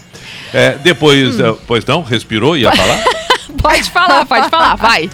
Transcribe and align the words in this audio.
É, 0.52 0.72
depois, 0.82 1.38
Hum. 1.38 1.46
eh, 1.50 1.56
pois 1.66 1.84
não, 1.84 2.02
respirou, 2.02 2.56
ia 2.56 2.72
falar? 2.72 3.04
Pode 3.60 3.90
falar, 3.90 4.24
pode 4.26 4.48
falar, 4.48 4.74
vai. 4.76 5.10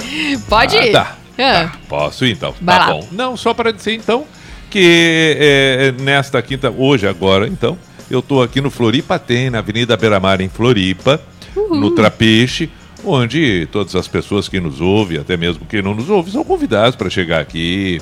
Pode 0.48 0.76
Ah, 0.76 0.86
ir. 0.86 0.92
tá. 0.92 1.16
Ah. 1.38 1.52
Tá, 1.64 1.72
Posso 1.88 2.24
então. 2.24 2.54
Vai 2.60 2.78
tá 2.78 2.86
lá. 2.86 2.92
bom. 2.92 3.08
Não, 3.10 3.36
só 3.36 3.52
para 3.52 3.72
dizer 3.72 3.94
então 3.94 4.24
que 4.70 5.36
é, 5.38 5.92
nesta 6.02 6.40
quinta, 6.42 6.70
hoje, 6.70 7.06
agora, 7.08 7.46
então, 7.48 7.76
eu 8.10 8.20
estou 8.20 8.42
aqui 8.42 8.60
no 8.60 8.70
Floripa 8.70 9.18
Tem, 9.18 9.50
na 9.50 9.58
Avenida 9.58 9.96
Beira-Mar, 9.96 10.40
em 10.40 10.48
Floripa, 10.48 11.20
no 11.70 11.90
Trapiche, 11.90 12.70
onde 13.04 13.68
todas 13.70 13.94
as 13.94 14.08
pessoas 14.08 14.48
que 14.48 14.60
nos 14.60 14.80
ouvem, 14.80 15.18
até 15.18 15.36
mesmo 15.36 15.66
quem 15.66 15.82
não 15.82 15.94
nos 15.94 16.08
ouve, 16.08 16.30
são 16.30 16.44
convidados 16.44 16.96
para 16.96 17.10
chegar 17.10 17.40
aqui, 17.40 18.00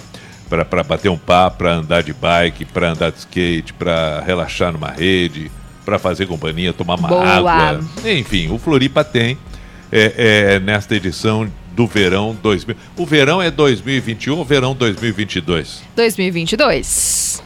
para 0.49 0.83
bater 0.83 1.11
um 1.11 1.19
papo, 1.19 1.59
para 1.59 1.75
andar 1.75 2.03
de 2.03 2.13
bike, 2.13 2.65
para 2.65 2.91
andar 2.91 3.11
de 3.11 3.19
skate, 3.19 3.73
para 3.73 4.21
relaxar 4.21 4.73
numa 4.73 4.91
rede, 4.91 5.51
para 5.85 5.99
fazer 5.99 6.27
companhia, 6.27 6.73
tomar 6.73 6.99
uma 6.99 7.09
Boa. 7.09 7.25
água. 7.25 7.81
Enfim, 8.05 8.51
o 8.51 8.59
Floripa 8.59 9.05
tem 9.05 9.39
é, 9.93 10.55
é, 10.55 10.59
nesta 10.61 10.95
edição 10.95 11.49
do 11.75 11.87
verão 11.87 12.37
2000. 12.43 12.77
O 12.97 13.07
verão 13.07 13.43
é 13.43 13.51
2021 13.51 14.37
ou 14.37 14.45
verão 14.45 14.75
2022? 14.75 15.83
2022. 15.95 17.43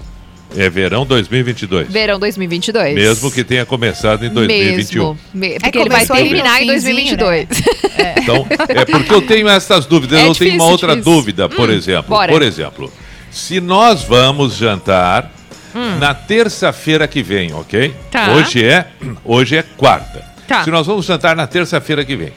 É 0.56 0.68
verão 0.70 1.04
2022. 1.04 1.88
Verão 1.88 2.18
2022. 2.18 2.94
Mesmo 2.94 3.30
que 3.30 3.44
tenha 3.44 3.66
começado 3.66 4.24
em 4.24 4.30
2021. 4.30 5.04
Mesmo. 5.08 5.18
Me- 5.34 5.60
Porque 5.60 5.78
ele 5.78 5.88
vai 5.90 6.06
terminar 6.06 6.62
em 6.62 6.70
finzinho, 6.70 7.16
2022. 7.16 7.48
Então, 8.22 8.46
é 8.68 8.84
porque 8.84 9.12
eu 9.12 9.22
tenho 9.22 9.48
essas 9.48 9.84
dúvidas. 9.86 10.18
É 10.20 10.26
eu 10.26 10.34
tenho 10.34 10.50
uma 10.52 10.56
difícil, 10.58 10.70
outra 10.70 10.88
difícil. 10.96 11.12
dúvida, 11.12 11.48
por 11.48 11.68
Hum, 11.68 11.72
exemplo. 11.72 12.10
bora. 12.10 12.30
Por 12.32 12.42
exemplo, 12.42 12.92
se 13.30 13.60
nós 13.60 14.02
vamos 14.04 14.56
jantar 14.56 15.32
na 15.98 16.14
terça-feira 16.14 17.06
que 17.08 17.22
vem, 17.22 17.52
ok? 17.52 17.88
Hum. 17.88 17.94
Tá. 18.10 18.32
Hoje 18.32 18.64
é, 18.64 18.86
hoje 19.24 19.56
é 19.56 19.62
quarta. 19.62 20.24
Tá. 20.46 20.64
Se 20.64 20.70
nós 20.70 20.86
vamos 20.86 21.04
jantar 21.06 21.34
na 21.36 21.46
terça-feira 21.46 22.04
que 22.04 22.16
vem, 22.16 22.32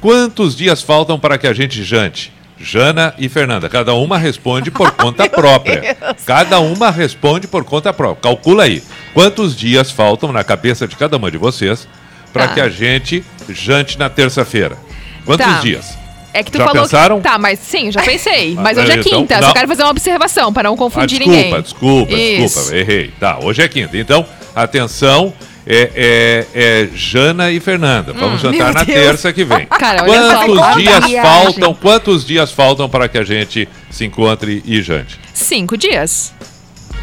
quantos 0.00 0.56
dias 0.56 0.82
faltam 0.82 1.18
para 1.18 1.38
que 1.38 1.46
a 1.46 1.52
gente 1.52 1.82
jante? 1.84 2.32
Jana 2.60 3.14
e 3.18 3.28
Fernanda, 3.28 3.68
cada 3.68 3.94
uma 3.94 4.18
responde 4.18 4.70
por 4.70 4.90
conta 4.96 5.28
própria. 5.28 5.96
Cada 6.26 6.60
uma 6.60 6.90
responde 6.90 7.46
por 7.48 7.64
conta 7.64 7.92
própria. 7.92 8.20
Calcula 8.22 8.64
aí. 8.64 8.82
Quantos 9.14 9.56
dias 9.56 9.90
faltam 9.90 10.30
na 10.30 10.44
cabeça 10.44 10.86
de 10.86 10.94
cada 10.94 11.16
uma 11.16 11.30
de 11.30 11.38
vocês 11.38 11.88
para 12.32 12.48
Tá. 12.48 12.54
que 12.54 12.60
a 12.60 12.68
gente 12.68 13.24
jante 13.48 13.98
na 13.98 14.10
terça-feira? 14.10 14.76
Quantos 15.24 15.46
Tá. 15.46 15.60
dias? 15.60 15.98
É 16.32 16.44
que 16.44 16.50
tu 16.52 16.58
Já 16.58 16.64
falou 16.66 16.82
pensaram? 16.82 17.16
que. 17.16 17.22
Tá, 17.24 17.38
mas 17.38 17.58
sim, 17.58 17.90
já 17.90 18.02
pensei. 18.02 18.54
Mas 18.60 18.78
Ah, 18.78 18.82
hoje 18.82 18.90
é 18.92 18.94
então, 19.00 19.18
quinta, 19.20 19.40
não. 19.40 19.48
só 19.48 19.52
quero 19.54 19.66
fazer 19.66 19.82
uma 19.82 19.90
observação 19.90 20.52
para 20.52 20.64
não 20.68 20.74
Ah, 20.74 20.78
confundir 20.78 21.18
desculpa, 21.18 21.36
ninguém. 21.42 21.62
desculpa, 21.62 22.12
Isso. 22.12 22.54
desculpa, 22.60 22.76
errei. 22.76 23.10
Tá, 23.18 23.38
hoje 23.42 23.62
é 23.62 23.68
quinta. 23.68 23.96
Então, 23.98 24.24
atenção, 24.54 25.32
é, 25.66 25.90
é- 25.94 26.46
é 26.54 26.88
Jana 26.94 27.50
e 27.50 27.60
Fernanda. 27.60 28.12
Vamos 28.12 28.40
jantar 28.40 28.64
meu 28.66 28.72
na 28.74 28.84
Deus. 28.84 28.98
terça 28.98 29.32
que 29.32 29.44
vem. 29.44 29.66
Cara, 29.78 30.04
quantos 30.04 30.76
dias 30.76 31.04
faltam? 31.22 31.74
Quantos 31.74 32.24
dias 32.26 32.52
faltam 32.52 32.88
para 32.88 33.08
que 33.08 33.18
a 33.18 33.24
gente 33.24 33.68
se 33.90 34.04
encontre 34.04 34.62
e 34.66 34.80
jante? 34.82 35.18
Cinco 35.34 35.76
dias. 35.76 36.32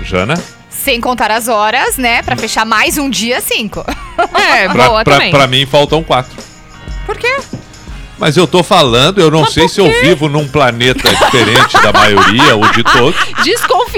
Jana? 0.03 0.35
Sem 0.69 1.01
contar 1.01 1.31
as 1.31 1.47
horas, 1.47 1.97
né? 1.97 2.21
Pra 2.21 2.35
fechar 2.35 2.65
mais 2.65 2.97
um 2.97 3.09
dia, 3.09 3.41
cinco. 3.41 3.83
É, 4.33 4.67
Pra, 4.69 4.87
boa 4.87 5.03
pra, 5.03 5.13
também. 5.15 5.31
pra 5.31 5.45
mim 5.47 5.65
faltam 5.67 6.01
quatro. 6.03 6.31
Por 7.05 7.15
quê? 7.17 7.37
Mas 8.17 8.35
eu 8.35 8.47
tô 8.47 8.63
falando, 8.63 9.19
eu 9.21 9.29
não 9.29 9.41
Mas 9.41 9.53
sei 9.53 9.69
se 9.69 9.79
eu 9.79 9.87
vivo 10.01 10.27
num 10.27 10.47
planeta 10.47 11.07
diferente 11.07 11.73
da 11.83 11.93
maioria 11.93 12.55
ou 12.55 12.67
de 12.71 12.83
todos. 12.83 13.15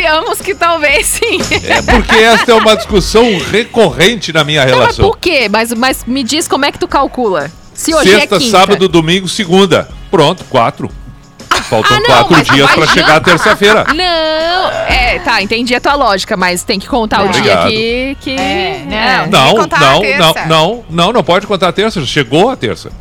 Desconfiamos 0.01 0.41
que 0.41 0.55
talvez 0.55 1.05
sim. 1.05 1.39
É 1.67 1.81
porque 1.81 2.15
esta 2.15 2.51
é 2.51 2.55
uma 2.55 2.75
discussão 2.75 3.25
recorrente 3.51 4.31
na 4.31 4.43
minha 4.43 4.61
Não, 4.65 4.71
mas 4.71 4.79
relação. 4.79 5.05
por 5.09 5.17
quê? 5.17 5.47
Mas, 5.51 5.73
mas 5.73 6.03
me 6.05 6.23
diz 6.23 6.47
como 6.47 6.65
é 6.65 6.71
que 6.71 6.79
tu 6.79 6.87
calcula. 6.87 7.51
Se 7.73 7.93
hoje 7.93 8.09
Sexta, 8.11 8.35
é 8.35 8.39
quinta. 8.39 8.51
sábado, 8.57 8.87
domingo, 8.87 9.27
segunda. 9.27 9.87
Pronto, 10.09 10.43
quatro. 10.49 10.89
Faltam 11.69 11.97
Ah, 11.97 11.99
não, 11.99 12.23
quatro 12.27 12.53
dias 12.55 12.67
vai 12.67 12.75
pra 12.77 12.87
chegar 12.87 13.07
jantar. 13.15 13.23
terça-feira. 13.23 13.85
Não, 13.93 14.69
é, 14.87 15.19
tá, 15.19 15.41
entendi 15.41 15.75
a 15.75 15.81
tua 15.81 15.95
lógica, 15.95 16.35
mas 16.37 16.63
tem 16.63 16.79
que 16.79 16.87
contar 16.87 17.23
o 17.23 17.29
dia 17.29 17.57
que. 17.67 18.17
que 18.21 18.31
É, 18.31 18.83
não. 18.87 18.97
é. 18.97 19.23
Que 19.23 19.29
Não, 19.29 19.53
não, 19.55 20.01
terça. 20.01 20.19
não, 20.19 20.47
não, 20.47 20.85
não, 20.89 21.13
não 21.13 21.23
pode 21.23 21.45
contar 21.47 21.69
a 21.69 21.71
terça. 21.71 22.03
Chegou 22.05 22.49
a 22.49 22.55
terça. 22.55 22.91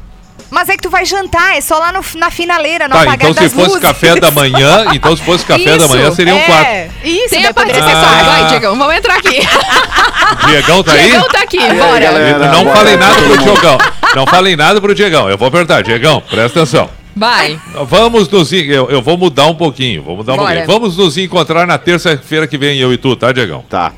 Mas 0.51 0.69
é 0.69 0.77
que 0.77 0.83
tu 0.83 0.89
vai 0.91 1.05
jantar, 1.05 1.57
é 1.57 1.61
só 1.61 1.79
lá 1.79 1.93
no, 1.93 2.01
na 2.15 2.31
finaleira, 2.31 2.89
no 2.89 2.95
Tá, 2.95 3.03
apagar 3.03 3.31
então 3.31 3.35
se 3.35 3.41
das 3.41 3.53
fosse 3.53 3.69
luzes. 3.69 3.83
café 3.83 4.17
da 4.19 4.31
manhã, 4.31 4.87
então 4.95 5.17
se 5.17 5.23
fosse 5.23 5.45
café 5.45 5.77
da 5.77 5.85
Isso, 5.85 5.89
manhã 5.89 6.11
seriam 6.13 6.37
é, 6.39 6.43
quatro. 6.43 6.73
Isso, 7.05 7.29
Tem 7.31 7.47
a 7.47 7.55
participação. 7.55 8.09
Ah. 8.09 8.23
Vai, 8.23 8.49
Diegão, 8.49 8.79
vamos 8.79 8.95
entrar 8.97 9.15
aqui. 9.17 9.41
Diegão 10.47 10.83
tá 10.83 10.93
aí? 10.93 11.03
Diegão 11.03 11.29
tá 11.29 11.41
aqui, 11.41 11.59
aí, 11.59 11.79
bora. 11.79 12.01
galera? 12.01 12.53
Não 12.53 12.65
boa 12.65 12.77
falei 12.77 12.97
nada 12.97 13.23
pro. 13.23 13.39
Diegão. 13.39 13.79
Não 14.15 14.27
falei 14.27 14.57
nada 14.57 14.81
pro 14.81 14.95
Diegão. 14.95 15.31
Eu 15.31 15.37
vou 15.39 15.49
apertar. 15.49 15.83
Diegão, 15.83 16.23
presta 16.23 16.61
atenção. 16.61 16.91
Vai. 17.15 17.61
Vamos 17.87 18.29
nos. 18.29 18.53
Eu, 18.53 18.89
eu 18.91 19.03
vou 19.03 19.19
mudar 19.19 19.47
um 19.47 19.55
pouquinho. 19.55 20.03
Vou 20.03 20.17
mudar 20.17 20.35
um 20.35 20.37
Bora. 20.37 20.55
pouquinho. 20.55 20.67
Vamos 20.67 20.97
nos 20.97 21.19
encontrar 21.19 21.67
na 21.67 21.77
terça-feira 21.77 22.47
que 22.47 22.57
vem, 22.57 22.79
eu 22.79 22.93
e 22.93 22.97
tu, 22.97 23.15
tá, 23.17 23.33
Diegão? 23.33 23.65
Tá. 23.69 23.93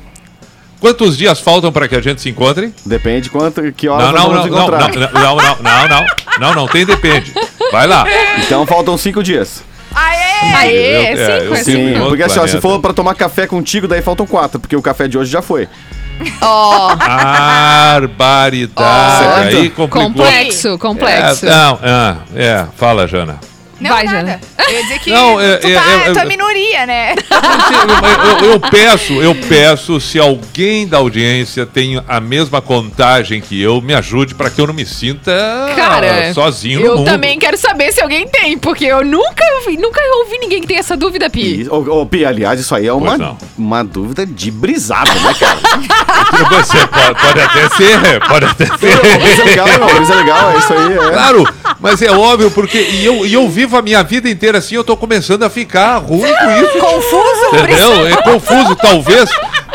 Quantos 0.81 1.15
dias 1.15 1.39
faltam 1.39 1.71
para 1.71 1.87
que 1.87 1.95
a 1.95 2.01
gente 2.01 2.19
se 2.21 2.27
encontre? 2.29 2.73
Depende 2.85 3.29
quanto, 3.29 3.71
que 3.71 3.87
horas 3.87 4.07
Não, 4.07 4.13
não, 4.13 4.21
vamos 4.21 4.35
não, 4.35 4.43
não, 4.43 4.49
não, 4.67 4.79
encontrar. 4.89 5.11
não, 5.13 5.35
não, 5.35 5.55
não, 5.61 5.87
não, 5.87 6.05
não, 6.39 6.55
não, 6.55 6.67
tem 6.67 6.83
depende. 6.85 7.31
Vai 7.71 7.85
lá. 7.85 8.03
Então 8.39 8.65
faltam 8.65 8.97
cinco 8.97 9.21
dias. 9.23 9.63
Aê! 9.93 10.53
Aê, 10.55 10.95
Eu- 10.95 11.01
é, 11.01 11.15
cinco, 11.15 11.29
eu 11.45 11.53
é 11.53 11.57
sim. 11.57 11.63
cinco. 11.65 11.77
Sim, 11.77 11.93
outro 11.95 12.07
porque 12.09 12.23
assim, 12.23 12.39
ó, 12.39 12.47
se 12.47 12.59
for 12.59 12.79
pra 12.81 12.93
tomar 12.93 13.13
café 13.13 13.45
contigo, 13.45 13.87
daí 13.87 14.01
faltam 14.01 14.25
quatro, 14.25 14.59
porque 14.59 14.75
o 14.75 14.81
café 14.81 15.07
de 15.07 15.17
hoje 15.19 15.29
já 15.31 15.41
foi. 15.41 15.67
Ó, 16.41 16.95
Barbaridade. 16.95 18.71
Certo. 19.23 19.57
Aí 19.57 19.69
complicou. 19.69 19.87
complexo, 19.87 20.77
complexo. 20.79 21.45
É, 21.45 21.49
não, 21.49 21.79
é, 21.83 22.15
é, 22.35 22.65
fala, 22.77 23.07
Jana. 23.07 23.39
Não, 23.81 23.89
Vai, 23.89 24.03
nada. 24.05 24.17
Jana. 24.17 24.41
Eu 24.67 24.73
ia 24.75 24.83
dizer 24.83 24.99
que 24.99 25.09
Não, 25.11 25.41
é- 25.41 25.57
tu, 25.57 25.67
é- 25.67 25.73
tá, 25.73 25.91
é- 25.91 26.11
tu 26.13 26.19
é 26.19 26.21
é- 26.21 26.25
minoria, 26.25 26.85
né? 26.85 27.15
Eu, 27.31 28.45
eu- 28.47 28.51
eu 28.53 28.59
peço, 28.59 29.13
eu 29.13 29.35
peço, 29.35 29.99
se 29.99 30.19
alguém 30.19 30.87
da 30.87 30.97
audiência 30.97 31.65
tem 31.65 32.01
a 32.07 32.19
mesma 32.21 32.61
contagem 32.61 33.41
que 33.41 33.59
eu, 33.61 33.81
me 33.81 33.93
ajude 33.93 34.35
para 34.35 34.49
que 34.49 34.61
eu 34.61 34.67
não 34.67 34.73
me 34.73 34.85
sinta 34.85 35.31
Cara, 35.75 36.33
sozinho 36.33 36.79
no 36.79 36.85
eu 36.85 36.97
mundo. 36.97 37.05
também 37.05 37.37
quero 37.39 37.57
saber 37.57 37.91
se 37.91 38.01
alguém 38.01 38.27
tem, 38.27 38.57
porque 38.57 38.85
eu 38.85 39.03
nunca 39.03 39.43
ouvi, 39.59 39.77
nunca 39.77 39.99
ouvi 40.19 40.37
ninguém 40.37 40.61
que 40.61 40.67
tenha 40.67 40.79
essa 40.79 40.95
dúvida, 40.95 41.29
Pi. 41.29 41.63
E, 41.63 41.69
ô, 41.69 42.01
ô, 42.01 42.05
Pi, 42.05 42.23
aliás, 42.25 42.59
isso 42.59 42.73
aí 42.75 42.87
é 42.87 42.93
uma, 42.93 43.37
uma 43.57 43.83
dúvida 43.83 44.25
de 44.25 44.51
brisado, 44.51 45.11
né, 45.21 45.33
cara? 45.39 45.57
Você 46.61 46.77
pode, 46.87 47.21
pode 47.21 47.39
até 47.41 47.69
ser, 47.69 48.19
pode 48.27 48.45
até 48.45 48.65
Não, 48.67 48.77
ser. 48.77 49.31
Isso 49.31 49.41
é 49.41 49.45
legal, 49.45 49.67
isso 50.01 50.11
é 50.11 50.15
legal, 50.15 50.51
é 50.51 50.57
isso 50.57 50.73
aí. 50.73 50.93
É. 50.93 51.11
Claro, 51.11 51.47
mas 51.81 52.01
é 52.01 52.11
óbvio, 52.11 52.51
porque 52.51 52.77
e 52.77 53.03
eu, 53.03 53.25
e 53.25 53.33
eu 53.33 53.49
vivo 53.49 53.75
a 53.75 53.81
minha 53.81 54.03
vida 54.03 54.29
inteira 54.29 54.59
assim, 54.59 54.75
eu 54.75 54.83
tô 54.83 54.95
começando 54.95 55.43
a 55.43 55.49
ficar 55.49 55.97
ruim 55.97 56.31
com 56.31 56.51
isso. 56.63 56.77
Confuso? 56.79 57.55
Entendeu? 57.55 58.07
É 58.07 58.15
confuso, 58.21 58.75
talvez. 58.75 59.29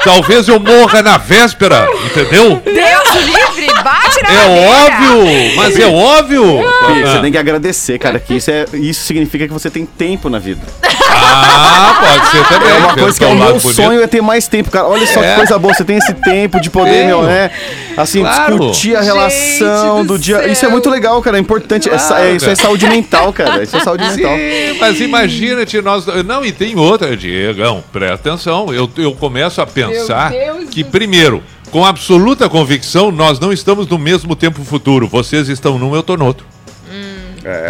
Talvez 0.04 0.46
eu 0.46 0.60
morra 0.60 1.02
na 1.02 1.18
véspera, 1.18 1.88
entendeu? 2.04 2.62
Deus 2.64 3.24
livre, 3.24 3.45
bate 3.82 4.22
na 4.22 4.32
É 4.32 4.48
madeira. 4.48 4.70
óbvio, 4.70 5.56
mas 5.56 5.78
é 5.78 5.86
óbvio. 5.86 6.60
Ah. 6.68 7.12
você 7.12 7.20
tem 7.20 7.32
que 7.32 7.38
agradecer, 7.38 7.98
cara, 7.98 8.18
que 8.18 8.34
isso, 8.34 8.50
é, 8.50 8.64
isso 8.74 9.04
significa 9.04 9.46
que 9.46 9.52
você 9.52 9.70
tem 9.70 9.84
tempo 9.86 10.28
na 10.28 10.38
vida. 10.38 10.60
Ah, 11.08 11.96
pode 12.00 12.30
ser 12.30 12.44
também. 12.48 12.68
É 12.70 12.74
uma 12.78 12.94
coisa 12.94 13.18
que 13.18 13.24
é 13.24 13.28
o 13.28 13.30
lado 13.38 13.52
meu 13.52 13.60
bonito. 13.60 13.74
sonho 13.74 14.02
é 14.02 14.06
ter 14.06 14.20
mais 14.20 14.48
tempo, 14.48 14.70
cara. 14.70 14.86
Olha 14.86 15.06
só 15.06 15.22
É. 15.22 15.30
que 15.30 15.36
coisa 15.36 15.58
boa, 15.58 15.72
você 15.74 15.84
tem 15.84 15.96
esse 15.96 16.12
tempo 16.14 16.60
de 16.60 16.68
poder, 16.70 16.90
Tenho. 16.90 17.06
meu, 17.06 17.22
né? 17.22 17.50
Assim, 17.96 18.20
Claro. 18.20 18.58
discutir 18.58 18.96
a 18.96 19.00
relação 19.00 20.04
do, 20.04 20.14
do 20.14 20.18
dia. 20.18 20.38
céu. 20.40 20.52
Isso 20.52 20.66
é 20.66 20.68
muito 20.68 20.90
legal, 20.90 21.20
cara. 21.22 21.36
É 21.36 21.40
importante. 21.40 21.88
É 21.88 21.96
sa- 21.98 22.08
Claro, 22.16 22.24
é, 22.24 22.32
isso 22.32 22.44
é 22.44 22.48
cara. 22.54 22.60
saúde 22.60 22.86
mental, 22.88 23.32
cara. 23.32 23.62
Isso 23.62 23.76
é 23.76 23.80
saúde 23.80 24.04
mental. 24.04 24.36
Sim, 24.36 24.78
mas 24.78 25.00
imagina-te, 25.00 25.80
nós. 25.80 26.06
Não, 26.24 26.44
e 26.44 26.52
tem 26.52 26.76
outra, 26.78 27.16
Diegão, 27.16 27.82
presta 27.92 28.14
atenção. 28.30 28.72
Eu, 28.72 28.90
eu 28.98 29.12
começo 29.12 29.60
a 29.60 29.66
pensar 29.66 30.30
Deus 30.30 30.68
que, 30.70 30.84
primeiro, 30.84 31.42
com 31.76 31.84
absoluta 31.84 32.48
convicção, 32.48 33.12
nós 33.12 33.38
não 33.38 33.52
estamos 33.52 33.86
no 33.86 33.98
mesmo 33.98 34.34
tempo 34.34 34.64
futuro. 34.64 35.06
Vocês 35.06 35.50
estão 35.50 35.78
num, 35.78 35.94
eu 35.94 36.02
tô 36.02 36.16
no 36.16 36.24
outro. 36.24 36.46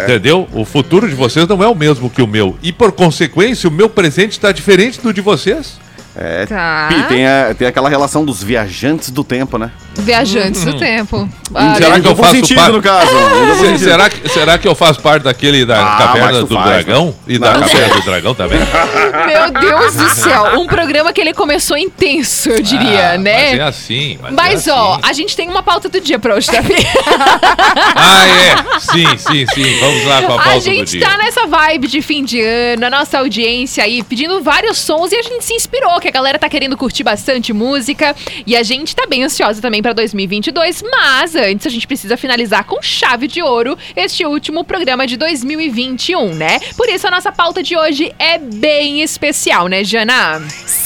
Entendeu? 0.05 0.47
O 0.53 0.63
futuro 0.63 1.09
de 1.09 1.13
vocês 1.13 1.45
não 1.45 1.61
é 1.61 1.67
o 1.67 1.75
mesmo 1.75 2.09
que 2.09 2.21
o 2.21 2.25
meu. 2.25 2.57
E 2.63 2.71
por 2.71 2.93
consequência, 2.93 3.67
o 3.67 3.71
meu 3.71 3.89
presente 3.89 4.31
está 4.31 4.53
diferente 4.53 5.01
do 5.01 5.11
de 5.11 5.19
vocês. 5.19 5.77
É. 6.19 6.45
Tá. 6.47 6.87
Pi, 6.89 7.03
tem, 7.03 7.27
a- 7.27 7.53
tem 7.57 7.67
aquela 7.67 7.87
relação 7.89 8.25
dos 8.25 8.41
viajantes 8.41 9.11
do 9.11 9.23
tempo, 9.23 9.57
né? 9.57 9.69
Viajantes 9.95 10.63
do 10.65 10.77
tempo. 10.77 11.29
Ah, 11.53 11.63
Hum. 11.73 11.75
Será 11.75 11.99
que 11.99 12.07
eu 12.07 12.15
faço 12.15 12.31
sentido, 12.31 12.57
parte- 12.57 12.71
no 12.71 12.81
caso. 12.81 13.11
Se- 13.59 13.79
será, 13.79 14.09
que, 14.09 14.29
será 14.29 14.57
que 14.57 14.67
eu 14.67 14.75
faço 14.75 14.99
parte 15.01 15.23
daquele 15.23 15.65
da 15.65 15.79
Ah, 15.79 15.97
Caverna 15.97 16.39
do 16.43 16.47
faz, 16.55 16.65
Dragão? 16.85 17.05
né? 17.07 17.13
E 17.27 17.37
da 17.39 17.53
Não. 17.53 17.59
Caverna 17.61 17.95
do 17.95 18.01
Dragão 18.01 18.35
também? 18.35 18.59
Meu 19.27 19.51
Deus 19.61 19.95
do 19.95 20.09
céu. 20.09 20.59
Um 20.59 20.65
programa 20.67 21.11
que 21.13 21.21
ele 21.21 21.33
começou 21.33 21.77
intenso, 21.77 22.49
eu 22.49 22.61
diria, 22.61 23.11
Ah, 23.13 23.17
né? 23.17 23.49
Mas 23.51 23.59
é 23.59 23.63
assim. 23.63 24.19
Mas, 24.21 24.33
Mas, 24.33 24.67
é 24.67 24.71
ó, 24.73 24.93
assim. 24.93 25.01
a 25.03 25.13
gente 25.13 25.35
tem 25.35 25.47
uma 25.49 25.61
pauta 25.63 25.87
do 25.89 25.99
dia 26.01 26.17
pra 26.19 26.35
hoje, 26.35 26.47
tá? 26.47 26.61
Pi? 26.63 26.73
Ah, 27.95 28.25
é. 28.27 28.79
Sim, 28.79 29.17
sim, 29.17 29.45
sim. 29.53 29.79
Vamos 29.79 30.05
lá 30.05 30.21
com 30.21 30.33
a 30.33 30.37
pauta 30.37 30.49
A 30.51 30.53
do 30.55 30.59
gente 30.61 30.91
dia. 30.97 31.01
tá 31.07 31.17
nessa 31.17 31.45
vibe 31.47 31.87
de 31.87 32.01
fim 32.01 32.23
de 32.23 32.41
ano, 32.41 32.85
a 32.85 32.89
nossa 32.89 33.19
audiência 33.19 33.83
aí 33.83 34.03
pedindo 34.03 34.41
vários 34.41 34.77
sons 34.77 35.11
e 35.11 35.15
a 35.15 35.21
gente 35.21 35.43
se 35.43 35.53
inspirou, 35.53 35.99
que 36.07 36.09
a 36.09 36.13
galera 36.13 36.39
tá 36.39 36.47
querendo 36.47 36.77
curtir 36.77 37.03
bastante 37.03 37.51
música 37.51 38.15
e 38.45 38.55
a 38.55 38.63
gente 38.63 38.95
tá 38.95 39.05
bem 39.05 39.23
ansiosa 39.23 39.61
também 39.61 39.81
pra 39.81 39.91
2022, 39.91 40.81
mas 40.89 41.35
antes 41.35 41.67
a 41.67 41.69
gente 41.69 41.85
precisa 41.85 42.15
finalizar 42.15 42.63
com 42.63 42.81
chave 42.81 43.27
de 43.27 43.41
ouro 43.41 43.77
este 43.93 44.25
último 44.25 44.63
programa 44.63 45.05
de 45.05 45.17
2021, 45.17 46.33
né? 46.33 46.59
Por 46.77 46.87
isso 46.87 47.05
a 47.07 47.11
nossa 47.11 47.31
pauta 47.31 47.61
de 47.61 47.75
hoje 47.75 48.13
é 48.17 48.37
bem 48.37 49.01
especial, 49.01 49.67
né, 49.67 49.83
Jana? 49.83 50.39
Sim, 50.49 50.76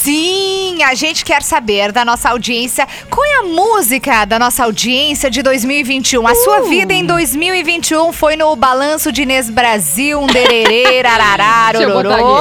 a 0.84 0.94
gente 0.94 1.24
quer 1.24 1.42
saber 1.42 1.92
da 1.92 2.04
nossa 2.04 2.30
audiência 2.30 2.88
qual 3.08 3.24
é 3.24 3.34
a 3.36 3.42
música 3.44 4.24
da 4.24 4.36
nossa 4.36 4.64
audiência 4.64 5.30
de 5.30 5.42
2021. 5.42 6.26
A 6.26 6.34
sua 6.34 6.62
vida 6.62 6.92
em 6.92 7.06
2021 7.06 8.12
foi 8.12 8.34
no 8.34 8.56
Balanço 8.56 9.12
de 9.12 9.22
Inês 9.22 9.48
Brasil, 9.48 10.20
um 10.20 10.26
dererê, 10.26 11.02
arará, 11.06 11.70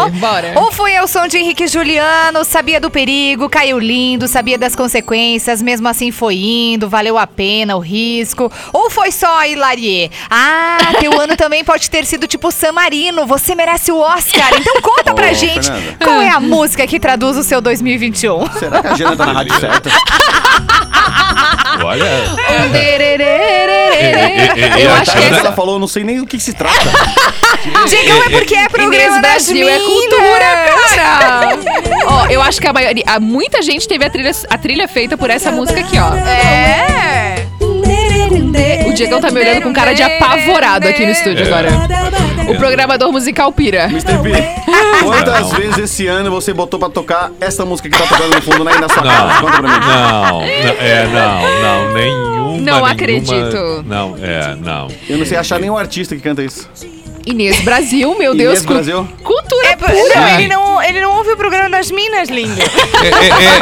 bora. 0.09 0.53
Ou 0.55 0.71
foi 0.71 0.95
ao 0.97 1.07
som 1.07 1.27
de 1.27 1.38
Henrique 1.38 1.65
e 1.65 1.67
Juliano, 1.67 2.43
sabia 2.43 2.79
do 2.79 2.89
perigo, 2.89 3.47
caiu 3.47 3.77
lindo, 3.77 4.27
sabia 4.27 4.57
das 4.57 4.75
consequências, 4.75 5.62
mesmo 5.62 5.88
assim 5.88 6.12
foi 6.12 6.36
indo, 6.36 6.89
valeu 6.89 7.17
a 7.17 7.27
pena 7.27 7.75
o 7.75 7.79
risco. 7.79 8.51
Ou 8.74 8.89
foi 8.89 9.12
só 9.12 9.38
a 9.38 9.47
Hilarie? 9.47 10.09
Ah, 10.31 10.95
teu 11.00 11.19
ano 11.19 11.38
também 11.38 11.63
pode 11.63 11.91
ter 11.91 12.05
sido 12.05 12.25
tipo 12.27 12.51
San 12.51 12.71
Marino, 12.71 13.27
você 13.27 13.53
merece 13.53 13.91
o 13.91 14.00
Oscar. 14.00 14.50
Então 14.59 14.81
conta 14.81 15.13
pra 15.13 15.33
gente 15.33 15.67
Fernanda. 15.71 15.97
qual 16.03 16.21
é 16.21 16.29
a 16.29 16.39
música 16.39 16.88
que 16.88 17.00
traduz 17.00 17.38
o 17.38 17.43
seu 17.51 17.60
2021. 17.60 18.50
Será 18.58 18.81
que 18.81 18.88
a 18.88 18.96
Jana 18.96 19.17
tá 19.17 19.25
na 19.25 19.34
rádio 19.34 19.60
certa? 19.60 19.89
Olha. 21.84 22.05
Eu 24.79 24.93
acho 24.93 25.12
que 25.12 25.17
Ela 25.17 25.51
falou, 25.51 25.77
não 25.77 25.88
sei 25.88 26.05
nem 26.05 26.20
do 26.20 26.25
que 26.25 26.39
se 26.39 26.53
trata. 26.53 26.79
Digam 27.89 28.24
é 28.24 28.29
porque 28.29 28.55
é 28.55 28.70
programa 28.70 29.20
Brasil 29.20 29.67
é 29.67 29.79
cultura, 29.79 30.75
cara! 30.96 31.60
ó, 32.05 32.25
eu 32.27 32.41
acho 32.41 32.62
que 32.62 32.67
a 32.67 32.74
maioria, 32.74 33.03
a- 33.05 33.20
muita 33.20 33.62
gente 33.62 33.86
teve 33.88 34.05
a 34.05 34.10
trilha, 34.10 34.31
a 34.50 34.58
trilha 34.58 34.88
feita 34.88 35.17
por 35.17 35.29
essa 35.29 35.51
música 35.51 35.81
aqui, 35.81 36.00
ó. 36.00 36.15
É. 36.15 37.40
O 38.91 38.93
Diegão 38.93 39.21
tá 39.21 39.31
me 39.31 39.39
olhando 39.39 39.62
com 39.62 39.74
cara 39.74 39.93
de 39.93 40.03
apavorado 40.03 40.88
aqui 40.88 41.05
no 41.05 41.12
estúdio 41.12 41.45
agora. 41.45 41.69
O 42.50 42.55
programador 42.55 43.12
musical 43.12 43.51
pira. 43.51 43.83
Mr. 43.86 44.17
P, 44.21 44.31
quantas 45.03 45.51
vezes 45.53 45.77
esse 45.77 46.07
ano 46.07 46.29
você 46.29 46.53
botou 46.53 46.77
pra 46.79 46.89
tocar 46.89 47.31
essa 47.39 47.63
música 47.65 47.89
que 47.89 47.98
tá 47.98 48.05
tocando 48.05 48.36
no 48.36 48.41
fundo 48.41 48.67
aí 48.67 48.79
na 48.79 48.89
sua 48.89 49.01
Não, 49.03 49.12
casa? 49.12 49.41
Conta 49.41 49.62
pra 49.62 49.62
mim. 49.62 49.86
não, 49.86 50.39
não, 50.39 50.43
é, 50.43 51.07
não, 51.07 51.62
não, 51.62 51.93
nenhuma. 51.93 52.41
Não 52.51 52.60
nenhuma- 52.60 52.91
acredito. 52.91 53.83
Não, 53.88 54.15
é, 54.21 54.55
não. 54.60 54.88
Eu 55.07 55.17
não 55.17 55.25
sei 55.25 55.38
achar 55.38 55.60
nenhum 55.60 55.77
artista 55.77 56.15
que 56.15 56.21
canta 56.21 56.43
isso. 56.43 56.67
Inês 57.25 57.59
Brasil, 57.61 58.15
meu 58.17 58.33
Deus. 58.35 58.59
Inês 58.59 58.65
Brasil? 58.65 59.07
Cultura 59.23 59.67
É, 59.67 59.75
pura. 59.75 59.93
não, 59.93 60.39
ele 60.39 60.47
não, 60.47 60.81
ele 60.83 61.01
não 61.01 61.17
ouve 61.17 61.31
o 61.31 61.37
programa 61.37 61.69
das 61.69 61.91
Minas, 61.91 62.29
lindo. 62.29 62.59
É, 62.61 63.07
é- 63.07 63.11
é- 63.11 63.61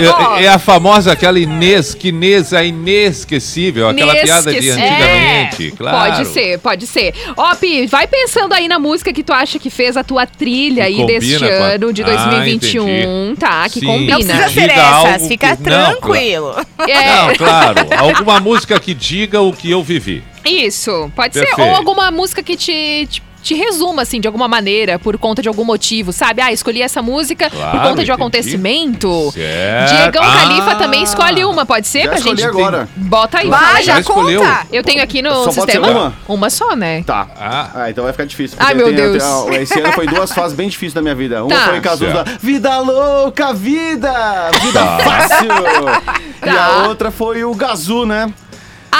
é- 0.00 0.04
é 0.04 0.08
a, 0.08 0.38
é- 0.40 0.44
é 0.44 0.48
a 0.48 0.58
famosa 0.58 1.12
aquela 1.12 1.38
Inês, 1.38 1.94
que 1.94 2.08
Inês 2.08 2.52
é 2.52 2.66
inesquecível, 2.66 3.88
aquela 3.88 4.14
piada 4.14 4.52
de 4.52 4.70
antigamente, 4.70 5.68
É, 5.68 5.70
claro. 5.76 6.12
Pode 6.16 6.28
ser, 6.28 6.58
pode 6.58 6.86
ser. 6.86 7.14
Ó, 7.36 7.54
Pi, 7.56 7.86
vai 7.86 8.06
pensando 8.06 8.52
aí 8.54 8.68
na 8.68 8.78
música 8.78 9.12
que 9.12 9.22
tu 9.22 9.32
acha 9.32 9.58
que 9.58 9.70
fez 9.70 9.96
a 9.96 10.04
tua 10.04 10.26
trilha 10.26 10.84
Que 10.86 11.00
aí 11.00 11.06
deste 11.06 11.44
a- 11.44 11.48
ano 11.74 11.92
de 11.92 12.02
Ah, 12.02 12.06
2021, 12.06 12.88
entendi. 12.88 13.36
tá? 13.40 13.64
Que 13.68 13.80
Sim. 13.80 13.86
combina. 13.86 14.18
Não 14.18 14.24
precisa 14.24 14.48
ser 14.48 14.70
essas, 14.70 15.26
fica 15.28 15.56
que- 15.56 15.68
não, 15.68 15.90
tranquilo. 15.92 16.54
É, 16.88 17.16
Não, 17.16 17.34
claro. 17.34 17.80
Alguma 17.98 18.40
música 18.40 18.78
que 18.80 18.94
diga 18.94 19.40
o 19.40 19.52
que 19.52 19.70
eu 19.70 19.82
vivi. 19.82 20.22
Isso, 20.44 21.10
pode 21.14 21.34
ser. 21.34 21.46
Perfeito. 21.46 21.68
Ou 21.68 21.76
alguma 21.76 22.10
música 22.10 22.42
que 22.42 22.56
te, 22.56 23.06
te, 23.10 23.22
te 23.42 23.54
resuma, 23.54 24.02
assim, 24.02 24.20
de 24.20 24.26
alguma 24.28 24.46
maneira, 24.48 24.98
por 24.98 25.16
conta 25.18 25.40
de 25.42 25.48
algum 25.48 25.64
motivo, 25.64 26.12
sabe? 26.12 26.42
Ah, 26.42 26.52
escolhi 26.52 26.82
essa 26.82 27.00
música 27.02 27.48
por 27.50 27.56
Claro, 27.58 27.72
conta 27.78 27.84
de 27.84 27.88
um 27.90 28.02
entendi. 28.02 28.10
acontecimento. 28.12 29.32
Certo. 29.32 29.94
Diegão 29.94 30.22
Ah. 30.22 30.36
Califa 30.36 30.74
também 30.76 31.02
escolhe 31.02 31.44
uma, 31.44 31.64
pode 31.64 31.86
ser? 31.88 32.02
Já 32.04 32.08
pra 32.10 32.18
gente. 32.18 32.44
agora. 32.44 32.88
Bota 32.96 33.38
aí, 33.38 33.50
aí. 33.52 33.82
já 33.84 33.94
Já 33.94 34.00
escolheu? 34.00 34.40
conta. 34.40 34.66
Eu 34.72 34.82
tenho 34.82 35.02
aqui 35.02 35.22
no 35.22 35.30
Só 35.30 35.42
pode 35.44 35.54
sistema. 35.54 35.86
ser 35.86 35.92
uma? 35.92 36.14
Uma 36.28 36.50
só, 36.50 36.76
né? 36.76 37.02
Tá. 37.04 37.26
Ah. 37.38 37.70
Ah, 37.74 37.90
então 37.90 38.04
vai 38.04 38.12
ficar 38.12 38.24
difícil. 38.26 38.56
Ai, 38.60 38.74
meu 38.74 38.86
tem- 38.86 38.96
Deus. 38.96 39.22
ah, 39.22 39.46
esse 39.54 39.78
ano 39.80 39.92
foi 39.92 40.06
duas 40.06 40.32
fases 40.32 40.56
bem 40.56 40.68
difíceis 40.68 40.92
da 40.94 41.00
minha 41.02 41.14
vida. 41.14 41.42
Uma 41.44 41.54
Tá. 41.56 41.68
foi 41.68 41.80
Cazuza, 41.80 42.12
Certo. 42.24 42.38
vida 42.40 42.78
louca, 42.80 43.52
vida! 43.54 44.50
Vida 44.62 44.80
Tá. 44.80 44.98
fácil! 44.98 45.48
E 46.42 46.46
Tá. 46.46 46.64
a 46.84 46.88
outra 46.88 47.10
foi 47.10 47.44
o 47.44 47.54
Gazu, 47.54 48.06
né? 48.06 48.32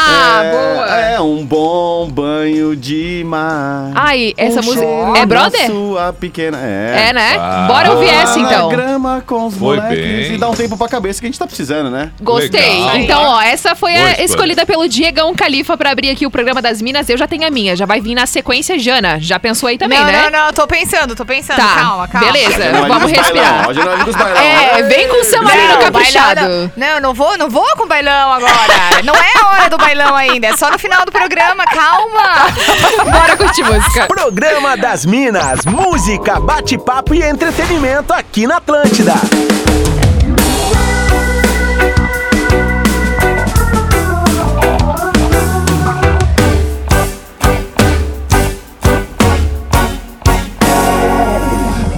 Ah, 0.08 0.42
é, 0.44 0.50
boa. 0.50 0.86
É, 1.00 1.20
um 1.20 1.44
bom 1.44 2.08
banho 2.08 2.74
de 2.76 3.22
mar. 3.26 3.90
Ai, 3.94 4.32
essa 4.36 4.60
Um 4.60 4.64
música. 4.64 4.86
É 5.16 5.26
brother? 5.26 5.66
Sua 5.66 6.12
pequena. 6.12 6.58
É. 6.62 7.08
É, 7.08 7.12
né? 7.12 7.36
Ah. 7.38 7.64
Bora 7.68 7.92
ouvir 7.92 8.08
essa 8.08 8.38
então. 8.38 8.68
grama 8.68 9.22
com 9.26 9.46
os 9.46 9.54
Foi 9.56 9.76
moleques 9.76 10.28
bem. 10.28 10.34
e 10.34 10.38
dá 10.38 10.48
um 10.48 10.54
tempo 10.54 10.76
pra 10.76 10.88
cabeça 10.88 11.20
que 11.20 11.26
a 11.26 11.28
gente 11.28 11.38
tá 11.38 11.46
precisando, 11.46 11.90
né? 11.90 12.10
Gostei. 12.20 12.80
Legal. 12.80 12.96
Então, 12.98 13.22
ó, 13.22 13.40
essa 13.40 13.74
foi 13.74 13.92
Boa 13.92 14.04
a 14.04 14.10
escolha. 14.10 14.24
escolhida 14.24 14.66
pelo 14.66 14.88
Diegão 14.88 15.34
Califa 15.34 15.76
pra 15.76 15.90
abrir 15.90 16.10
aqui 16.10 16.26
o 16.26 16.30
programa 16.30 16.62
das 16.62 16.80
Minas. 16.80 17.08
Eu 17.08 17.16
já 17.18 17.26
tenho 17.28 17.46
a 17.46 17.50
minha. 17.50 17.76
Já 17.76 17.86
vai 17.86 18.00
vir 18.00 18.14
na 18.14 18.26
sequência, 18.26 18.78
Jana. 18.78 19.18
Já 19.20 19.38
pensou 19.38 19.68
aí 19.68 19.76
também, 19.78 19.98
não, 19.98 20.06
né? 20.06 20.30
não, 20.30 20.46
não, 20.46 20.52
tô 20.52 20.66
pensando, 20.66 21.14
tô 21.14 21.24
pensando. 21.24 21.56
Tá, 21.58 21.74
calma, 21.74 22.08
calma. 22.08 22.32
beleza. 22.32 22.54
Adrenalina 22.56 22.88
Vamos 22.88 23.12
bailão, 23.12 23.22
respirar. 23.24 23.64
adrenalina 23.68 24.04
dos 24.04 24.16
bailão. 24.16 24.42
É, 24.42 24.82
vem 24.84 25.08
com 25.08 25.20
o 25.20 25.24
Samarino 25.24 25.68
Não, 25.74 25.80
caprichado. 25.80 26.40
bailão 26.40 26.72
Não, 26.76 26.86
não, 26.94 27.00
não 27.00 27.14
vou, 27.14 27.36
não 27.38 27.50
vou 27.50 27.66
com 27.76 27.86
bailão 27.86 28.32
agora. 28.32 29.02
Não 29.04 29.14
é 29.14 29.30
a 29.42 29.48
hora 29.50 29.70
do 29.70 29.78
bailão 29.90 30.14
ainda, 30.14 30.46
é 30.46 30.56
só 30.56 30.70
no 30.70 30.78
final 30.78 31.04
do 31.04 31.10
programa, 31.10 31.64
calma. 31.64 32.46
Bora 33.10 33.36
curtir 33.36 33.64
música. 33.64 34.06
Programa 34.06 34.76
das 34.76 35.04
Minas, 35.04 35.64
música, 35.64 36.38
bate-papo 36.38 37.12
e 37.12 37.22
entretenimento 37.22 38.12
aqui 38.12 38.46
na 38.46 38.58
Atlântida. 38.58 39.14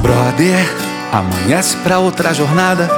Brother, 0.00 0.66
amanhece 1.12 1.76
pra 1.78 1.98
outra 1.98 2.32
jornada. 2.32 2.88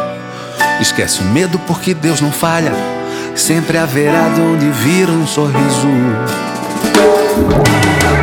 Esquece 0.80 1.20
o 1.20 1.24
medo 1.24 1.58
porque 1.60 1.94
Deus 1.94 2.20
não 2.20 2.30
falha. 2.30 3.03
Sempre 3.36 3.78
haverá 3.78 4.28
de 4.28 4.40
onde 4.40 4.70
vir 4.70 5.10
um 5.10 5.26
sorriso. 5.26 5.88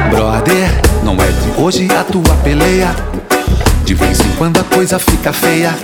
Brother, 0.09 0.81
não 1.03 1.15
é 1.15 1.27
de 1.27 1.61
hoje 1.61 1.87
a 1.91 2.03
tua 2.03 2.35
peleia. 2.43 2.95
De 3.83 3.93
vez 3.93 4.19
em 4.21 4.31
quando 4.37 4.59
a 4.59 4.63
coisa 4.63 4.97
fica 4.97 5.33
feia. 5.33 5.77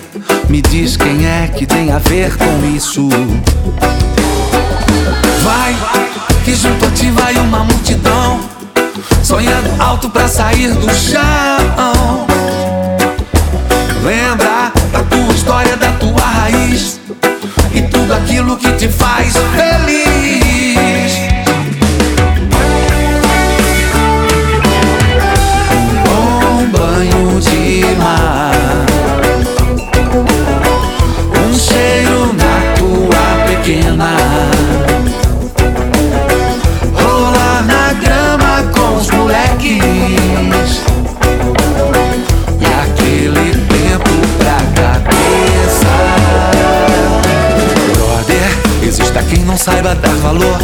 Me 0.50 0.62
diz 0.62 0.96
quem 0.96 1.28
é 1.28 1.48
que 1.50 1.66
tem 1.66 1.92
a 1.92 2.00
ver 2.00 2.36
com 2.38 2.76
isso. 2.76 3.10
Vai, 5.44 5.76
que 6.46 6.56
junto 6.56 6.86
a 6.86 6.92
ti 6.92 7.12
vai 7.12 7.36
uma 7.36 7.66
multidão. 7.66 8.40
Sonhando 9.24 9.82
alto 9.82 10.10
pra 10.10 10.28
sair 10.28 10.72
do 10.72 10.90
chão. 10.96 12.26
Lembra 14.04 14.72
da 14.92 15.04
tua 15.04 15.34
história, 15.34 15.76
da 15.76 15.92
tua 15.94 16.22
raiz 16.22 16.98
e 17.74 17.82
tudo 17.84 18.14
aquilo 18.14 18.58
que 18.58 18.72
te 18.74 18.88
faz 18.90 19.34
feliz. 19.56 20.37
Quem 49.30 49.44
não 49.44 49.58
saiba 49.58 49.94
dar 49.96 50.16
valor, 50.16 50.60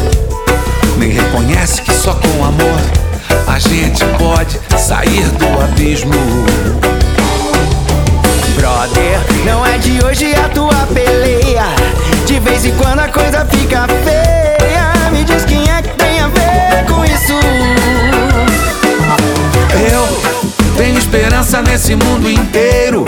nem 0.97 1.09
reconhece 1.09 1.81
que 1.81 1.93
só 1.93 2.13
com 2.13 2.45
amor 2.45 2.79
a 3.47 3.59
gente 3.59 4.03
pode 4.17 4.59
sair 4.77 5.25
do 5.31 5.63
abismo. 5.63 6.13
Brother, 8.55 9.19
não 9.45 9.65
é 9.65 9.77
de 9.77 10.03
hoje 10.03 10.33
a 10.33 10.49
tua 10.49 10.87
peleia. 10.93 11.65
De 12.25 12.39
vez 12.39 12.65
em 12.65 12.73
quando 12.75 12.99
a 12.99 13.07
coisa 13.09 13.45
fica 13.45 13.85
feia. 14.03 15.11
Me 15.11 15.23
diz 15.23 15.43
quem 15.45 15.69
é 15.69 15.81
que 15.81 15.89
tem 15.95 16.19
a 16.21 16.27
ver 16.27 16.85
com 16.87 17.03
isso. 17.03 17.33
Eu 19.91 20.75
tenho 20.77 20.97
esperança 20.97 21.61
nesse 21.61 21.95
mundo 21.95 22.29
inteiro, 22.29 23.05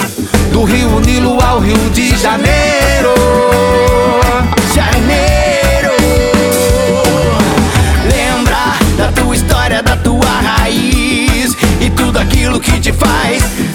do 0.51 0.63
Rio 0.63 0.99
Nilo 0.99 1.41
ao 1.41 1.59
Rio 1.59 1.89
de 1.91 2.15
Janeiro. 2.17 2.75
Janeiro. 3.05 4.24
Aquilo 12.45 12.59
que 12.59 12.79
te 12.79 12.93
faz 12.93 13.74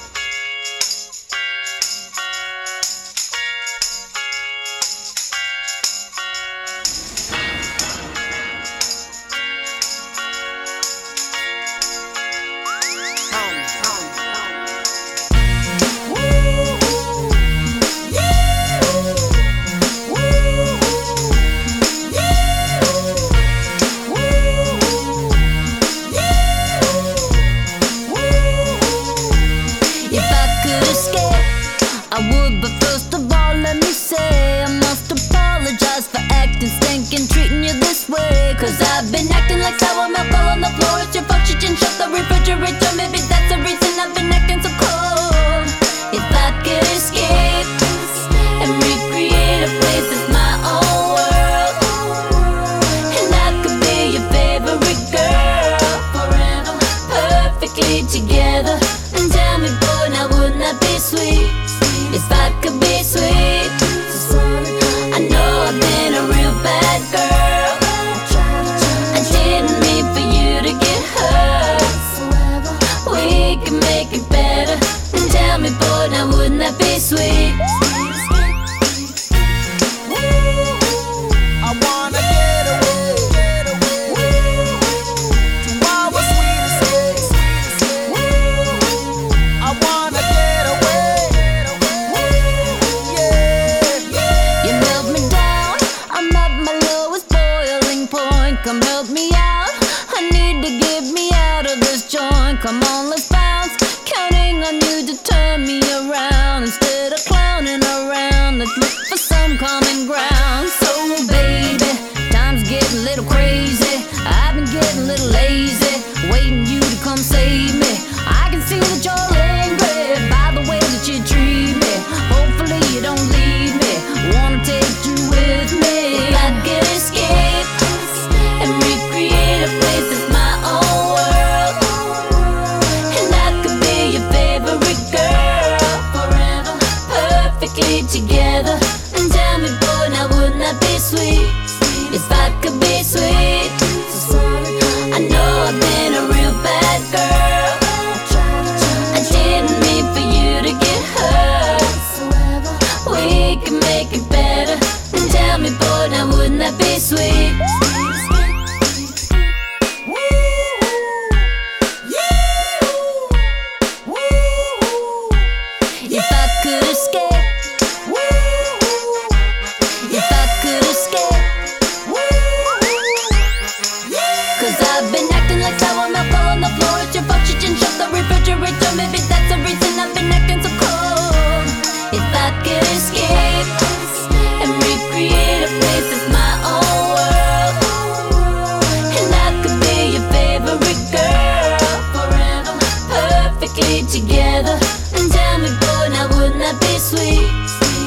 perfectly 193.73 194.03
together. 194.07 194.77
And 195.13 195.31
tell 195.31 195.57
me, 195.59 195.69
boy, 195.79 196.09
now 196.09 196.27
wouldn't 196.29 196.59
that 196.59 196.77
be 196.81 196.99
sweet 196.99 197.47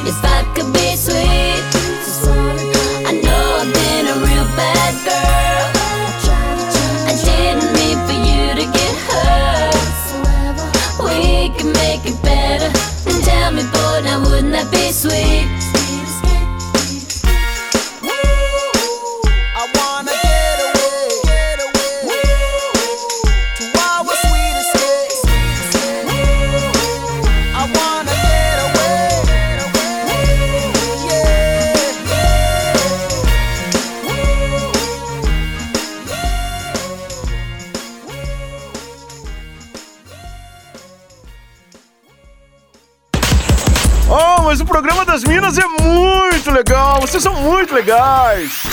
if 0.07 0.25
I 0.25 0.45
could 0.55 0.73
be 0.73 0.97
sweet? 0.97 1.94
legais. 47.75 48.64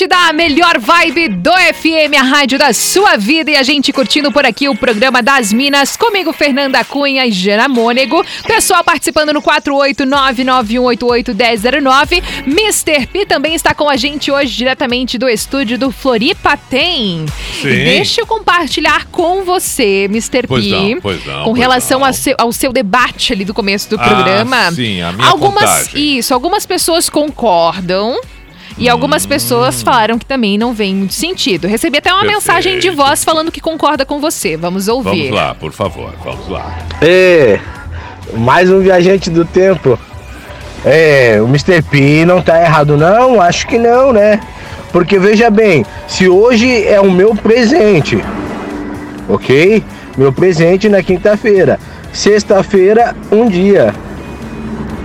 da 0.00 0.32
melhor 0.32 0.78
vibe 0.78 1.28
do 1.28 1.52
FM, 1.52 2.16
a 2.18 2.22
rádio 2.22 2.58
da 2.58 2.72
sua 2.72 3.18
vida. 3.18 3.50
E 3.50 3.56
a 3.56 3.62
gente 3.62 3.92
curtindo 3.92 4.32
por 4.32 4.46
aqui 4.46 4.66
o 4.66 4.74
programa 4.74 5.22
das 5.22 5.52
Minas, 5.52 5.98
comigo 5.98 6.32
Fernanda 6.32 6.82
Cunha 6.82 7.26
e 7.26 7.30
Jana 7.30 7.68
Mônego. 7.68 8.24
Pessoal 8.46 8.82
participando 8.82 9.34
no 9.34 9.42
48991881009. 9.42 12.22
Mr. 12.46 13.06
P 13.06 13.26
também 13.26 13.54
está 13.54 13.74
com 13.74 13.86
a 13.86 13.96
gente 13.96 14.32
hoje 14.32 14.56
diretamente 14.56 15.18
do 15.18 15.28
estúdio 15.28 15.78
do 15.78 15.92
Floripa 15.92 16.56
Tem. 16.56 17.26
Sim. 17.60 17.68
E 17.68 17.84
deixa 17.84 18.22
eu 18.22 18.26
compartilhar 18.26 19.04
com 19.08 19.44
você, 19.44 20.04
Mr. 20.04 20.46
Pois 20.48 20.64
P, 20.64 20.70
não, 20.70 21.00
pois 21.02 21.22
não, 21.26 21.44
com 21.44 21.52
relação 21.52 22.00
não. 22.00 22.06
Ao, 22.06 22.14
seu, 22.14 22.34
ao 22.38 22.50
seu 22.50 22.72
debate 22.72 23.34
ali 23.34 23.44
do 23.44 23.52
começo 23.52 23.90
do 23.90 23.96
ah, 23.96 24.08
programa. 24.08 24.68
Ah, 24.68 24.72
sim, 24.72 25.02
a 25.02 25.12
minha 25.12 25.28
algumas. 25.28 25.90
Isso, 25.94 26.32
algumas 26.32 26.64
pessoas 26.64 27.10
concordam 27.10 28.18
e 28.82 28.88
algumas 28.88 29.24
pessoas 29.24 29.80
falaram 29.80 30.18
que 30.18 30.26
também 30.26 30.58
não 30.58 30.74
vem 30.74 30.92
muito 30.92 31.14
sentido. 31.14 31.68
Recebi 31.68 31.98
até 31.98 32.10
uma 32.12 32.22
Perfeito. 32.22 32.40
mensagem 32.40 32.80
de 32.80 32.90
voz 32.90 33.22
falando 33.22 33.52
que 33.52 33.60
concorda 33.60 34.04
com 34.04 34.20
você. 34.20 34.56
Vamos 34.56 34.88
ouvir. 34.88 35.28
Vamos 35.28 35.36
lá, 35.36 35.54
por 35.54 35.70
favor, 35.70 36.12
vamos 36.24 36.48
lá. 36.48 36.80
É, 37.00 37.60
mais 38.34 38.68
um 38.72 38.80
viajante 38.80 39.30
do 39.30 39.44
tempo. 39.44 39.96
É, 40.84 41.38
o 41.40 41.44
Mr. 41.44 41.80
P 41.80 42.24
não 42.24 42.42
tá 42.42 42.60
errado, 42.60 42.96
não? 42.96 43.40
Acho 43.40 43.68
que 43.68 43.78
não, 43.78 44.12
né? 44.12 44.40
Porque 44.90 45.16
veja 45.16 45.48
bem, 45.48 45.86
se 46.08 46.28
hoje 46.28 46.84
é 46.84 47.00
o 47.00 47.08
meu 47.08 47.36
presente, 47.36 48.18
ok? 49.28 49.80
Meu 50.18 50.32
presente 50.32 50.88
na 50.88 51.04
quinta-feira. 51.04 51.78
Sexta-feira, 52.12 53.14
um 53.30 53.48
dia. 53.48 53.94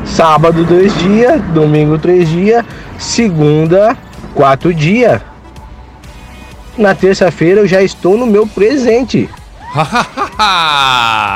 Sábado, 0.08 0.64
dois 0.64 0.96
dias. 0.98 1.42
Domingo, 1.54 1.98
três 1.98 2.28
dias. 2.30 2.66
Segunda, 2.98 3.96
quatro 4.34 4.74
dias. 4.74 5.22
Na 6.78 6.94
terça-feira 6.94 7.62
eu 7.62 7.68
já 7.68 7.82
estou 7.82 8.18
no 8.18 8.26
meu 8.26 8.48
presente. 8.48 9.30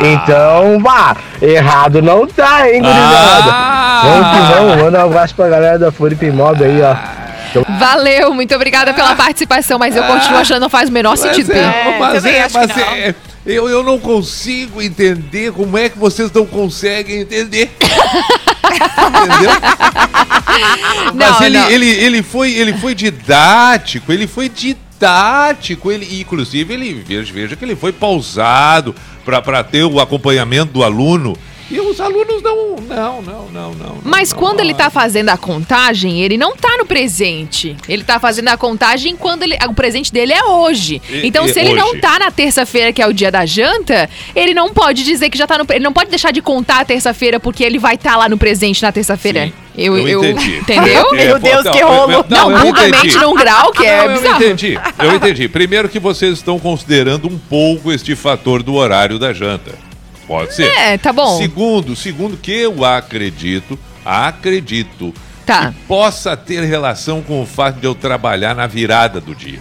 Então, 0.03 0.79
vá, 0.79 1.15
errado 1.41 2.01
não 2.01 2.25
tá, 2.25 2.67
hein, 2.69 2.81
gurizada? 2.81 3.51
Ah! 3.51 4.01
Vamos 4.03 4.27
que 4.31 4.53
vamos, 4.53 4.83
manda 4.83 4.99
um 4.99 5.05
abraço 5.05 5.35
pra 5.35 5.47
galera 5.49 5.77
da 5.77 5.91
Floripa 5.91 6.25
Mob 6.27 6.63
aí, 6.63 6.81
ó. 6.81 6.95
Valeu, 7.79 8.33
muito 8.33 8.55
obrigada 8.55 8.93
pela 8.93 9.15
participação, 9.15 9.77
mas 9.77 9.95
eu 9.95 10.03
continuo 10.03 10.39
achando 10.39 10.57
que 10.57 10.61
não 10.61 10.69
faz 10.69 10.89
o 10.89 10.91
menor 10.91 11.15
sentido. 11.17 11.51
é, 11.51 11.97
mas 11.99 12.25
é, 12.25 12.47
mas 12.53 12.77
é, 12.77 13.15
eu, 13.45 13.67
eu 13.67 13.83
não 13.83 13.99
consigo 13.99 14.81
entender 14.81 15.51
como 15.51 15.77
é 15.77 15.89
que 15.89 15.97
vocês 15.97 16.31
não 16.31 16.45
conseguem 16.45 17.21
entender. 17.21 17.71
Entendeu? 18.71 19.51
Mas 21.15 21.39
Não, 21.39 21.45
ele, 21.45 21.57
não. 21.57 21.69
Ele, 21.69 21.89
ele, 21.89 22.23
foi, 22.23 22.51
ele 22.53 22.73
foi 22.73 22.93
didático, 22.93 24.11
ele 24.11 24.27
foi 24.27 24.47
didático, 24.47 25.91
ele, 25.91 26.21
inclusive, 26.21 26.73
ele 26.73 26.93
veja, 26.93 27.33
veja 27.33 27.55
que 27.55 27.65
ele 27.65 27.75
foi 27.75 27.91
pausado 27.91 28.95
para 29.25 29.63
ter 29.63 29.83
o 29.83 29.99
acompanhamento 29.99 30.71
do 30.73 30.83
aluno. 30.83 31.37
E 31.71 31.79
os 31.79 31.99
alunos 32.01 32.41
não. 32.43 32.75
Não, 32.75 33.21
não, 33.21 33.45
não, 33.51 33.71
não. 33.73 33.97
Mas 34.03 34.31
não, 34.31 34.39
quando 34.39 34.57
não. 34.57 34.65
ele 34.65 34.73
tá 34.73 34.89
fazendo 34.89 35.29
a 35.29 35.37
contagem, 35.37 36.21
ele 36.21 36.37
não 36.37 36.55
tá 36.55 36.75
no 36.77 36.85
presente. 36.85 37.75
Ele 37.87 38.03
tá 38.03 38.19
fazendo 38.19 38.49
a 38.49 38.57
contagem 38.57 39.15
quando 39.15 39.43
ele, 39.43 39.57
o 39.69 39.73
presente 39.73 40.11
dele 40.11 40.33
é 40.33 40.43
hoje. 40.43 41.01
E- 41.09 41.25
então, 41.25 41.45
e 41.45 41.53
se 41.53 41.59
ele 41.59 41.73
não 41.73 41.91
hoje? 41.91 42.01
tá 42.01 42.19
na 42.19 42.29
terça-feira, 42.31 42.91
que 42.91 43.01
é 43.01 43.07
o 43.07 43.13
dia 43.13 43.31
da 43.31 43.45
janta, 43.45 44.09
ele 44.35 44.53
não 44.53 44.73
pode 44.73 45.03
dizer 45.03 45.29
que 45.29 45.37
já 45.37 45.47
tá 45.47 45.57
no. 45.57 45.65
Ele 45.69 45.83
não 45.83 45.93
pode 45.93 46.09
deixar 46.09 46.31
de 46.31 46.41
contar 46.41 46.81
a 46.81 46.85
terça-feira 46.85 47.39
porque 47.39 47.63
ele 47.63 47.79
vai 47.79 47.95
estar 47.95 48.17
lá 48.17 48.27
no 48.27 48.37
presente 48.37 48.81
na 48.81 48.91
terça-feira. 48.91 49.51
Eu, 49.77 49.97
eu 49.97 50.07
eu, 50.07 50.23
entendi. 50.25 50.57
entendeu? 50.57 51.07
É, 51.15 51.25
Meu 51.27 51.39
Deus, 51.39 51.63
não, 51.63 51.71
que 51.71 51.79
eu- 51.79 51.87
rolo. 51.87 52.11
eu- 52.11 52.25
Não, 52.27 52.51
eu 52.57 52.65
entendi. 52.67 52.91
mente 53.03 53.17
num 53.17 53.33
grau 53.33 53.71
que 53.71 53.85
é 53.85 53.97
Não, 54.05 54.11
eu 54.15 54.21
bizarro. 54.21 54.43
entendi. 54.43 54.79
Eu 54.99 55.15
entendi. 55.15 55.47
Primeiro 55.47 55.87
que 55.87 55.99
vocês 55.99 56.33
estão 56.33 56.59
considerando 56.59 57.27
um 57.29 57.37
pouco 57.37 57.91
este 57.91 58.13
fator 58.15 58.61
do 58.63 58.73
horário 58.75 59.17
da 59.17 59.31
janta. 59.31 59.71
Pode 60.31 60.55
ser. 60.55 60.67
É, 60.77 60.97
tá 60.97 61.11
bom. 61.11 61.37
Segundo, 61.37 61.93
segundo 61.93 62.37
que 62.37 62.53
eu 62.53 62.85
acredito, 62.85 63.77
acredito 64.05 65.13
Tá. 65.45 65.67
que 65.71 65.73
possa 65.87 66.37
ter 66.37 66.63
relação 66.63 67.21
com 67.21 67.41
o 67.41 67.45
fato 67.45 67.81
de 67.81 67.85
eu 67.85 67.93
trabalhar 67.93 68.55
na 68.55 68.65
virada 68.65 69.19
do 69.19 69.35
dia. 69.35 69.59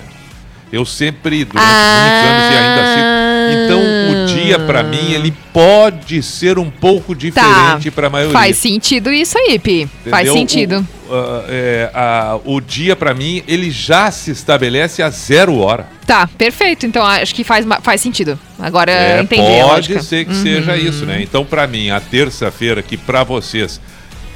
Eu 0.72 0.84
sempre, 0.86 1.44
durante 1.44 1.66
muitos 1.66 2.28
anos 2.28 2.52
e 2.52 2.56
ainda 2.56 2.82
assim. 2.84 3.64
Então, 3.64 3.80
o 4.12 4.26
dia, 4.26 4.58
pra 4.60 4.84
mim, 4.84 5.10
ele 5.12 5.34
pode 5.52 6.22
ser 6.22 6.56
um 6.56 6.70
pouco 6.70 7.12
diferente 7.16 7.90
pra 7.90 8.08
maioria. 8.08 8.32
Tá. 8.32 8.38
Faz 8.38 8.56
sentido 8.56 9.10
isso 9.12 9.36
aí, 9.36 9.58
Pi. 9.58 9.88
Faz 10.08 10.28
Entendeu? 10.28 10.34
sentido. 10.34 10.74
O, 10.76 10.80
ah, 10.80 10.99
é, 11.48 11.90
a- 11.94 12.38
o 12.44 12.60
dia, 12.60 12.94
pra 12.96 13.12
mim, 13.14 13.42
ele 13.48 13.70
já 13.70 14.10
se 14.10 14.30
estabelece 14.30 15.02
a 15.02 15.08
zero 15.10 15.58
hora. 15.58 15.86
Tá, 16.06 16.28
perfeito. 16.38 16.86
Então 16.86 17.04
acho 17.06 17.34
que 17.34 17.44
faz, 17.44 17.64
faz 17.82 18.00
sentido. 18.00 18.38
Agora 18.58 18.90
É, 18.90 19.20
entendi 19.22 19.60
a 19.60 19.64
pode 19.66 20.02
ser 20.04 20.24
que 20.24 20.32
Uhum. 20.32 20.42
seja 20.42 20.76
isso, 20.76 21.04
né? 21.06 21.22
Então, 21.22 21.44
pra 21.44 21.66
mim, 21.66 21.90
a 21.90 22.00
terça-feira, 22.00 22.82
que 22.82 22.96
pra 22.96 23.22
vocês 23.24 23.80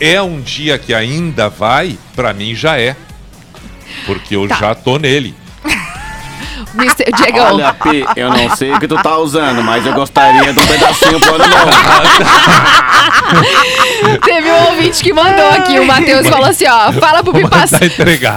é 0.00 0.20
um 0.22 0.40
dia 0.40 0.78
que 0.78 0.94
ainda 0.94 1.48
vai, 1.48 1.96
pra 2.14 2.32
mim 2.32 2.54
já 2.54 2.78
é. 2.78 2.94
Porque 4.06 4.36
eu 4.36 4.46
Tá. 4.48 4.56
já 4.56 4.74
tô 4.74 4.98
nele. 4.98 5.34
Mr. 6.74 7.04
Diegão. 7.16 7.54
Olha, 7.54 7.72
P, 7.72 8.04
eu 8.16 8.28
não 8.30 8.56
sei 8.56 8.72
o 8.72 8.80
que 8.80 8.88
tu 8.88 8.96
tá 9.00 9.16
usando, 9.18 9.62
mas 9.62 9.86
eu 9.86 9.92
gostaria 9.94 10.52
de 10.52 10.58
um 10.58 10.66
pedacinho 10.66 11.20
pro 11.20 11.34
ano 11.36 11.46
novo. 11.46 11.70
Teve 14.24 14.50
um 14.50 14.64
ouvinte 14.66 15.02
que 15.02 15.12
mandou 15.12 15.48
aqui, 15.50 15.78
o 15.78 15.86
Matheus 15.86 16.28
falou 16.28 16.46
assim, 16.48 16.66
ó, 16.68 16.92
fala 16.92 17.22
pro 17.22 17.32
Pi 17.32 17.48
passar, 17.48 17.78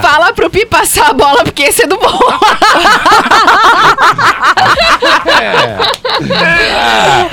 fala 0.02 0.32
pro 0.32 0.50
Pi 0.50 0.66
passar 0.66 1.10
a 1.10 1.12
bola, 1.12 1.44
porque 1.44 1.62
esse 1.64 1.82
é 1.82 1.86
do 1.86 1.98
bom. 1.98 2.18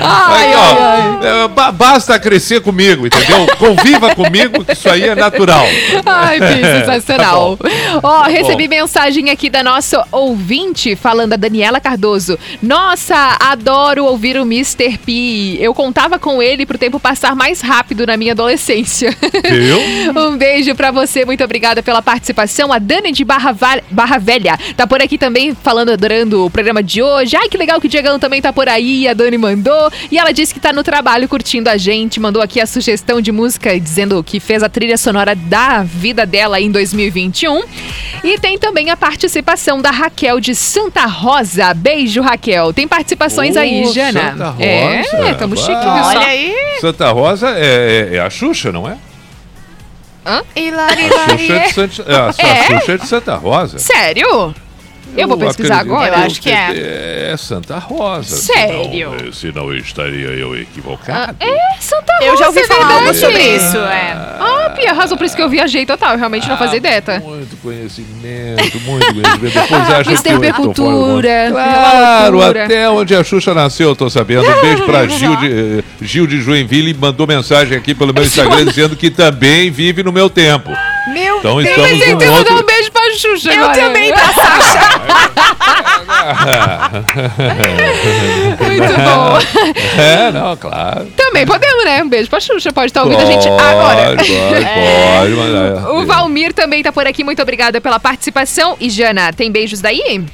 Ai, 0.00 0.46
Aí, 0.46 0.54
ó, 0.54 0.60
ai, 0.60 1.18
ai. 1.22 1.44
é, 1.44 1.48
ba- 1.48 1.72
basta 1.72 2.18
crescer 2.18 2.60
comigo, 2.60 3.06
entendeu? 3.06 3.46
Conviva 3.58 4.14
comigo, 4.14 4.64
que 4.64 4.72
isso 4.72 4.88
aí 4.88 5.04
é 5.04 5.14
natural. 5.14 5.64
Ai, 6.04 6.38
Pi, 6.38 6.60
sensacional. 6.80 7.56
Tá 7.56 7.68
Ó, 8.02 8.22
recebi 8.22 8.68
Bom. 8.68 8.74
mensagem 8.76 9.30
aqui 9.30 9.48
da 9.50 9.62
nossa 9.62 10.04
ouvinte, 10.12 10.94
falando 10.96 11.32
a 11.32 11.36
Daniela 11.36 11.80
Cardoso. 11.80 12.38
Nossa, 12.62 13.36
adoro 13.40 14.04
ouvir 14.04 14.36
o 14.36 14.42
Mr. 14.42 14.98
P. 14.98 15.56
Eu 15.60 15.74
contava 15.74 16.18
com 16.18 16.42
ele 16.42 16.66
pro 16.66 16.78
tempo 16.78 17.00
passar 17.00 17.34
mais 17.34 17.60
rápido 17.60 18.06
na 18.06 18.16
minha 18.16 18.25
adolescência. 18.30 19.14
Viu? 19.48 19.76
Um 20.26 20.36
beijo 20.36 20.74
pra 20.74 20.90
você, 20.90 21.24
muito 21.24 21.42
obrigada 21.44 21.82
pela 21.82 22.00
participação. 22.02 22.72
A 22.72 22.78
Dani 22.78 23.12
de 23.12 23.24
Barra, 23.24 23.52
Va- 23.52 23.80
Barra 23.90 24.18
Velha 24.18 24.58
tá 24.76 24.86
por 24.86 25.00
aqui 25.02 25.18
também 25.18 25.54
falando, 25.54 25.90
adorando 25.92 26.44
o 26.46 26.50
programa 26.50 26.82
de 26.82 27.02
hoje. 27.02 27.36
Ai, 27.36 27.48
que 27.48 27.56
legal 27.56 27.80
que 27.80 27.86
o 27.86 27.90
Diegão 27.90 28.18
também 28.18 28.40
tá 28.40 28.52
por 28.52 28.68
aí. 28.68 29.06
A 29.08 29.14
Dani 29.14 29.36
mandou. 29.38 29.90
E 30.10 30.18
ela 30.18 30.32
disse 30.32 30.52
que 30.54 30.60
tá 30.60 30.72
no 30.72 30.82
trabalho 30.82 31.28
curtindo 31.28 31.68
a 31.68 31.76
gente. 31.76 32.18
Mandou 32.20 32.40
aqui 32.42 32.60
a 32.60 32.66
sugestão 32.66 33.20
de 33.20 33.30
música 33.32 33.78
dizendo 33.78 34.22
que 34.22 34.40
fez 34.40 34.62
a 34.62 34.68
trilha 34.68 34.96
sonora 34.96 35.34
da 35.34 35.82
vida 35.82 36.24
dela 36.24 36.60
em 36.60 36.70
2021. 36.70 37.62
E 38.24 38.38
tem 38.38 38.58
também 38.58 38.90
a 38.90 38.96
participação 38.96 39.80
da 39.80 39.90
Raquel 39.90 40.40
de 40.40 40.54
Santa 40.54 41.04
Rosa. 41.06 41.72
Beijo, 41.74 42.20
Raquel. 42.22 42.72
Tem 42.72 42.88
participações 42.88 43.56
aí, 43.56 43.84
Ô, 43.84 43.92
Jana. 43.92 44.30
Santa 44.32 44.48
Rosa. 44.50 44.64
É, 44.64 45.34
tamo 45.38 45.56
chique, 45.56 45.72
viu 45.72 45.80
só? 46.04 46.08
Olha 46.08 46.26
aí. 46.26 46.54
Santa 46.80 47.10
Rosa 47.10 47.48
é, 47.50 48.05
é- 48.06 48.16
é 48.16 48.20
a 48.20 48.30
Xuxa, 48.30 48.70
não 48.72 48.88
é? 48.88 48.96
Hilari, 50.56 51.04
A 51.06 51.08
Xuxa 51.08 51.32
é 51.32 51.44
hilari. 51.44 51.66
de 51.68 51.72
Santa, 51.72 52.10
é, 52.12 52.16
a, 52.16 52.26
a 52.26 52.28
É? 52.28 52.64
Xuxa 52.80 52.92
é 52.92 52.96
de 52.98 53.06
Santa 53.06 53.34
Rosa. 53.36 53.78
Sério? 53.78 54.54
Eu 55.16 55.28
vou 55.28 55.36
pesquisar 55.38 55.76
acredito 55.76 55.94
agora. 55.94 56.18
Eu 56.20 56.26
acho 56.26 56.40
que 56.40 56.50
é. 56.50 57.30
É 57.32 57.36
Santa 57.36 57.78
Rosa. 57.78 58.36
Sério? 58.36 59.10
Senão, 59.18 59.32
senão 59.32 59.62
eu 59.72 59.76
estaria 59.78 60.28
eu 60.28 60.56
equivocado. 60.58 61.36
É, 61.40 61.56
Santa 61.80 62.12
Rosa, 62.14 62.24
Eu 62.24 62.36
já 62.36 62.46
ouvi 62.46 62.60
é 62.60 62.66
falar 62.66 62.86
algo 62.86 63.12
verdade. 63.12 63.18
sobre 63.20 63.42
isso, 63.56 63.76
é. 63.78 64.12
Ah, 64.12 64.72
Pia, 64.76 64.90
arrasou 64.90 65.16
por 65.16 65.24
isso 65.24 65.34
que 65.36 65.42
eu 65.42 65.48
viajei 65.48 65.86
total. 65.86 66.12
Eu 66.12 66.18
realmente 66.18 66.48
não 66.48 66.56
fazia 66.58 66.76
ideia, 66.76 67.00
tá? 67.00 67.18
Muito 67.20 67.56
conhecimento, 67.62 68.80
muito 68.80 69.06
conhecimento. 69.12 69.38
Depois 69.38 69.90
acha 69.90 70.10
que 70.16 70.22
P 70.22 70.52
tô 70.52 70.62
fora 70.62 70.74
do 70.74 70.82
mundo. 70.82 71.04
Cultura. 71.06 71.28
é 71.28 71.50
Claro, 71.50 72.42
até 72.42 72.90
onde 72.90 73.14
a 73.14 73.24
Xuxa 73.24 73.54
nasceu, 73.54 73.88
eu 73.90 73.96
tô 73.96 74.10
sabendo. 74.10 74.46
Um 74.48 74.60
beijo 74.60 74.84
pra 74.84 75.06
Gil 75.08 75.36
de, 75.36 75.46
eh, 75.78 75.82
Gil 76.02 76.26
de 76.26 76.40
Joinville, 76.40 76.92
mandou 76.94 77.26
mensagem 77.26 77.76
aqui 77.76 77.94
pelo 77.94 78.12
meu 78.12 78.22
Instagram 78.24 78.64
dizendo 78.66 78.96
que 78.96 79.10
também 79.10 79.70
vive 79.70 80.02
no 80.02 80.12
meu 80.12 80.28
tempo. 80.28 80.70
Meu 81.12 81.38
Então 81.38 81.56
Deus. 81.62 81.68
estamos 81.68 81.90
Mas 81.98 82.08
um 82.08 82.12
então, 82.12 82.34
outro... 82.34 82.65
Xuxa 83.16 83.52
Eu 83.52 83.64
agora. 83.64 83.80
também, 83.82 84.12
tá, 84.12 84.32
Sasha? 84.32 85.86
Muito 88.60 88.94
bom. 88.94 89.38
É, 90.00 90.30
não, 90.32 90.56
claro. 90.56 91.06
Também 91.16 91.46
podemos, 91.46 91.84
né? 91.84 92.02
Um 92.02 92.08
beijo 92.08 92.28
pra 92.28 92.40
Xuxa. 92.40 92.72
Pode 92.72 92.86
estar 92.88 93.02
ouvindo 93.02 93.22
a 93.22 93.26
gente 93.26 93.48
agora. 93.48 94.16
Pode, 94.16 94.32
pode, 94.32 95.34
mandar. 95.34 95.90
O 95.92 96.06
Valmir 96.06 96.52
também 96.52 96.82
tá 96.82 96.92
por 96.92 97.06
aqui. 97.06 97.24
Muito 97.24 97.40
obrigada 97.42 97.80
pela 97.80 97.98
participação. 97.98 98.76
E 98.80 98.90
Jana, 98.90 99.32
tem 99.32 99.50
beijos 99.50 99.80
daí? 99.80 100.24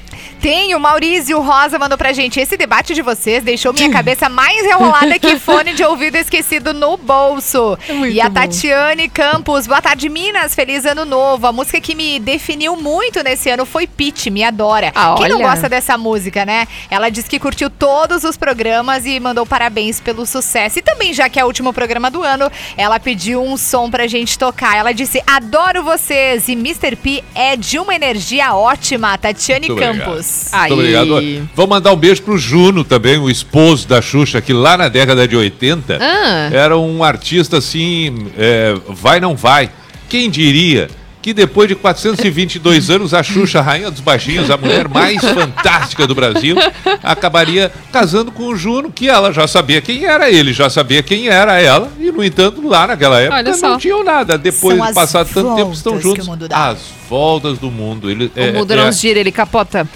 Tem, 0.42 0.74
o 0.74 0.80
Maurício 0.80 1.40
Rosa 1.40 1.78
mandou 1.78 1.96
pra 1.96 2.12
gente. 2.12 2.40
Esse 2.40 2.56
debate 2.56 2.94
de 2.94 3.00
vocês 3.00 3.44
deixou 3.44 3.72
minha 3.72 3.88
cabeça 3.92 4.28
mais 4.28 4.64
enrolada 4.66 5.16
que 5.16 5.38
fone 5.38 5.72
de 5.72 5.84
ouvido 5.84 6.16
esquecido 6.16 6.74
no 6.74 6.96
bolso. 6.96 7.78
Muito 7.88 8.12
e 8.12 8.20
a 8.20 8.28
bom. 8.28 8.34
Tatiane 8.34 9.08
Campos, 9.08 9.68
boa 9.68 9.80
tarde, 9.80 10.08
Minas. 10.08 10.52
Feliz 10.52 10.84
ano 10.84 11.04
novo. 11.04 11.46
A 11.46 11.52
música 11.52 11.80
que 11.80 11.94
me 11.94 12.18
definiu 12.18 12.74
muito 12.74 13.22
nesse 13.22 13.50
ano 13.50 13.64
foi 13.64 13.86
Pitch, 13.86 14.26
me 14.26 14.42
adora. 14.42 14.90
Ah, 14.96 15.14
Quem 15.16 15.28
não 15.28 15.38
gosta 15.38 15.68
dessa 15.68 15.96
música, 15.96 16.44
né? 16.44 16.66
Ela 16.90 17.08
disse 17.08 17.30
que 17.30 17.38
curtiu 17.38 17.70
todos 17.70 18.24
os 18.24 18.36
programas 18.36 19.06
e 19.06 19.20
mandou 19.20 19.46
parabéns 19.46 20.00
pelo 20.00 20.26
sucesso. 20.26 20.80
E 20.80 20.82
também, 20.82 21.14
já 21.14 21.28
que 21.28 21.38
é 21.38 21.44
o 21.44 21.46
último 21.46 21.72
programa 21.72 22.10
do 22.10 22.20
ano, 22.20 22.50
ela 22.76 22.98
pediu 22.98 23.40
um 23.40 23.56
som 23.56 23.88
pra 23.88 24.08
gente 24.08 24.36
tocar. 24.36 24.76
Ela 24.76 24.90
disse: 24.90 25.22
Adoro 25.24 25.84
vocês. 25.84 26.48
E 26.48 26.54
Mr. 26.54 26.96
P 26.96 27.22
é 27.32 27.54
de 27.54 27.78
uma 27.78 27.94
energia 27.94 28.56
ótima. 28.56 29.16
Tatiane 29.16 29.68
Muito 29.68 29.84
obrigado. 29.84 30.31
Aí. 30.52 30.70
Muito 30.70 30.80
obrigado. 30.80 31.48
Vou 31.54 31.66
mandar 31.66 31.92
um 31.92 31.96
beijo 31.96 32.22
pro 32.22 32.36
Juno 32.38 32.84
também, 32.84 33.18
o 33.18 33.30
esposo 33.30 33.86
da 33.86 34.00
Xuxa, 34.02 34.40
que 34.40 34.52
lá 34.52 34.76
na 34.76 34.88
década 34.88 35.26
de 35.26 35.36
80 35.36 35.98
Ah. 36.00 36.50
era 36.52 36.76
um 36.76 37.02
artista 37.02 37.58
assim, 37.58 38.28
é, 38.36 38.74
vai 38.88 39.20
não 39.20 39.34
vai. 39.36 39.70
Quem 40.08 40.28
diria 40.30 40.88
que 41.22 41.32
depois 41.32 41.68
de 41.68 41.76
422 41.76 42.90
anos, 42.90 43.14
a 43.14 43.22
Xuxa, 43.22 43.60
a 43.60 43.62
rainha 43.62 43.90
dos 43.92 44.00
baixinhos, 44.00 44.50
a 44.50 44.56
mulher 44.56 44.88
mais 44.88 45.20
fantástica 45.22 46.04
do 46.04 46.14
Brasil, 46.16 46.56
acabaria 47.00 47.70
casando 47.92 48.32
com 48.32 48.48
o 48.48 48.56
Juno, 48.56 48.90
que 48.90 49.08
ela 49.08 49.32
já 49.32 49.46
sabia 49.46 49.80
quem 49.80 50.04
era 50.04 50.28
ele, 50.30 50.52
já 50.52 50.68
sabia 50.68 51.00
quem 51.02 51.28
era 51.28 51.60
ela, 51.60 51.90
e 52.00 52.10
no 52.10 52.24
entanto, 52.24 52.66
lá 52.66 52.88
naquela 52.88 53.20
época 53.20 53.42
não 53.62 53.78
tinham 53.78 54.02
nada. 54.02 54.36
Depois 54.36 54.76
São 54.76 54.84
de 54.84 54.90
as 54.90 54.94
passar 54.94 55.24
tanto 55.24 55.54
tempo, 55.54 55.72
estão 55.72 56.00
juntos. 56.00 56.28
As 56.50 56.78
voltas 57.08 57.56
do 57.58 57.70
mundo. 57.70 58.10
Ele, 58.10 58.26
O 58.26 58.40
é, 58.40 58.52
mundo 58.52 58.72
é 58.72 58.76
não 58.76 58.90
gira, 58.90 59.20
ele 59.20 59.30
capota. 59.30 59.88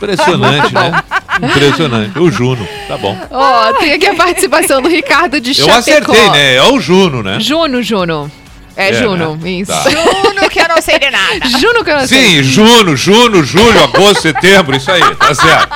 Impressionante, 0.00 0.74
né? 0.74 1.02
Impressionante. 1.42 2.18
O 2.18 2.30
Juno, 2.30 2.66
tá 2.88 2.96
bom. 2.96 3.16
Ó, 3.30 3.72
tem 3.74 3.92
aqui 3.92 4.06
a 4.06 4.14
participação 4.14 4.80
do 4.80 4.88
Ricardo 4.88 5.40
de 5.40 5.50
Eu 5.50 5.66
Chapecó. 5.66 6.12
acertei, 6.12 6.30
né? 6.30 6.54
É 6.56 6.62
o 6.62 6.80
Juno, 6.80 7.22
né? 7.22 7.38
Juno, 7.40 7.82
Juno. 7.82 8.30
É, 8.76 8.90
É, 8.90 8.94
Juno, 8.94 9.36
né? 9.36 9.50
isso. 9.50 9.70
Tá. 9.72 9.82
Juno 9.90 10.48
que 10.48 10.58
eu 10.60 10.68
não 10.68 10.80
sei 10.80 10.98
de 10.98 11.10
nada. 11.10 11.48
Juno 11.60 11.84
que 11.84 11.90
eu 11.90 11.98
não 11.98 12.06
sei. 12.06 12.18
Sim, 12.36 12.42
Juno, 12.42 12.96
Juno, 12.96 13.44
Julho, 13.44 13.82
Agosto, 13.84 14.22
Setembro, 14.22 14.74
isso 14.76 14.90
aí, 14.90 15.02
tá 15.16 15.34
certo. 15.34 15.68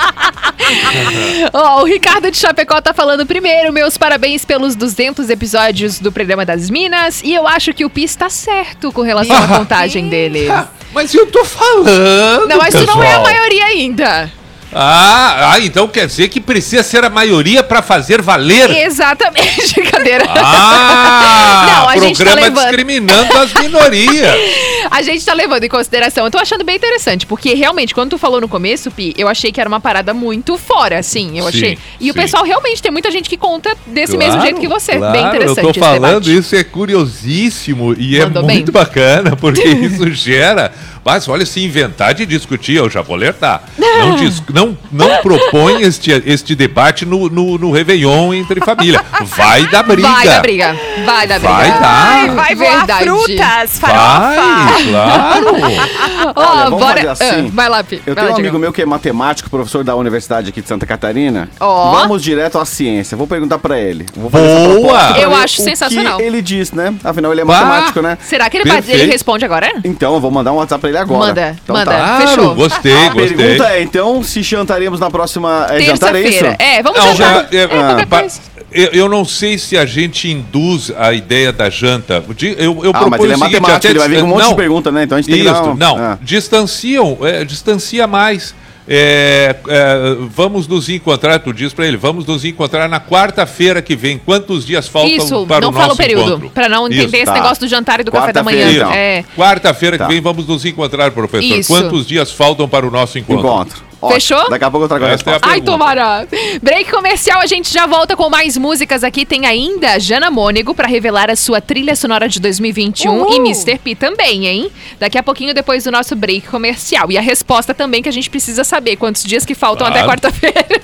Ó, 1.53 1.81
o 1.81 1.85
Ricardo 1.85 2.31
de 2.31 2.37
Chapecó 2.37 2.81
tá 2.81 2.93
falando 2.93 3.25
primeiro, 3.25 3.71
meus 3.71 3.97
parabéns 3.97 4.43
pelos 4.45 4.75
200 4.75 5.29
episódios 5.29 5.99
do 5.99 6.11
programa 6.11 6.45
das 6.45 6.69
Minas. 6.69 7.21
E 7.23 7.33
eu 7.33 7.45
acho 7.47 7.73
que 7.73 7.85
o 7.85 7.89
Pi 7.89 8.03
está 8.03 8.29
certo 8.29 8.91
com 8.91 9.01
relação 9.01 9.35
à 9.35 9.47
contagem 9.59 10.09
dele. 10.09 10.47
Mas 10.95 11.13
eu 11.13 11.27
tô 11.27 11.43
falando. 11.43 12.47
Não, 12.47 12.57
mas 12.57 12.73
isso 12.73 12.85
não 12.87 13.03
é 13.03 13.13
a 13.15 13.19
maioria 13.19 13.65
ainda. 13.65 14.31
Ah, 14.77 15.51
ah, 15.53 15.59
então 15.59 15.87
quer 15.87 16.05
dizer 16.07 16.27
que 16.27 16.41
precisa 16.41 16.83
ser 16.83 17.05
a 17.05 17.09
maioria 17.09 17.63
pra 17.63 17.81
fazer 17.81 18.21
valer? 18.21 18.69
Exatamente, 18.85 19.81
cadeira. 19.89 20.25
Ah, 20.29 21.65
Não, 21.67 21.89
a 21.89 21.97
gente 21.97 22.17
tá 22.17 22.23
programa 22.25 22.47
levando. 22.47 22.63
discriminando 22.65 23.37
as 23.37 23.53
minorias. 23.53 24.35
A 24.95 25.01
gente 25.01 25.25
tá 25.25 25.33
levando 25.33 25.63
em 25.65 25.67
consideração. 25.67 26.23
Eu 26.23 26.31
tô 26.31 26.37
achando 26.37 26.63
bem 26.63 26.77
interessante, 26.77 27.25
porque 27.25 27.53
realmente, 27.53 27.93
quando 27.93 28.11
tu 28.11 28.17
falou 28.17 28.39
no 28.39 28.47
começo, 28.47 28.89
Pi, 28.89 29.13
eu 29.17 29.27
achei 29.27 29.51
que 29.51 29.59
era 29.59 29.67
uma 29.67 29.81
parada 29.81 30.13
muito 30.13 30.57
fora, 30.57 30.99
assim. 30.99 31.37
Eu 31.37 31.43
Sim, 31.43 31.49
achei. 31.49 31.77
E 31.99 32.09
o 32.09 32.13
sim. 32.13 32.19
pessoal 32.21 32.45
realmente 32.45 32.81
tem 32.81 32.91
muita 32.93 33.11
gente 33.11 33.27
que 33.29 33.35
conta 33.35 33.75
desse 33.85 34.15
mesmo 34.15 34.39
jeito 34.39 34.57
que 34.59 34.67
você. 34.69 34.95
claro, 34.95 35.11
bem 35.11 35.25
interessante. 35.27 35.57
Eu 35.57 35.63
tô 35.65 35.69
esse 35.71 35.79
falando, 35.81 36.23
debate. 36.23 36.37
isso 36.37 36.55
é 36.55 36.63
curiosíssimo 36.63 37.93
e 37.97 38.19
Mandou 38.19 38.43
é 38.43 38.47
bem. 38.47 38.55
muito 38.57 38.71
bacana, 38.71 39.35
porque 39.35 39.67
isso 39.67 40.09
gera. 40.13 40.71
Mas 41.03 41.27
olha, 41.27 41.45
se 41.45 41.59
inventar 41.63 42.15
de 42.15 42.25
discutir, 42.25 42.77
eu 42.77 42.89
já 42.89 43.01
vou 43.03 43.15
alertar. 43.15 43.63
Não, 43.77 44.15
dis- 44.17 44.41
não, 44.51 44.75
não 44.91 45.17
propõe 45.17 45.83
este, 45.83 46.09
este 46.25 46.55
debate 46.55 47.05
no, 47.05 47.29
no, 47.29 47.59
no 47.59 47.69
Réveillon 47.71 48.33
entre 48.33 48.59
família. 48.61 49.03
Vai 49.23 49.67
dar 49.67 49.83
briga. 49.83 50.07
Vai 50.07 50.25
dar 50.25 50.41
briga. 50.41 50.75
Vai 51.05 51.27
dar 51.27 51.39
briga. 51.39 51.53
Vai 51.53 51.69
dar. 51.69 51.83
Ai, 51.83 52.29
vai 52.31 52.55
voar 52.55 52.77
Verdade. 52.77 53.03
frutas, 53.03 53.79
Vai, 53.79 53.91
farofa. 53.91 54.84
Claro. 54.89 55.45
Ó, 56.35 56.41
Olha, 56.41 56.63
vamos 56.65 56.79
bora. 56.79 56.95
fazer 56.95 57.07
assim. 57.09 57.47
Ah, 57.47 57.51
vai 57.53 57.69
lá, 57.69 57.83
Pi. 57.83 58.01
Eu 58.05 58.13
vai 58.13 58.15
tenho 58.15 58.27
lá, 58.27 58.31
um 58.31 58.35
Diego. 58.35 58.39
amigo 58.39 58.59
meu 58.59 58.73
que 58.73 58.81
é 58.81 58.85
matemático, 58.85 59.49
professor 59.49 59.83
da 59.83 59.95
Universidade 59.95 60.49
aqui 60.49 60.61
de 60.61 60.67
Santa 60.67 60.85
Catarina. 60.85 61.49
Ó. 61.59 61.91
Vamos 61.91 62.21
direto 62.23 62.57
à 62.57 62.65
ciência. 62.65 63.15
Vou 63.17 63.27
perguntar 63.27 63.57
pra 63.59 63.79
ele. 63.79 64.05
Vou 64.15 64.29
fazer 64.29 64.45
essa 64.47 64.59
Boa! 64.67 64.79
proposta 64.79 65.13
pra 65.13 65.21
Eu 65.21 65.29
ver 65.29 65.35
acho 65.37 65.61
o 65.61 65.63
sensacional. 65.63 66.17
Que 66.17 66.23
ele 66.23 66.41
diz, 66.41 66.71
né? 66.71 66.93
Afinal, 67.03 67.31
ele 67.31 67.41
é 67.41 67.45
Bah! 67.45 67.61
matemático, 67.65 68.01
né? 68.01 68.17
Será 68.21 68.49
que 68.49 68.57
ele, 68.57 68.63
Perfeito. 68.69 69.01
ele 69.01 69.11
responde 69.11 69.45
agora? 69.45 69.71
Então, 69.83 70.13
eu 70.15 70.19
vou 70.19 70.31
mandar 70.31 70.51
um 70.51 70.55
WhatsApp 70.57 70.81
pra 70.81 70.89
ele 70.89 70.97
agora. 70.97 71.27
Manda, 71.27 71.55
Então 71.63 71.75
manda. 71.75 71.91
Tá. 71.91 71.97
Claro, 71.97 72.27
Fechou. 72.27 72.55
gostei, 72.55 72.93
A 73.07 73.09
gostei. 73.09 73.37
pergunta 73.37 73.69
é, 73.69 73.81
então, 73.81 74.23
se 74.23 74.41
jantaremos 74.41 74.99
na 74.99 75.09
próxima... 75.09 75.67
É, 75.69 75.79
jantar 75.81 76.15
é 76.15 76.21
isso? 76.21 76.39
Terça-feira. 76.43 76.57
É, 76.59 76.83
vamos 76.83 76.99
Não, 76.99 77.15
jantar. 77.15 77.47
já- 77.51 77.57
é, 77.57 77.61
É, 77.63 77.67
qualquer 77.67 78.03
ah, 78.03 78.07
pa- 78.07 78.19
coisa. 78.19 78.39
Eu, 78.75 78.89
eu 78.91 79.09
não 79.09 79.25
sei 79.25 79.57
se 79.57 79.77
a 79.77 79.85
gente 79.85 80.29
induz 80.29 80.91
a 80.97 81.13
ideia 81.13 81.51
da 81.51 81.69
janta. 81.69 82.23
Eu, 82.57 82.83
eu 82.83 82.91
Ah, 82.93 82.99
proponho 82.99 83.09
mas 83.09 83.21
ele 83.23 83.33
é 83.33 83.35
seguinte, 83.37 83.51
matemático, 83.61 83.75
até 83.77 83.89
ele 83.89 83.99
vai 83.99 84.09
vir 84.09 84.19
com 84.19 84.25
um 84.25 84.27
monte 84.29 84.41
não, 84.41 84.49
de 84.49 84.55
pergunta, 84.55 84.91
né? 84.91 85.03
Então 85.03 85.17
a 85.17 85.21
gente 85.21 85.31
tem 85.31 85.41
que 85.41 85.45
Isso, 85.49 85.53
dar 85.53 85.63
um- 85.69 85.75
não. 85.75 85.97
Ah. 85.97 86.17
Distanciam, 86.21 87.17
é, 87.21 87.43
distancia 87.45 88.05
mais. 88.05 88.53
É, 88.87 89.55
é, 89.67 90.15
vamos 90.29 90.67
nos 90.67 90.87
encontrar, 90.89 91.39
tu 91.39 91.51
diz 91.51 91.73
pra 91.73 91.87
ele, 91.87 91.97
vamos 91.97 92.23
nos 92.27 92.45
encontrar 92.45 92.87
na 92.87 92.99
quarta-feira 92.99 93.81
que 93.81 93.95
vem. 93.95 94.19
Quantos 94.19 94.63
dias 94.63 94.87
faltam 94.87 95.09
Isso, 95.11 95.45
para 95.47 95.61
não 95.61 95.69
o 95.69 95.73
fala 95.73 95.87
nosso 95.87 95.95
o 95.95 95.97
período. 95.97 96.27
encontro? 96.29 96.49
Pra 96.51 96.69
não 96.69 96.87
Isso. 96.87 96.99
entender 97.01 97.17
esse 97.17 97.25
tá. 97.25 97.33
negócio 97.33 97.61
do 97.61 97.67
jantar 97.67 97.99
e 98.01 98.03
do 98.03 98.11
café 98.11 98.31
da 98.31 98.43
manhã. 98.43 98.59
Quarta-feira, 98.67 98.85
então. 98.85 98.93
É. 98.93 99.23
Quarta-feira 99.35 99.97
Tá. 99.97 100.05
que 100.05 100.11
vem 100.13 100.21
vamos 100.21 100.45
nos 100.47 100.63
encontrar, 100.65 101.09
professor. 101.09 101.57
Isso. 101.57 101.67
Quantos 101.73 102.05
dias 102.05 102.31
faltam 102.31 102.69
para 102.69 102.85
o 102.85 102.91
nosso 102.91 103.17
encontro? 103.17 103.39
Encontro. 103.47 103.83
Ótimo. 104.01 104.13
Fechou? 104.13 104.49
Daqui 104.49 104.65
a 104.65 104.71
pouco 104.71 104.85
eu 104.85 104.89
trago 104.89 105.05
a 105.05 105.07
é 105.07 105.11
a 105.11 105.13
resposta. 105.13 105.47
Ai, 105.47 105.61
tomara! 105.61 106.27
Break 106.61 106.91
comercial, 106.91 107.39
a 107.39 107.45
gente 107.45 107.71
já 107.73 107.85
volta 107.85 108.15
com 108.15 108.29
mais 108.29 108.57
músicas 108.57 109.03
aqui. 109.03 109.25
Tem 109.25 109.45
ainda 109.45 109.93
a 109.93 109.99
Jana 109.99 110.29
Mônego 110.29 110.73
pra 110.73 110.87
revelar 110.87 111.29
a 111.29 111.35
sua 111.35 111.61
trilha 111.61 111.95
sonora 111.95 112.27
de 112.27 112.39
2021 112.39 113.33
e 113.33 113.35
Mr. 113.37 113.77
P 113.79 113.95
também, 113.95 114.47
hein? 114.47 114.71
Daqui 114.99 115.17
a 115.17 115.23
pouquinho 115.23 115.53
depois 115.53 115.83
do 115.83 115.91
nosso 115.91 116.15
break 116.15 116.47
comercial. 116.47 117.11
E 117.11 117.17
a 117.17 117.21
resposta 117.21 117.73
também 117.73 118.01
que 118.01 118.09
a 118.09 118.13
gente 118.13 118.29
precisa 118.29 118.63
saber 118.63 118.95
quantos 118.95 119.23
dias 119.23 119.45
que 119.45 119.55
faltam 119.55 119.87
até 119.87 120.03
Claro. 120.03 120.09
quarta-feira. 120.09 120.65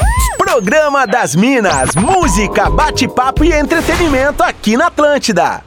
Programa 0.38 1.06
das 1.06 1.34
Minas, 1.34 1.94
música, 1.94 2.70
bate-papo 2.70 3.44
e 3.44 3.52
entretenimento 3.52 4.42
aqui 4.42 4.76
na 4.76 4.86
Atlântida. 4.86 5.62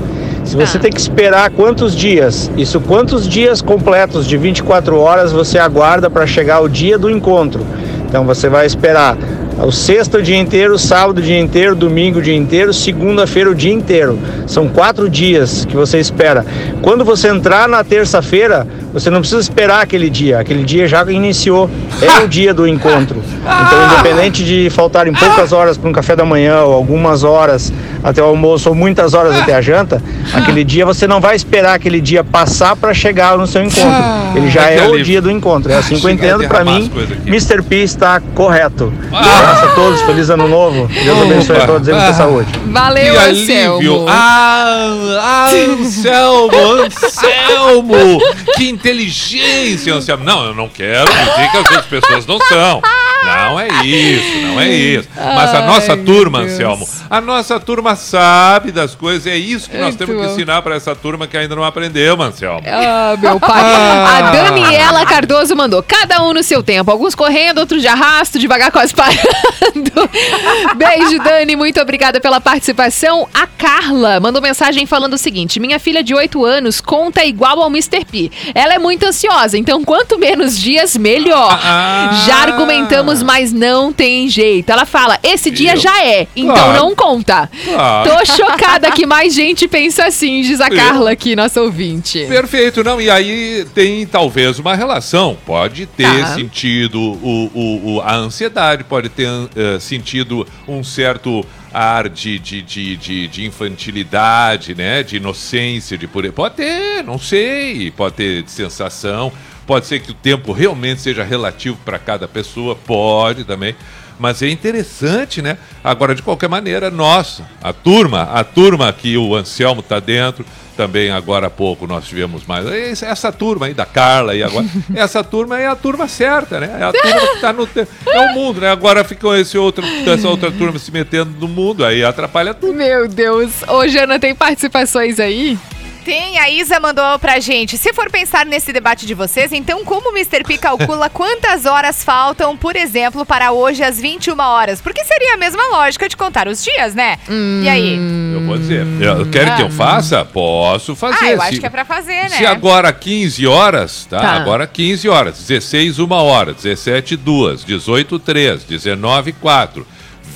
Se 0.46 0.54
você 0.56 0.78
tem 0.78 0.92
que 0.92 1.00
esperar 1.00 1.50
quantos 1.50 1.94
dias, 1.94 2.50
isso 2.56 2.80
quantos 2.80 3.28
dias 3.28 3.60
completos 3.60 4.26
de 4.26 4.36
24 4.36 4.96
horas 4.96 5.32
você 5.32 5.58
aguarda 5.58 6.08
para 6.08 6.24
chegar 6.24 6.60
o 6.60 6.68
dia 6.68 6.96
do 6.96 7.10
encontro. 7.10 7.66
Então 8.08 8.24
você 8.24 8.48
vai 8.48 8.64
esperar 8.64 9.18
o 9.58 9.72
sexta 9.72 10.18
o 10.18 10.22
dia 10.22 10.38
inteiro, 10.38 10.78
sábado 10.78 11.20
dia 11.20 11.40
inteiro, 11.40 11.74
domingo 11.74 12.22
dia 12.22 12.36
inteiro, 12.36 12.72
segunda-feira 12.72 13.50
o 13.50 13.54
dia 13.56 13.72
inteiro. 13.72 14.18
São 14.46 14.68
quatro 14.68 15.10
dias 15.10 15.64
que 15.64 15.74
você 15.74 15.98
espera. 15.98 16.46
Quando 16.80 17.04
você 17.04 17.28
entrar 17.28 17.68
na 17.68 17.82
terça-feira, 17.82 18.66
você 18.96 19.10
não 19.10 19.20
precisa 19.20 19.40
esperar 19.42 19.82
aquele 19.82 20.08
dia. 20.08 20.38
Aquele 20.40 20.64
dia 20.64 20.88
já 20.88 21.04
iniciou. 21.10 21.68
É 22.00 22.24
o 22.24 22.28
dia 22.28 22.54
do 22.54 22.66
encontro. 22.66 23.22
Então, 23.42 23.84
independente 23.92 24.42
de 24.44 24.70
faltarem 24.70 25.12
poucas 25.12 25.52
horas 25.52 25.76
para 25.76 25.88
um 25.88 25.92
café 25.92 26.16
da 26.16 26.24
manhã, 26.24 26.62
ou 26.62 26.72
algumas 26.72 27.24
horas 27.24 27.72
até 28.02 28.22
o 28.22 28.26
almoço, 28.26 28.68
ou 28.68 28.74
muitas 28.74 29.12
horas 29.14 29.34
até 29.36 29.54
a 29.54 29.60
janta, 29.60 30.02
aquele 30.32 30.64
dia 30.64 30.86
você 30.86 31.06
não 31.06 31.20
vai 31.20 31.36
esperar 31.36 31.74
aquele 31.74 32.00
dia 32.00 32.22
passar 32.24 32.74
para 32.76 32.94
chegar 32.94 33.36
no 33.36 33.46
seu 33.46 33.62
encontro. 33.62 34.04
Ele 34.34 34.48
já 34.50 34.70
é 34.70 34.86
o 34.88 35.02
dia 35.02 35.20
do 35.20 35.30
encontro. 35.30 35.70
É 35.72 35.76
assim 35.76 35.98
que 35.98 36.06
eu 36.06 36.10
entendo. 36.10 36.46
Para 36.48 36.64
mim. 36.64 36.90
Mr. 37.26 37.62
P 37.62 37.76
está 37.82 38.20
correto. 38.34 38.92
Ah! 39.12 39.16
Um 39.16 39.18
abraço 39.18 39.64
a 39.64 39.68
todos, 39.74 40.00
feliz 40.02 40.30
ano 40.30 40.48
novo. 40.48 40.86
Deus 40.88 41.22
abençoe 41.22 41.56
a 41.56 41.66
todos 41.66 41.88
e 41.88 41.92
muita 41.92 42.08
Ah. 42.08 42.14
saúde. 42.14 42.48
Valeu, 42.66 43.12
Que 43.14 43.18
alívio! 43.18 43.54
Anselmo. 44.02 44.06
Ah, 44.08 45.48
Anselmo, 45.50 46.50
Anselmo! 46.84 48.20
Que 48.56 48.64
inteligência, 48.86 49.94
Anselmo! 49.94 50.22
Não, 50.22 50.44
eu 50.44 50.54
não 50.54 50.68
quero 50.68 51.10
dizer 51.10 51.50
que 51.50 51.74
as 51.74 51.86
pessoas 51.86 52.24
não 52.26 52.38
são. 52.38 52.80
Não 53.24 53.60
é 53.60 53.68
isso, 53.84 54.40
não 54.46 54.60
é 54.60 54.68
isso. 54.68 55.08
Mas 55.16 55.54
a 55.54 55.62
nossa 55.62 55.92
Ai, 55.92 55.98
turma. 55.98 56.38
Anselmo, 56.40 56.88
a 57.08 57.20
nossa 57.20 57.58
turma 57.60 57.96
sabe 57.96 58.70
das 58.72 58.94
coisas. 58.94 59.26
É 59.26 59.36
isso 59.36 59.68
que 59.70 59.76
nós 59.76 59.88
Muito 59.88 59.98
temos 59.98 60.20
que 60.20 60.26
bom. 60.28 60.32
ensinar 60.32 60.62
para 60.62 60.74
essa 60.76 60.94
turma 60.94 61.26
que 61.26 61.36
ainda 61.36 61.54
não 61.54 61.64
aprendeu, 61.64 62.20
Anselmo. 62.20 62.62
Ah, 62.66 63.16
meu 63.18 63.38
pai. 63.40 63.62
Ah. 63.62 64.18
A 64.18 64.30
Daniela 64.30 65.06
Cardoso 65.06 65.54
mandou. 65.56 65.82
Cada 65.82 66.22
um 66.22 66.32
no 66.32 66.42
seu 66.42 66.62
tempo. 66.62 66.90
Alguns 66.90 67.14
correndo, 67.14 67.58
outros 67.58 67.80
de 67.80 67.88
arrasto, 67.88 68.38
devagar 68.38 68.70
quase 68.70 68.94
parando. 68.94 69.16
Beijo, 70.76 71.18
Dani. 71.22 71.56
Muito 71.56 71.80
obrigada 71.80 72.20
pela 72.20 72.40
participação. 72.40 73.28
A 73.34 73.46
Carla 73.46 74.20
mandou 74.20 74.40
mensagem 74.42 74.86
falando 74.86 75.14
o 75.14 75.18
seguinte: 75.18 75.58
Minha 75.60 75.78
filha 75.78 76.02
de 76.02 76.14
8 76.14 76.44
anos 76.44 76.80
conta 76.80 77.24
igual 77.24 77.60
ao 77.60 77.68
Mr. 77.68 78.04
P. 78.04 78.30
Ela 78.54 78.74
é 78.74 78.78
muito 78.78 79.06
ansiosa, 79.06 79.56
então 79.58 79.84
quanto 79.84 80.18
menos 80.18 80.58
dias, 80.58 80.96
melhor. 80.96 81.58
Ah. 81.62 82.24
Já 82.26 82.36
argumentamos, 82.36 83.05
mas 83.22 83.52
não 83.52 83.92
tem 83.92 84.28
jeito. 84.28 84.70
Ela 84.70 84.84
fala: 84.86 85.18
Esse 85.22 85.50
dia 85.50 85.72
Viu? 85.72 85.82
já 85.82 86.04
é, 86.04 86.26
então 86.36 86.54
Claro. 86.54 86.78
não 86.78 86.94
conta. 86.94 87.50
Claro. 87.64 88.10
Tô 88.10 88.24
chocada 88.26 88.90
que 88.92 89.06
mais 89.06 89.34
gente 89.34 89.66
pensa 89.68 90.04
assim, 90.06 90.42
diz 90.42 90.60
a 90.60 90.68
Viu? 90.68 90.78
Carla 90.78 91.10
aqui, 91.10 91.34
nossa 91.36 91.60
ouvinte. 91.60 92.24
Perfeito, 92.28 92.82
não. 92.84 93.00
E 93.00 93.08
aí 93.10 93.66
tem 93.74 94.06
talvez 94.06 94.58
uma 94.58 94.74
relação. 94.74 95.36
Pode 95.46 95.86
ter 95.86 96.20
Tá. 96.20 96.34
sentido 96.34 97.00
o, 97.00 97.50
o- 97.54 97.94
o- 97.96 98.00
a 98.00 98.14
ansiedade, 98.14 98.84
pode 98.84 99.08
ter 99.08 99.28
eh, 99.56 99.78
sentido 99.80 100.46
um 100.68 100.82
certo 100.84 101.44
ar 101.72 102.08
de, 102.08 102.38
de, 102.38 102.62
de, 102.62 102.96
de, 102.96 103.28
de 103.28 103.44
infantilidade, 103.44 104.74
né? 104.74 105.02
De 105.02 105.16
inocência, 105.16 105.96
de 105.98 106.06
pureza. 106.06 106.32
Pode 106.32 106.54
ter, 106.54 107.02
não 107.04 107.18
sei. 107.18 107.90
Pode 107.90 108.14
ter 108.14 108.42
de 108.42 108.50
sensação. 108.50 109.32
Pode 109.66 109.86
ser 109.86 110.00
que 110.00 110.10
o 110.10 110.14
tempo 110.14 110.52
realmente 110.52 111.00
seja 111.00 111.24
relativo 111.24 111.76
para 111.84 111.98
cada 111.98 112.28
pessoa. 112.28 112.76
Pode 112.76 113.44
também. 113.44 113.74
Mas 114.18 114.40
é 114.40 114.48
interessante, 114.48 115.42
né? 115.42 115.58
Agora, 115.84 116.14
de 116.14 116.22
qualquer 116.22 116.48
maneira, 116.48 116.90
nós, 116.90 117.42
a 117.62 117.72
turma, 117.72 118.22
a 118.22 118.42
turma 118.44 118.90
que 118.92 119.16
o 119.18 119.34
Anselmo 119.34 119.80
está 119.80 120.00
dentro, 120.00 120.42
também 120.74 121.10
agora 121.10 121.48
há 121.48 121.50
pouco 121.50 121.86
nós 121.86 122.06
tivemos 122.06 122.44
mais. 122.46 122.66
esse- 122.66 123.04
Essa 123.04 123.30
turma 123.32 123.66
aí 123.66 123.74
da 123.74 123.84
Carla 123.84 124.34
e 124.34 124.42
agora. 124.42 124.64
essa 124.94 125.22
turma 125.24 125.58
é 125.58 125.66
a 125.66 125.76
turma 125.76 126.06
certa, 126.08 126.58
né? 126.60 126.76
É 126.80 126.84
a 126.84 126.92
turma 126.92 127.20
que 127.28 127.34
está 127.34 127.52
no. 127.52 127.68
É 128.06 128.20
o 128.30 128.34
mundo, 128.34 128.60
né? 128.60 128.70
Agora 128.70 129.04
ficou 129.04 129.36
esse 129.36 129.58
outro, 129.58 129.84
essa 130.06 130.28
outra 130.28 130.50
turma 130.50 130.78
se 130.78 130.90
metendo 130.90 131.32
no 131.38 131.48
mundo, 131.48 131.84
aí 131.84 132.02
atrapalha 132.04 132.54
tudo. 132.54 132.72
Meu 132.72 133.06
Deus. 133.08 133.50
Ô, 133.68 133.86
Jana, 133.86 134.18
tem 134.18 134.34
participações 134.34 135.18
aí? 135.20 135.58
Tem, 136.06 136.38
a 136.38 136.48
Isa 136.48 136.78
mandou 136.78 137.18
pra 137.18 137.40
gente. 137.40 137.76
Se 137.76 137.92
for 137.92 138.08
pensar 138.08 138.46
nesse 138.46 138.72
debate 138.72 139.04
de 139.04 139.12
vocês, 139.12 139.50
então 139.52 139.84
como 139.84 140.10
o 140.10 140.16
Mr. 140.16 140.44
P 140.44 140.56
calcula 140.56 141.10
quantas 141.10 141.66
horas 141.66 142.04
faltam, 142.04 142.56
por 142.56 142.76
exemplo, 142.76 143.26
para 143.26 143.50
hoje 143.50 143.82
às 143.82 144.00
21 144.00 144.38
horas? 144.40 144.80
Porque 144.80 145.04
seria 145.04 145.34
a 145.34 145.36
mesma 145.36 145.64
lógica 145.68 146.08
de 146.08 146.16
contar 146.16 146.46
os 146.46 146.62
dias, 146.62 146.94
né? 146.94 147.18
E 147.28 147.68
aí? 147.68 147.98
Eu 148.32 148.46
vou 148.46 148.56
dizer. 148.56 148.86
Eu, 149.00 149.28
quer 149.28 149.56
que 149.56 149.62
eu 149.62 149.68
faça? 149.70 150.24
Posso 150.24 150.94
fazer. 150.94 151.16
Ah, 151.24 151.30
eu 151.32 151.40
Se- 151.40 151.48
acho 151.48 151.58
que 151.60 151.66
é 151.66 151.70
pra 151.70 151.84
fazer, 151.84 152.30
né? 152.30 152.36
Se 152.36 152.46
agora 152.46 152.92
15 152.92 153.44
horas, 153.44 154.06
tá? 154.08 154.20
Tá. 154.20 154.30
Agora 154.36 154.64
15 154.64 155.08
horas, 155.08 155.38
16 155.40 155.98
1 155.98 156.08
hora, 156.12 156.54
17 156.54 157.16
2, 157.16 157.64
18 157.64 158.16
3, 158.20 158.62
19 158.62 159.32
4, 159.32 159.84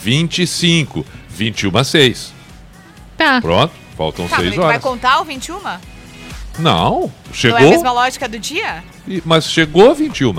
25, 0.02 1.06
21 1.28 1.84
6. 1.84 2.32
Tá. 3.16 3.40
Pronto, 3.40 3.72
faltam 4.00 4.26
Tá, 4.26 4.36
mas 4.36 4.40
6 4.44 4.52
ele 4.52 4.56
vai 4.56 4.66
horas. 4.70 4.82
contar 4.82 5.20
o 5.20 5.24
21? 5.24 5.58
Não, 6.58 7.12
chegou, 7.34 7.58
Não 7.60 7.66
é 7.66 7.68
a 7.68 7.70
mesma 7.72 7.92
lógica 7.92 8.26
do 8.26 8.38
dia? 8.38 8.82
e- 9.06 9.22
mas 9.26 9.44
chegou 9.50 9.94
21. 9.94 10.38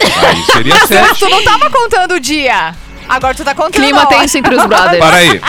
Aí 0.00 0.42
seria 0.52 0.74
7. 0.86 1.18
Tu 1.20 1.28
não 1.28 1.44
tava 1.44 1.70
contando 1.70 2.14
o 2.14 2.20
dia. 2.20 2.74
Agora 3.08 3.32
tu 3.36 3.44
tá 3.44 3.54
contando. 3.54 3.74
Clima 3.84 4.04
tenso 4.06 4.36
entre 4.36 4.56
os 4.56 4.66
brothers. 4.66 4.98
Para 4.98 5.16
aí, 5.16 5.40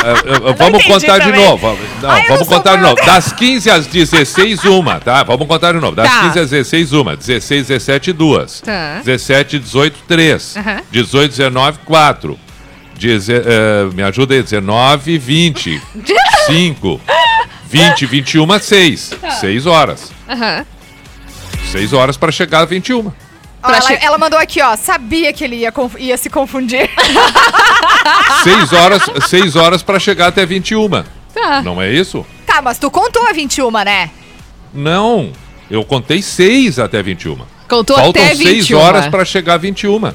vamos 0.55 0.85
contar 0.85 1.17
de 1.17 1.25
também. 1.25 1.43
novo. 1.43 1.75
Não, 2.03 2.09
Ai, 2.11 2.27
vamos 2.27 2.47
sou 2.47 2.55
contar 2.57 2.75
de 2.75 2.83
novo. 2.83 2.95
Das 3.03 3.31
15 3.33 3.71
às 3.71 3.87
16, 3.87 4.63
uma, 4.65 4.99
tá? 4.99 5.23
Vamos 5.23 5.47
contar 5.47 5.71
de 5.73 5.79
novo. 5.79 5.95
Das 5.95 6.07
Tá. 6.07 6.21
15 6.21 6.39
às 6.39 6.49
16, 6.51 6.93
uma. 6.93 7.15
16, 7.17 7.65
17, 7.67 8.13
duas. 8.13 8.61
Tá. 8.61 9.01
17, 9.03 9.57
18, 9.57 9.97
3. 10.07 10.55
Aham. 10.55 10.81
18, 10.91 11.31
19, 11.31 11.79
4. 11.83 12.39
Deze- 12.99 13.33
eh, 13.33 13.89
me 13.93 14.03
ajuda 14.03 14.35
aí. 14.35 14.43
19, 14.43 15.17
20. 15.17 15.81
5. 16.47 17.01
20, 17.69 18.05
21, 18.05 18.59
6. 18.59 19.11
6 19.41 19.65
horas. 19.65 20.11
Aham. 20.29 20.65
6 21.71 21.93
horas 21.93 22.15
para 22.17 22.31
chegar 22.31 22.61
a 22.61 22.65
21. 22.65 23.11
Ó, 23.63 23.69
ela, 23.71 23.93
ela 23.93 24.17
mandou 24.17 24.39
aqui, 24.39 24.61
ó. 24.61 24.75
Sabia 24.77 25.33
que 25.33 25.43
ele 25.43 25.57
ia, 25.57 25.71
conf- 25.71 25.99
ia 25.99 26.17
se 26.17 26.29
confundir. 26.29 26.89
6 28.43 28.71
horas, 28.73 29.03
6 29.27 29.55
horas 29.55 29.83
para 29.83 29.99
chegar 29.99 30.27
até 30.27 30.45
21. 30.45 30.89
Tá. 31.33 31.61
Não 31.61 31.81
é 31.81 31.91
isso? 31.91 32.25
tá, 32.45 32.61
mas 32.61 32.77
tu 32.79 32.89
contou 32.89 33.27
a 33.27 33.33
21, 33.33 33.69
né? 33.83 34.09
Não. 34.73 35.31
Eu 35.69 35.83
contei 35.83 36.21
6 36.21 36.79
até 36.79 37.03
21. 37.03 37.37
Contou 37.67 37.97
Faltam 37.97 38.23
até 38.23 38.33
6 38.35 38.49
21. 38.67 38.77
horas 38.79 39.07
para 39.07 39.25
chegar 39.25 39.55
a 39.55 39.57
21. 39.57 40.13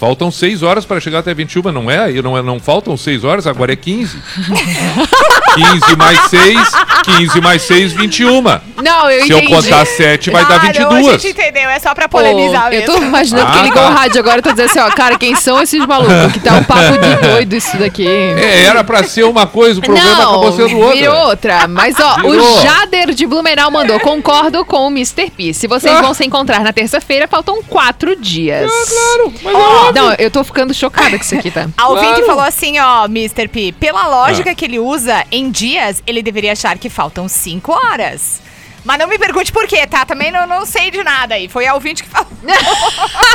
Faltam 0.00 0.30
6 0.32 0.64
horas 0.64 0.84
para 0.84 0.98
chegar 0.98 1.20
até 1.20 1.32
21, 1.32 1.70
não 1.70 1.88
é? 1.88 2.10
E 2.10 2.20
Não, 2.20 2.36
é- 2.36 2.42
não 2.42 2.58
faltam 2.58 2.96
6 2.96 3.22
horas, 3.22 3.46
agora 3.46 3.72
é 3.72 3.76
15. 3.76 4.18
15 5.54 5.96
mais 5.96 6.20
6, 6.28 6.70
15 7.04 7.40
mais 7.40 7.62
6, 7.62 7.92
21. 7.92 8.42
Não, 8.82 9.10
eu 9.10 9.26
Se 9.26 9.32
eu 9.32 9.38
entendi. 9.38 9.54
contar 9.54 9.86
7, 9.86 10.30
vai 10.30 10.44
dar 10.46 10.54
Ah, 10.54 10.58
não, 10.62 10.68
a 10.68 10.72
22. 10.72 11.06
gente 11.22 11.28
entendeu, 11.28 11.68
é 11.70 11.78
só 11.78 11.94
pra 11.94 12.08
polemizar 12.08 12.72
eu 12.72 12.80
mesmo. 12.80 12.94
tô 12.94 13.02
imaginando 13.02 13.52
que 13.52 13.58
Ah, 13.58 13.62
ligou 13.62 13.82
tá. 13.82 13.88
o 13.88 13.92
rádio 13.94 14.18
agora 14.20 14.38
e 14.38 14.42
tô 14.42 14.50
dizendo 14.50 14.70
assim, 14.70 14.78
ó, 14.80 14.90
cara, 14.90 15.18
quem 15.18 15.34
são 15.34 15.60
esses 15.62 15.84
malucos? 15.86 16.32
Que 16.32 16.40
tá 16.40 16.54
um 16.54 16.64
papo 16.64 16.98
de 16.98 17.28
doido 17.28 17.54
isso 17.54 17.76
daqui. 17.76 18.06
É, 18.06 18.64
era 18.64 18.82
pra 18.82 19.04
ser 19.04 19.24
uma 19.24 19.46
coisa, 19.46 19.78
o 19.80 19.82
programa 19.82 20.12
acabou 20.22 20.52
sendo 20.52 20.76
outra. 20.78 20.96
virou 20.96 21.16
outra. 21.28 21.68
Mas, 21.68 21.96
ó, 22.00 22.16
Virou. 22.16 22.58
o 22.58 22.62
Jader 22.62 23.12
de 23.14 23.26
Blumenau 23.26 23.70
mandou. 23.70 23.98
Concordo 24.00 24.64
com 24.64 24.86
o 24.86 24.90
Mr. 24.90 25.30
P. 25.30 25.52
Se 25.54 25.66
vocês 25.66 26.00
vão 26.00 26.14
se 26.14 26.24
encontrar 26.24 26.60
na 26.60 26.72
terça-feira, 26.72 27.28
faltam 27.28 27.62
quatro 27.62 28.16
dias. 28.16 28.70
Ah, 28.70 28.84
claro, 28.88 29.32
mas 29.42 29.54
é 29.54 29.56
Ó, 29.56 29.86
óbvio. 29.88 30.02
Não, 30.02 30.12
eu 30.18 30.30
tô 30.30 30.42
ficando 30.44 30.72
chocada 30.74 31.10
com 31.10 31.24
isso 31.24 31.34
aqui, 31.34 31.50
tá? 31.50 31.68
A 31.76 31.88
ouvinte 31.88 32.08
Claro. 32.12 32.26
falou 32.26 32.42
assim, 32.44 32.78
ó, 32.78 33.04
Mr. 33.04 33.48
P, 33.48 33.72
pela 33.78 34.06
lógica 34.08 34.50
Ah. 34.50 34.54
que 34.54 34.64
ele 34.64 34.78
usa 34.78 35.24
em 35.30 35.41
dias, 35.50 36.02
ele 36.06 36.22
deveria 36.22 36.52
achar 36.52 36.76
que 36.78 36.88
faltam 36.88 37.26
5 37.28 37.72
horas. 37.72 38.40
Mas 38.84 38.98
não 38.98 39.06
me 39.06 39.16
pergunte 39.18 39.52
por 39.52 39.66
quê, 39.68 39.86
tá? 39.86 40.04
Também 40.04 40.32
não, 40.32 40.44
não 40.46 40.66
sei 40.66 40.90
de 40.90 41.04
nada 41.04 41.34
aí. 41.36 41.48
Foi 41.48 41.66
a 41.66 41.74
ouvinte 41.74 42.02
que 42.02 42.08
falou. 42.08 42.26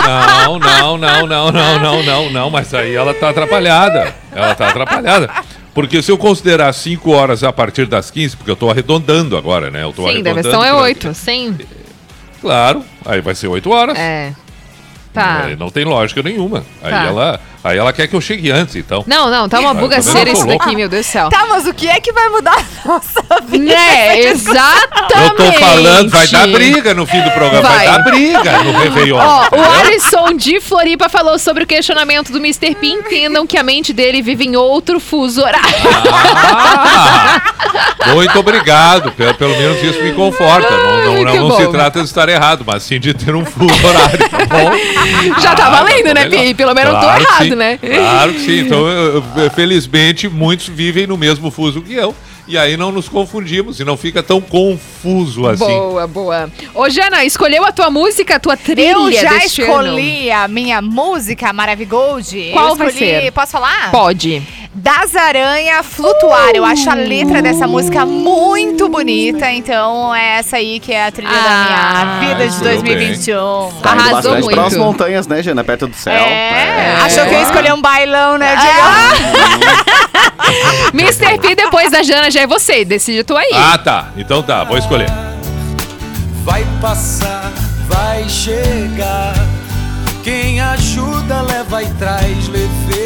Não, 0.04 0.60
não, 0.60 0.98
não, 0.98 1.28
não, 1.28 1.52
não, 1.52 1.80
não, 1.80 2.04
não, 2.04 2.30
não, 2.30 2.50
mas 2.50 2.74
aí 2.74 2.94
ela 2.94 3.14
tá 3.14 3.30
atrapalhada. 3.30 4.14
Ela 4.34 4.56
tá 4.56 4.68
atrapalhada. 4.70 5.30
Porque 5.74 6.02
se 6.02 6.12
eu 6.12 6.18
considerar 6.18 6.74
5 6.74 7.10
horas 7.12 7.44
a 7.44 7.54
partir 7.54 7.86
das 7.86 8.10
15, 8.12 8.36
porque 8.38 8.52
eu 8.52 8.56
tô 8.56 8.70
arredondando 8.70 9.38
agora, 9.38 9.70
né? 9.72 9.84
Eu 9.84 9.94
tô 9.94 10.02
Sim, 10.10 10.22
da 10.24 10.32
arredondando. 10.32 10.44
versão 10.44 10.64
é 10.64 10.70
pra- 10.70 10.82
oito. 10.82 11.14
Sim. 11.14 11.58
Claro, 12.42 12.84
aí 13.06 13.22
vai 13.22 13.36
ser 13.36 13.48
8 13.48 13.70
horas. 13.70 13.98
É. 13.98 14.34
Tá. 15.14 15.44
Aí 15.46 15.56
Não 15.56 15.70
tem 15.70 15.86
lógica 15.86 16.22
nenhuma. 16.22 16.66
Aí, 16.82 16.92
Tá. 16.92 17.06
ela, 17.06 17.40
aí 17.68 17.78
ela 17.78 17.94
quer 17.94 18.08
que 18.08 18.16
eu 18.16 18.22
chegue 18.22 18.52
antes, 18.52 18.76
então. 18.76 19.04
Não, 19.08 19.30
não, 19.30 19.48
tá 19.48 19.60
uma 19.60 19.74
bugaceira 19.74 20.30
isso 20.30 20.46
daqui, 20.46 20.76
meu 20.76 20.90
Deus 20.90 21.06
do 21.06 21.10
céu. 21.10 21.30
Tá, 21.30 21.46
mas 21.48 21.66
o 21.68 21.74
que 21.74 21.88
é 21.88 22.00
que 22.00 22.12
vai 22.12 22.30
mudar 22.30 22.58
a 22.58 22.88
nossa 22.88 23.22
vida? 23.48 23.58
Né, 23.78 24.32
discussão? 24.32 24.54
exatamente. 24.54 25.42
Eu 25.42 25.52
tô 25.52 25.52
falando, 25.60 26.10
vai 26.10 26.28
dar 26.28 26.48
briga 26.48 26.94
no 26.94 27.06
fim 27.06 27.22
do 27.22 27.32
programa, 27.32 27.62
vai, 27.62 27.86
Vai. 27.86 27.86
dar 27.88 28.04
briga 28.04 28.64
no 28.64 28.72
Réveillon. 28.80 29.18
Ó, 29.18 29.48
o? 29.52 29.82
Alisson 29.82 30.34
de 30.34 30.62
Floripa 30.62 31.10
falou 31.10 31.38
sobre 31.38 31.64
o 31.64 31.68
questionamento 31.68 32.32
do 32.32 32.38
Mr. 32.38 32.76
P. 32.76 32.88
Entendam 32.88 33.46
que 33.46 33.58
a 33.58 33.64
mente 33.64 33.92
dele 33.94 34.22
vive 34.22 34.46
em 34.46 34.56
outro 34.56 35.00
fuso 35.00 35.42
horário. 35.42 35.68
Ah, 36.46 37.42
muito 38.14 38.40
obrigado. 38.40 39.12
Pelo, 39.12 39.34
pelo 39.34 39.58
menos 39.58 39.84
isso 39.84 40.02
me 40.02 40.14
conforta. 40.14 40.70
Não, 40.70 41.04
não, 41.04 41.24
não, 41.24 41.50
não 41.50 41.58
se 41.58 41.68
trata 41.68 42.00
de 42.00 42.06
estar 42.06 42.30
errado, 42.30 42.64
mas 42.66 42.84
sim 42.84 43.00
de 43.00 43.14
ter 43.14 43.36
um 43.36 43.46
fuso 43.46 43.88
horário, 43.88 44.27
bom? 44.48 44.72
Já 45.42 45.56
tá 45.56 45.68
Ah, 45.68 45.70
valendo, 45.70 46.04
tá 46.08 46.14
né, 46.14 46.26
melhor. 46.28 46.44
Pi? 46.46 46.54
Pelo 46.54 46.74
menos 46.74 46.94
eu 46.94 47.00
Claro 47.00 47.20
tô 47.20 47.26
que 47.26 47.32
errado, 47.34 47.44
sim. 47.50 47.56
né? 47.56 47.78
Claro 47.78 48.34
que 48.34 48.40
sim. 48.40 48.60
Então, 48.60 48.88
eu- 48.88 49.24
eu- 49.36 49.50
felizmente, 49.56 50.28
muitos 50.30 50.68
vivem 50.68 51.06
no 51.08 51.18
mesmo 51.18 51.52
fuso 51.52 51.82
que 51.82 51.94
eu. 51.94 52.16
E 52.48 52.58
aí 52.58 52.78
não 52.78 52.92
nos 52.94 53.10
confundimos 53.10 53.80
e 53.80 53.84
não 53.84 53.98
fica 53.98 54.24
tão 54.24 54.40
confuso 54.40 55.48
assim. 55.50 55.66
Boa, 55.66 56.08
boa. 56.08 56.50
Ô, 56.74 56.90
Jana, 56.90 57.26
escolheu 57.26 57.66
a 57.66 57.72
tua 57.74 57.90
música, 57.90 58.36
a 58.36 58.40
tua 58.40 58.56
trilha 58.56 58.92
Eu 58.92 59.12
já 59.12 59.32
deste 59.34 59.62
ano? 59.64 59.72
escolhi 59.74 60.32
a 60.32 60.48
minha 60.48 60.82
música 60.82 61.52
Maravigold. 61.52 62.52
Qual 62.54 62.70
Eu 62.70 62.76
vai 62.76 62.88
escolhi- 62.88 63.22
ser? 63.24 63.32
Posso 63.32 63.52
falar? 63.52 63.92
Pode. 63.92 64.42
Das 64.74 65.16
Aranha 65.16 65.82
Flutuar. 65.84 66.52
Eu 66.54 66.64
acho 66.64 66.88
a 66.90 66.94
letra 66.94 67.42
dessa 67.42 67.68
música 67.68 68.06
muito 68.06 68.88
bonita. 68.88 69.52
Então 69.52 70.14
é 70.16 70.38
essa 70.38 70.58
aí 70.58 70.80
que 70.80 70.94
é 70.94 71.06
a 71.08 71.12
trilha 71.12 71.30
Ah, 71.34 71.44
da 71.94 72.06
minha 72.20 72.36
vida 72.36 72.48
de 72.48 72.52
muito 72.54 72.64
bem. 72.64 72.74
2021. 72.96 73.36
Tá 73.82 73.92
indo 73.94 74.02
Arrasou 74.02 74.14
bastante 74.14 74.44
muito. 74.44 74.56
para 74.56 74.68
as 74.68 74.78
montanhas, 74.78 75.28
né, 75.28 75.42
Jana? 75.44 75.64
Perto 75.64 75.88
do 75.88 75.96
céu. 75.96 76.14
É, 76.14 76.94
É. 76.94 76.96
achou 77.04 77.26
que 77.26 77.34
eu 77.34 77.40
ia 77.40 77.44
escolher 77.44 77.74
um 77.74 77.82
bailão, 77.82 78.38
né, 78.38 78.56
Ah. 78.56 79.10
Mr. 80.94 81.40
P, 81.40 81.56
depois 81.56 81.92
da 81.92 82.04
Jana, 82.04 82.32
já 82.32 82.42
é 82.42 82.48
você. 82.48 82.86
Decide 82.86 83.24
tu 83.24 83.36
aí. 83.36 83.52
Ah, 83.54 83.78
tá. 83.78 84.12
Então 84.18 84.42
tá, 84.42 84.64
vou 84.64 84.78
escolher. 84.78 85.10
Vai 86.44 86.66
passar, 86.82 87.52
vai 87.88 88.28
chegar. 88.30 89.34
Quem 90.24 90.60
ajuda 90.60 91.38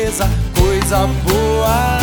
natureza, 0.01 0.29
coisa 0.57 1.07
boa. 1.23 1.99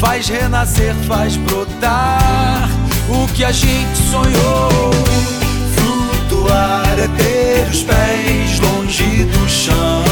Faz 0.00 0.28
renascer, 0.28 0.94
faz 1.06 1.36
brotar 1.36 2.68
o 3.08 3.26
que 3.28 3.44
a 3.44 3.52
gente 3.52 3.96
sonhou. 4.10 4.90
Flutuar 5.74 6.86
é 6.98 7.08
ter 7.16 7.68
os 7.70 7.82
pés 7.82 8.60
longe 8.60 9.24
do 9.24 9.48
chão. 9.48 10.04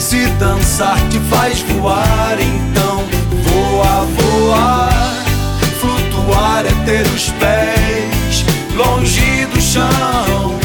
Se 0.00 0.26
dançar 0.38 0.96
te 1.08 1.18
faz 1.30 1.60
voar, 1.62 2.38
os 7.16 7.30
pés 7.30 8.44
longe 8.76 9.46
do 9.46 9.60
chão. 9.60 10.58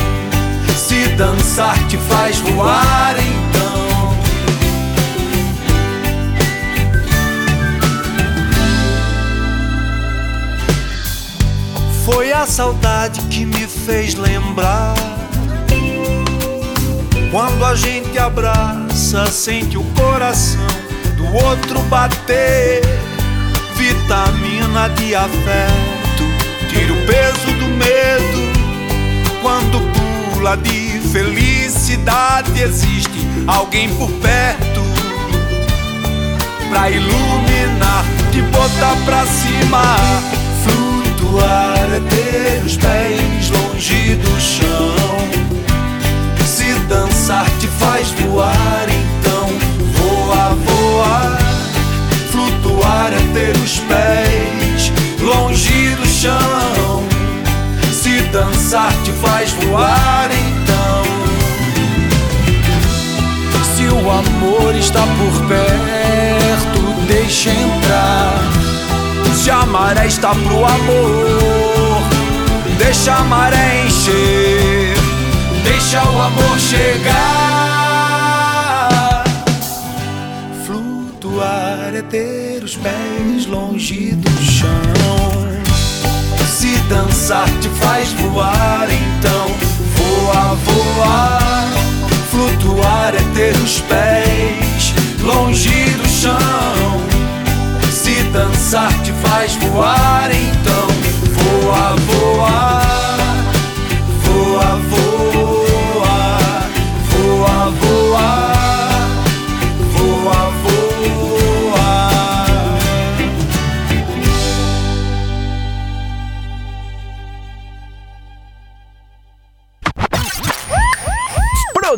Se 0.75 1.07
dançar 1.15 1.77
te 1.87 1.97
faz 1.97 2.39
voar, 2.39 3.15
então. 3.17 4.15
Foi 12.03 12.33
a 12.33 12.45
saudade 12.45 13.21
que 13.29 13.45
me 13.45 13.65
fez 13.65 14.15
lembrar. 14.15 14.93
Quando 17.31 17.63
a 17.63 17.75
gente 17.75 18.19
abraça, 18.19 19.25
sente 19.27 19.77
o 19.77 19.83
coração 19.95 20.67
do 21.15 21.33
outro 21.45 21.79
bater. 21.83 22.81
Vitamina 23.75 24.89
de 24.89 25.15
afeto, 25.15 26.00
o 26.89 26.95
peso 27.05 27.51
do 27.59 27.67
medo. 27.67 28.41
Quando 29.41 29.81
pula 30.33 30.55
de 30.57 30.99
felicidade, 31.11 32.61
existe 32.61 33.27
alguém 33.47 33.89
por 33.95 34.09
perto 34.13 34.81
pra 36.71 36.89
iluminar, 36.89 38.05
te 38.31 38.41
botar 38.43 38.95
pra 39.05 39.25
cima. 39.25 39.97
Flutuar 40.63 41.77
é 41.93 41.99
ter 42.09 42.65
os 42.65 42.77
pés 42.77 43.49
longe 43.49 44.15
do 44.15 44.39
chão. 44.39 44.95
Se 46.45 46.73
dançar 46.87 47.45
te 47.59 47.67
faz 47.67 48.11
voar, 48.11 48.87
então 48.89 49.49
voa, 49.93 50.55
voa. 50.65 51.37
Flutuar 52.31 53.11
é 53.11 53.33
ter 53.33 53.57
os 53.57 53.79
pés 53.79 54.60
chão. 56.21 57.03
Se 57.91 58.21
dançar 58.31 58.93
te 59.03 59.11
faz 59.13 59.51
voar, 59.53 60.29
então. 60.31 61.03
Se 63.75 63.85
o 63.87 64.11
amor 64.11 64.75
está 64.75 65.01
por 65.01 65.47
perto, 65.47 66.81
deixa 67.07 67.49
entrar. 67.49 68.39
Se 69.33 69.49
a 69.49 69.65
maré 69.65 70.05
está 70.07 70.35
pro 70.35 70.63
amor, 70.63 72.03
deixa 72.77 73.15
a 73.15 73.23
maré 73.23 73.85
encher. 73.87 74.93
Deixa 75.63 76.03
o 76.03 76.21
amor 76.21 76.59
chegar. 76.59 77.23
Flutuar 80.65 81.95
é 81.95 82.01
ter 82.03 82.63
os 82.63 82.75
pés 82.77 83.47
longe 83.47 84.13
do 84.15 84.31
chão. 84.43 85.50
Se 86.61 86.77
dançar 86.81 87.49
te 87.59 87.67
faz 87.69 88.13
voar, 88.13 88.87
então 88.91 89.47
voa, 89.95 90.55
voa. 90.57 91.39
Flutuar 92.29 93.15
é 93.15 93.33
ter 93.33 93.55
os 93.63 93.81
pés 93.81 94.93
longe 95.23 95.89
do 95.89 96.07
chão. 96.07 97.01
Se 97.91 98.21
dançar 98.25 98.93
te 99.01 99.11
faz 99.11 99.55
voar, 99.55 100.29
então 100.31 100.87
voa, 101.33 101.95
voa. 101.95 102.70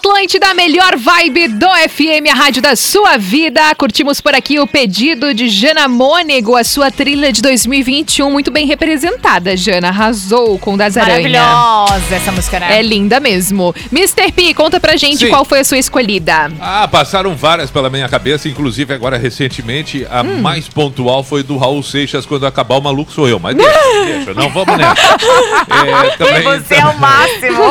Atlântida, 0.00 0.52
melhor 0.52 0.94
vibe 0.94 1.48
do 1.48 1.66
FM, 1.88 2.28
a 2.30 2.34
rádio 2.34 2.60
da 2.60 2.76
sua 2.76 3.16
vida. 3.16 3.62
Curtimos 3.78 4.20
por 4.20 4.34
aqui 4.34 4.60
o 4.60 4.66
pedido 4.66 5.32
de 5.32 5.48
Jana 5.48 5.88
Mônego, 5.88 6.54
a 6.54 6.62
sua 6.62 6.90
trilha 6.90 7.32
de 7.32 7.40
2021, 7.40 8.30
muito 8.30 8.50
bem 8.50 8.66
representada, 8.66 9.56
Jana. 9.56 9.88
Arrasou 9.88 10.58
com 10.58 10.74
o 10.74 10.76
das 10.76 10.98
Aranha. 10.98 11.40
Maravilhosa 11.40 12.14
essa 12.14 12.30
música, 12.30 12.60
né? 12.60 12.78
É 12.78 12.82
linda 12.82 13.18
mesmo. 13.18 13.74
Mr. 13.90 14.30
P, 14.32 14.52
conta 14.52 14.78
pra 14.78 14.96
gente 14.96 15.20
Sim. 15.20 15.28
qual 15.30 15.46
foi 15.46 15.60
a 15.60 15.64
sua 15.64 15.78
escolhida. 15.78 16.50
Ah, 16.60 16.86
passaram 16.86 17.34
várias 17.34 17.70
pela 17.70 17.88
minha 17.88 18.06
cabeça, 18.06 18.50
inclusive 18.50 18.92
agora 18.92 19.16
recentemente 19.16 20.06
a 20.10 20.20
Hum. 20.20 20.42
mais 20.42 20.68
pontual 20.68 21.24
foi 21.24 21.42
do 21.42 21.56
Raul 21.56 21.82
Seixas 21.82 22.26
quando 22.26 22.46
acabar 22.46 22.76
o 22.76 22.82
maluco 22.82 23.10
sou 23.10 23.26
eu. 23.28 23.38
Mas 23.38 23.56
deixa, 23.56 23.72
deixa, 24.04 24.34
não 24.34 24.50
vamos 24.50 24.76
nessa. 24.76 25.00
É, 25.00 26.16
também- 26.18 26.42
Você 26.60 26.74
é 26.74 26.84
o 26.86 26.98
máximo. 26.98 27.62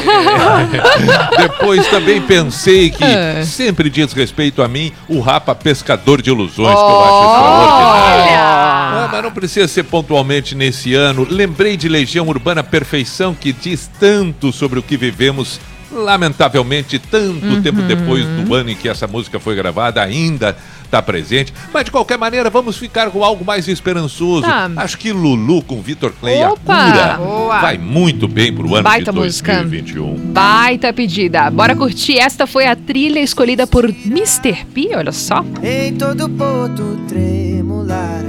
Depois 1.38 1.86
também 1.88 2.15
pensei 2.22 2.90
que 2.90 3.04
É. 3.04 3.44
sempre 3.46 3.90
diz 3.90 4.14
respeito 4.14 4.62
a 4.62 4.68
mim 4.68 4.92
o 5.08 5.20
Rapa 5.20 5.54
Pescador 5.56 6.22
de 6.22 6.30
Ilusões, 6.30 6.76
que 6.76 6.82
eu 6.82 7.04
acho 7.04 7.26
extraordinário. 7.26 8.36
Ah, 8.38 9.10
mas 9.12 9.24
não 9.24 9.32
precisa 9.32 9.68
ser 9.68 9.84
pontualmente 9.84 10.56
nesse 10.56 10.94
ano. 10.94 11.28
Lembrei 11.30 11.78
de 11.78 11.88
Legião 11.88 12.28
Urbana 12.28 12.64
Perfeição, 12.64 13.34
que 13.34 13.52
diz 13.54 13.90
tanto 14.00 14.52
sobre 14.52 14.80
o 14.80 14.84
que 14.84 14.98
vivemos. 14.98 15.60
Lamentavelmente, 15.96 17.00
tanto 17.00 17.46
Uhum. 17.46 17.62
tempo 17.62 17.82
depois 17.84 18.26
do 18.26 18.54
ano 18.54 18.70
em 18.70 18.76
que 18.76 18.88
essa 18.90 19.08
música 19.08 19.40
foi 19.40 19.56
gravada, 19.56 20.02
ainda 20.02 20.56
está 20.84 21.02
presente. 21.02 21.54
Mas 21.74 21.86
de 21.86 21.92
qualquer 21.92 22.18
maneira, 22.18 22.50
vamos 22.50 22.78
ficar 22.78 23.10
com 23.10 23.24
algo 23.24 23.44
mais 23.44 23.68
esperançoso. 23.68 24.44
Tá. 24.44 24.70
Acho 24.78 24.98
que 24.98 25.12
Lulu 25.12 25.62
com 25.64 25.82
Vitor 25.82 26.14
Clay 26.20 26.42
a 26.44 26.52
Opa! 26.52 26.92
cura 26.92 27.18
Boa. 27.18 27.60
vai 27.62 27.78
muito 27.78 28.28
bem 28.28 28.54
pro 28.54 28.74
ano 28.76 28.84
Baita 28.84 29.12
de 29.12 29.18
música. 29.20 29.54
2021. 29.62 30.16
Baita 30.32 30.94
pedida. 30.94 31.50
Bora 31.50 31.76
curtir. 31.76 32.18
Esta 32.20 32.46
foi 32.46 32.68
a 32.68 32.76
trilha 32.76 33.20
escolhida 33.20 33.66
por 33.66 33.86
Mr. 33.86 34.66
P, 34.74 34.92
olha 34.96 35.12
só. 35.12 35.44
Em 35.64 35.94
todo 35.96 36.30
porto 36.30 37.00
tremulará 37.08 38.20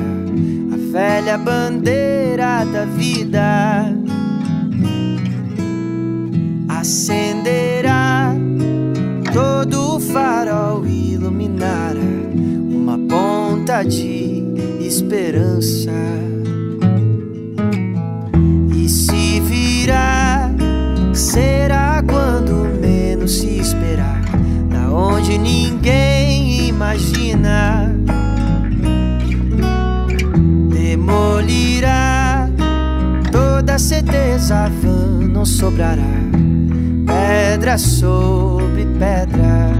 a 0.72 0.92
velha 0.92 1.36
bandeira 1.38 2.64
da 2.72 2.84
vida. 2.86 3.94
Acenderá 6.86 8.32
todo 9.34 9.96
o 9.96 10.00
farol, 10.00 10.86
iluminará 10.86 11.98
uma 12.70 12.96
ponta 12.96 13.82
de 13.82 14.44
esperança. 14.78 15.90
E 18.72 18.88
se 18.88 19.40
virá, 19.40 20.48
será 21.12 22.04
quando 22.08 22.52
menos 22.80 23.40
se 23.40 23.58
esperar, 23.58 24.22
da 24.70 24.88
onde 24.88 25.38
ninguém 25.38 26.68
imagina. 26.68 27.92
Demolirá 30.72 32.15
toda 33.66 33.78
certeza 33.80 34.70
vã, 34.80 35.26
não 35.26 35.44
sobrará 35.44 36.00
pedra 37.04 37.76
sobre 37.76 38.86
pedra. 38.96 39.72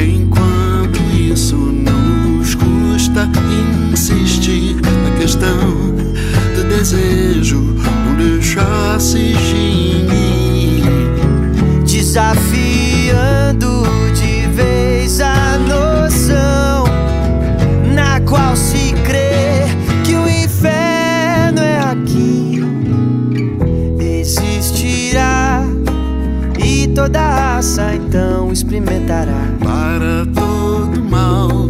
Enquanto 0.00 1.00
isso 1.18 1.56
não 1.56 2.38
nos 2.38 2.54
custa 2.54 3.28
insistir 3.92 4.76
na 4.76 5.10
questão 5.18 5.74
do 6.54 6.62
desejo, 6.68 7.60
não 7.60 8.14
deixar 8.16 9.00
se 9.00 9.32
extinguir. 9.32 10.84
Desafiando 11.84 13.82
toda 27.04 27.20
raça 27.20 27.94
então 27.94 28.50
experimentará. 28.50 29.46
Para 29.60 30.24
todo 30.34 31.04
mal 31.04 31.63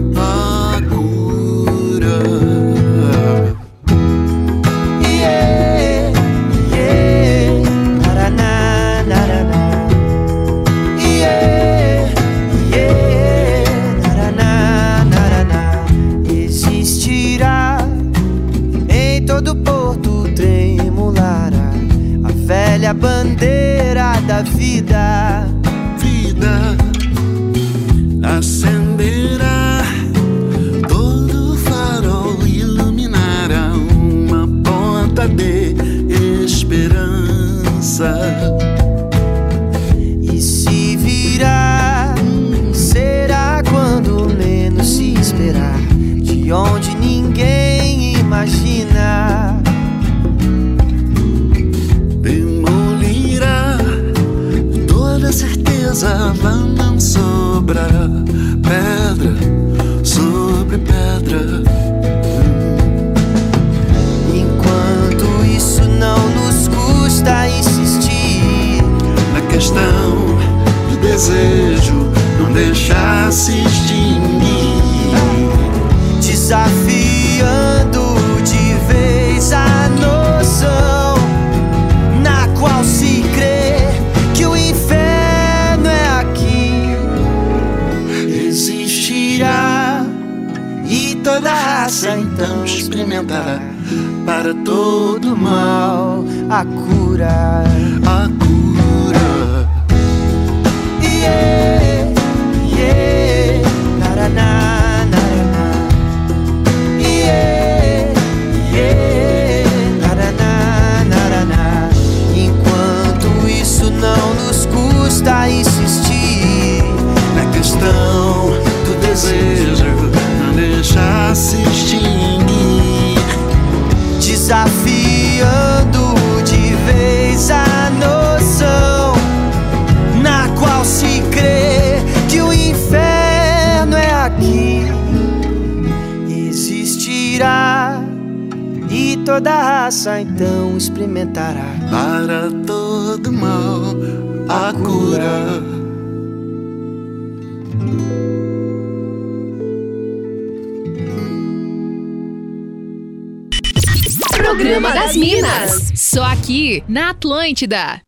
Só 156.14 156.22
aqui 156.22 156.84
na 156.88 157.10
Atlântida. 157.10 158.00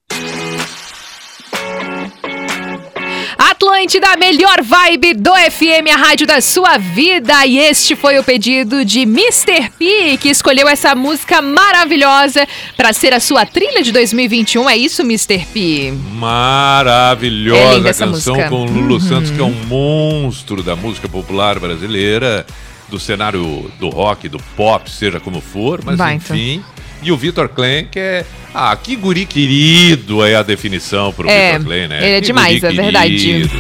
Atlântida, 3.37 4.09
a 4.13 4.17
melhor 4.17 4.63
vibe 4.63 5.15
do 5.15 5.31
FM, 5.35 5.91
a 5.93 5.97
rádio 5.97 6.25
da 6.27 6.41
sua 6.41 6.79
vida. 6.79 7.45
E 7.45 7.59
este 7.59 7.97
foi 7.97 8.17
o 8.19 8.23
pedido 8.25 8.85
de 8.85 9.01
Mr. 9.01 9.71
P, 9.79 10.17
que 10.19 10.29
escolheu 10.29 10.69
essa 10.69 10.95
música 10.95 11.43
maravilhosa 11.43 12.47
para 12.77 12.93
ser 12.93 13.13
a 13.13 13.19
sua 13.21 13.45
trilha 13.45 13.83
de 13.83 13.91
2021. 13.91 14.71
É 14.71 14.77
isso, 14.77 15.03
Mr. 15.03 15.45
P? 15.53 15.89
É 15.89 15.93
Maravilhosa 16.15 17.89
essa 17.89 18.07
canção 18.07 18.35
música. 18.37 18.51
com 18.51 18.65
Lulu 18.67 18.95
Uhum. 18.95 19.01
Santos, 19.01 19.31
que 19.33 19.41
é 19.41 19.45
um 19.45 19.55
monstro 19.67 20.63
da 20.63 20.77
música 20.77 21.09
popular 21.09 21.59
brasileira, 21.59 22.47
do 22.89 23.01
cenário 23.01 23.69
do 23.81 23.89
rock, 23.89 24.29
do 24.29 24.39
pop, 24.57 24.89
seja 24.91 25.19
como 25.19 25.41
for, 25.41 25.81
mas 25.85 25.97
Baita. 25.97 26.15
enfim. 26.35 26.63
E 27.07 27.13
o 27.13 27.17
Vitor 27.17 27.49
Klein, 27.49 27.87
que 27.89 28.01
é. 28.01 28.25
Ah, 28.53 28.75
que 28.75 28.97
guri 28.97 29.27
querido 29.27 30.25
é 30.25 30.35
a 30.35 30.43
definição 30.43 31.13
pro 31.13 31.29
É, 31.29 31.53
Vitor 31.53 31.67
Klein, 31.67 31.87
né? 31.89 31.99
ele 32.05 32.17
é 32.17 32.21
Que 32.21 32.27
demais, 32.27 32.61
guri 32.61 32.79
é 32.79 32.83
verdade. 32.83 33.51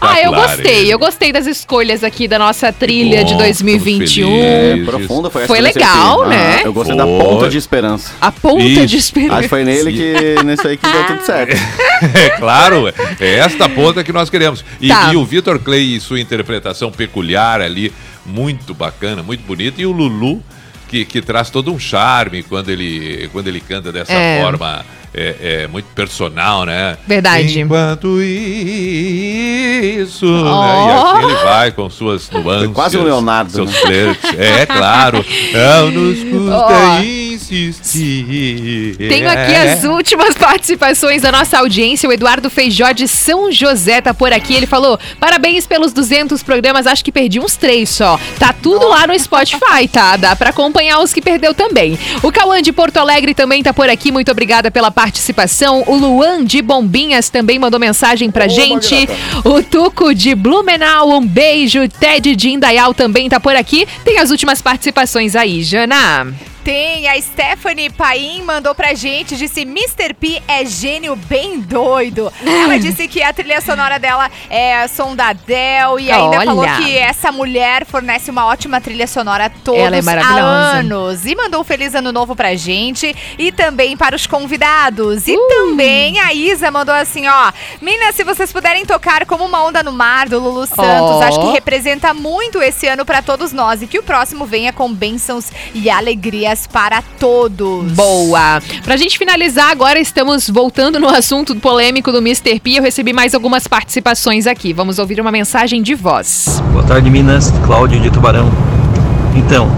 Ah, 0.00 0.20
eu 0.20 0.30
gostei. 0.32 0.76
ele. 0.82 0.90
Eu 0.90 0.98
gostei 0.98 1.32
das 1.32 1.46
escolhas 1.46 2.04
aqui 2.04 2.28
da 2.28 2.38
nossa 2.38 2.72
trilha 2.72 3.22
bom, 3.22 3.26
de 3.26 3.36
2021. 3.38 4.28
estamos 4.28 4.44
felizes. 4.44 4.86
Profunda 4.86 5.30
foi 5.30 5.42
essa 5.42 5.48
Foi 5.48 5.60
legal, 5.60 6.22
Ah, 6.22 6.28
né? 6.28 6.60
Eu 6.64 6.72
gostei 6.72 6.96
da 6.96 7.04
Foi. 7.04 7.18
ponta 7.18 7.48
de 7.48 7.58
esperança. 7.58 8.12
A 8.20 8.30
ponta 8.30 8.62
Isso. 8.62 8.86
de 8.86 8.96
esperança. 8.96 9.32
Acho 9.34 9.42
que 9.42 9.48
foi 9.48 9.64
nele 9.64 9.92
que, 9.92 10.42
nesse 10.44 10.66
aí 10.68 10.76
que 10.76 10.86
deu 10.86 11.04
tudo 11.06 11.26
certo. 11.26 11.56
É 12.14 12.30
claro, 12.30 12.88
é 13.18 13.34
esta 13.38 13.68
ponta 13.68 14.04
que 14.04 14.12
nós 14.12 14.30
queremos. 14.30 14.64
E, 14.80 14.88
Tá. 14.88 15.10
e 15.12 15.16
o 15.16 15.24
Vitor 15.24 15.58
Clay 15.58 15.96
e 15.96 16.00
sua 16.00 16.20
interpretação 16.20 16.92
peculiar 16.92 17.60
ali, 17.60 17.92
muito 18.24 18.72
bacana, 18.74 19.22
muito 19.22 19.42
bonita. 19.44 19.80
E 19.82 19.86
o 19.86 19.90
Lulu, 19.92 20.42
que, 20.94 21.04
que 21.04 21.20
traz 21.20 21.50
todo 21.50 21.72
um 21.72 21.78
charme 21.78 22.42
quando 22.44 22.68
ele, 22.68 23.28
quando 23.32 23.48
ele 23.48 23.58
canta 23.58 23.90
dessa 23.90 24.12
É. 24.12 24.40
forma 24.42 24.84
é, 25.12 25.62
é, 25.62 25.66
muito 25.66 25.86
personal, 25.94 26.64
né? 26.64 26.96
Verdade. 27.06 27.58
Enquanto 27.60 28.20
isso, 28.22 30.26
né? 30.26 30.50
Ó. 30.50 30.86
E 30.86 30.90
assim 30.92 31.24
ele 31.26 31.34
vai 31.44 31.72
com 31.72 31.90
suas 31.90 32.30
nuances. 32.30 32.70
quase 32.72 32.96
um 32.98 33.02
Leonardo, 33.04 33.50
Seus 33.50 33.72
né? 33.72 33.78
flertes. 33.80 34.30
É, 34.38 34.66
claro. 34.66 35.24
Não 35.52 35.90
nos 35.90 36.22
custa 36.24 36.56
Ó. 36.56 36.68
insistir. 37.34 38.96
Tenho 38.96 39.28
aqui 39.28 39.52
É. 39.52 39.72
as 39.72 39.84
últimas 39.84 40.34
participações 40.38 41.22
da 41.22 41.30
nossa 41.32 41.58
audiência. 41.58 42.08
O 42.08 42.12
Eduardo 42.12 42.48
Feijó 42.50 42.90
de 42.92 43.06
São 43.08 43.50
José 43.50 44.00
tá 44.00 44.12
por 44.14 44.32
aqui. 44.32 44.54
Ele 44.54 44.66
falou: 44.66 44.98
parabéns 45.20 45.66
pelos 45.66 45.92
200 45.92 46.42
programas. 46.42 46.86
Acho 46.86 47.04
que 47.04 47.12
perdi 47.12 47.40
uns 47.40 47.56
três 47.56 47.88
só. 47.90 48.18
Tá 48.38 48.52
tudo 48.52 48.88
lá 48.88 49.06
no 49.06 49.18
Spotify, 49.18 49.88
tá? 49.90 50.16
Dá 50.16 50.34
pra 50.36 50.50
acompanhar 50.50 51.00
os 51.00 51.12
que 51.12 51.20
perdeu 51.20 51.54
também. 51.54 51.98
O 52.22 52.30
Cauã 52.32 52.60
de 52.62 52.72
Porto 52.72 52.96
Alegre 52.98 53.34
também 53.34 53.62
tá 53.62 53.72
por 53.72 53.88
aqui. 53.88 54.10
Muito 54.10 54.30
obrigada 54.30 54.70
pela 54.70 54.90
participação. 54.90 55.84
O 55.86 55.96
Luan 55.96 56.44
de 56.44 56.62
Bombinhas 56.62 57.28
também 57.28 57.58
mandou 57.58 57.78
mensagem 57.80 58.30
pra 58.30 58.48
gente. 58.48 59.08
O 59.44 59.62
Tuco 59.62 60.14
de 60.14 60.34
Blumenau, 60.34 61.10
um 61.10 61.26
beijo. 61.26 61.88
Ted 61.88 62.34
de 62.36 62.50
Indaial 62.50 62.94
também 62.94 63.28
tá 63.28 63.38
por 63.40 63.54
aqui. 63.56 63.86
Tem 64.04 64.18
as 64.18 64.30
últimas 64.30 64.60
participações 64.62 65.34
aí, 65.36 65.62
Jana. 65.62 66.32
Tem, 66.64 67.06
a 67.06 67.20
Stephanie 67.20 67.90
Paim 67.90 68.42
mandou 68.42 68.74
pra 68.74 68.94
gente, 68.94 69.36
disse 69.36 69.60
Mr. 69.60 70.14
P 70.18 70.42
é 70.48 70.64
gênio 70.64 71.14
bem 71.14 71.60
doido. 71.60 72.32
Ela 72.42 72.78
disse 72.78 73.06
que 73.06 73.22
a 73.22 73.34
trilha 73.34 73.60
sonora 73.60 73.98
dela 73.98 74.30
é 74.48 74.88
som 74.88 75.14
da 75.14 75.28
Adele 75.28 76.04
e 76.04 76.10
ainda 76.10 76.38
Olha. 76.38 76.46
falou 76.46 76.64
que 76.78 76.96
essa 76.96 77.30
mulher 77.30 77.84
fornece 77.84 78.30
uma 78.30 78.46
ótima 78.46 78.80
trilha 78.80 79.06
sonora 79.06 79.52
todos 79.62 79.78
Ela 79.78 79.98
é 79.98 80.22
há 80.22 80.38
anos. 80.78 81.26
E 81.26 81.36
mandou 81.36 81.60
um 81.60 81.64
feliz 81.64 81.94
ano 81.94 82.10
novo 82.10 82.34
pra 82.34 82.54
gente 82.54 83.14
e 83.38 83.52
também 83.52 83.94
para 83.94 84.16
os 84.16 84.26
convidados. 84.26 85.26
Uh. 85.26 85.32
E 85.32 85.48
também 85.48 86.18
a 86.18 86.32
Isa 86.32 86.70
mandou 86.70 86.94
assim, 86.94 87.28
ó, 87.28 87.52
Minas, 87.82 88.14
se 88.14 88.24
vocês 88.24 88.50
puderem 88.50 88.86
tocar 88.86 89.26
como 89.26 89.44
uma 89.44 89.62
onda 89.62 89.82
no 89.82 89.92
mar 89.92 90.30
do 90.30 90.40
Lulu 90.40 90.66
Santos, 90.66 90.80
Ó. 90.80 91.22
acho 91.24 91.40
que 91.40 91.52
representa 91.52 92.14
muito 92.14 92.62
esse 92.62 92.88
ano 92.88 93.04
pra 93.04 93.20
todos 93.20 93.52
nós 93.52 93.82
e 93.82 93.86
que 93.86 93.98
o 93.98 94.02
próximo 94.02 94.46
venha 94.46 94.72
com 94.72 94.90
bênçãos 94.90 95.52
e 95.74 95.90
alegrias 95.90 96.53
dias 96.54 96.66
para 96.66 97.02
todos. 97.18 97.92
Boa! 97.92 98.62
Pra 98.84 98.96
gente 98.96 99.18
finalizar, 99.18 99.70
agora 99.70 99.98
estamos 99.98 100.48
voltando 100.48 101.00
no 101.00 101.08
assunto 101.08 101.56
polêmico 101.56 102.12
do 102.12 102.18
Mr. 102.18 102.60
P. 102.60 102.78
Eu 102.78 102.82
recebi 102.82 103.12
mais 103.12 103.34
algumas 103.34 103.66
participações 103.66 104.46
aqui. 104.46 104.72
Vamos 104.72 104.98
ouvir 104.98 105.20
uma 105.20 105.32
mensagem 105.32 105.82
de 105.82 105.94
voz. 105.94 106.62
Boa 106.72 106.84
tarde, 106.84 107.10
Minas. 107.10 107.52
Cláudio 107.66 108.00
de 108.00 108.10
Tubarão. 108.10 108.50
Então, 109.34 109.68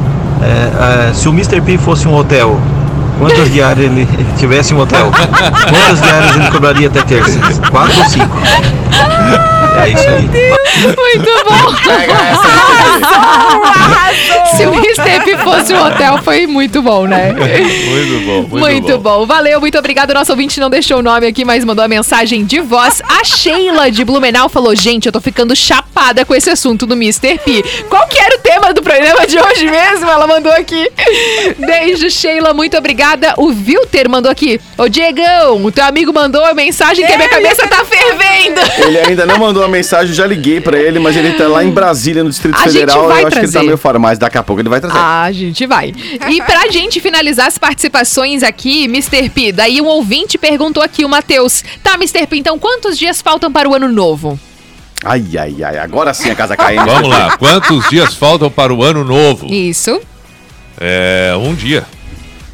é, 0.43 1.09
é, 1.11 1.15
se 1.15 1.29
o 1.29 1.33
Mr. 1.33 1.63
P 1.63 1.79
fosse 1.79 2.07
um 2.07 2.15
hotel, 2.15 2.61
quantas 3.19 3.53
diárias 3.53 3.87
ele 3.87 4.07
tivesse 4.39 4.75
um 4.75 4.81
hotel? 4.81 5.11
Quantas 5.11 6.01
diárias 6.01 6.37
ele 6.37 6.51
cobraria 6.51 6.89
até 6.89 7.03
terça? 7.03 7.39
Quatro 7.71 7.99
ou 7.99 8.05
cinco? 8.07 8.37
É 9.83 9.91
isso 9.91 10.09
aí. 10.09 10.29
Muito 10.83 11.31
bom! 11.49 11.75
Se 14.57 14.67
o 14.67 14.75
Mr. 14.75 15.25
P 15.25 15.37
fosse 15.39 15.75
um 15.75 15.87
hotel, 15.87 16.19
foi 16.23 16.47
muito 16.47 16.81
bom, 16.81 17.07
né? 17.07 17.33
Muito 17.33 18.27
bom, 18.27 18.41
muito, 18.43 18.59
Muito 18.59 18.99
bom. 18.99 19.27
Valeu, 19.27 19.61
muito 19.61 19.79
obrigado. 19.79 20.15
Nosso 20.15 20.33
ouvinte 20.33 20.59
não 20.61 20.71
deixou 20.71 20.99
o 20.99 21.03
nome 21.03 21.27
aqui, 21.27 21.45
mas 21.45 21.65
mandou 21.65 21.85
a 21.85 21.89
mensagem 21.89 22.45
de 22.45 22.61
voz. 22.61 23.03
A 23.07 23.25
Sheila 23.25 23.91
de 23.91 24.05
Blumenau 24.05 24.49
falou: 24.49 24.75
Gente, 24.75 25.07
eu 25.07 25.13
tô 25.13 25.21
ficando 25.21 25.55
chapada 25.55 26.25
com 26.25 26.35
esse 26.35 26.49
assunto 26.49 26.87
do 26.87 26.95
Mr. 26.95 27.39
P. 27.39 27.63
Qual 27.89 28.07
que 28.09 28.19
era 28.19 28.37
o 28.37 28.39
tema 28.39 28.73
do 28.73 28.83
programa 28.83 29.27
de 29.27 29.39
hoje 29.39 29.71
mesmo? 29.71 30.09
Ela 30.09 30.27
mandou 30.27 30.53
aqui. 30.53 30.91
Beijo, 31.59 32.11
Sheila, 32.11 32.55
muito 32.55 32.77
obrigada. 32.77 33.06
O 33.37 33.47
Wilter 33.47 34.09
mandou 34.11 34.31
aqui: 34.31 34.61
Ô 34.77 34.89
Diegão, 34.89 35.65
o 35.65 35.71
teu 35.71 35.85
amigo 35.85 36.13
mandou 36.13 36.45
a 36.45 36.53
mensagem 36.55 37.07
que 37.07 37.13
a 37.13 37.17
minha 37.17 37.29
cabeça 37.29 37.67
tá 37.69 37.85
fervendo. 37.85 38.61
Ele 38.85 38.99
ainda 38.99 39.25
não 39.25 39.39
mandou 39.39 39.63
a 39.63 39.69
mensagem, 39.69 40.09
eu 40.09 40.15
já 40.15 40.27
liguei 40.27 40.61
pra 40.61 40.79
ele, 40.79 40.99
mas 40.99 41.17
ele 41.17 41.33
tá 41.35 41.47
lá 41.47 41.63
em 41.63 41.71
Brasília, 41.71 42.25
no 42.25 42.31
Distrito 42.31 42.57
A 42.57 42.69
gente 42.69 42.81
Federal. 42.81 43.07
vai 43.07 43.23
eu 43.23 43.27
acho 43.29 43.37
que 43.37 43.41
ele 43.41 43.47
tá 43.47 43.53
trazer. 43.53 43.67
meio 43.67 43.79
fora, 43.79 43.99
mas 43.99 44.19
daqui 44.19 44.37
a 44.39 44.43
pouco 44.43 44.61
ele 44.61 44.69
vai 44.69 44.81
trazer. 44.81 44.97
Ah, 44.99 45.23
a 45.25 45.33
gente 45.33 45.67
vai. 45.67 45.93
E 46.29 46.43
pra 46.43 46.69
gente 46.71 47.01
finalizar 47.01 47.47
as 47.47 47.57
participações 47.59 48.43
aqui, 48.43 48.85
Mr. 48.85 49.29
P, 49.31 49.53
daí 49.53 49.81
um 49.81 49.87
ouvinte 49.87 50.37
perguntou 50.37 50.83
aqui, 50.83 51.05
o 51.05 51.09
Matheus. 51.09 51.63
Tá, 51.83 51.95
Mr. 51.95 52.27
P, 52.27 52.37
então 52.39 52.59
quantos 52.59 52.99
dias 52.99 53.23
faltam 53.23 53.53
para 53.53 53.69
o 53.69 53.75
ano 53.75 53.89
novo? 53.89 54.39
Ai, 55.05 55.25
ai, 55.39 55.63
ai, 55.63 55.79
agora 55.79 56.13
sim 56.15 56.31
a 56.31 56.35
casa 56.35 56.57
caindo. 56.57 56.85
Vamos 56.87 57.09
lá, 57.11 57.37
quantos 57.37 57.89
dias 57.89 58.15
faltam 58.15 58.51
para 58.51 58.73
o 58.75 58.83
ano 58.83 59.05
novo? 59.05 59.47
Isso. 59.47 60.01
É 60.81 61.33
um 61.39 61.55
dia. 61.55 61.85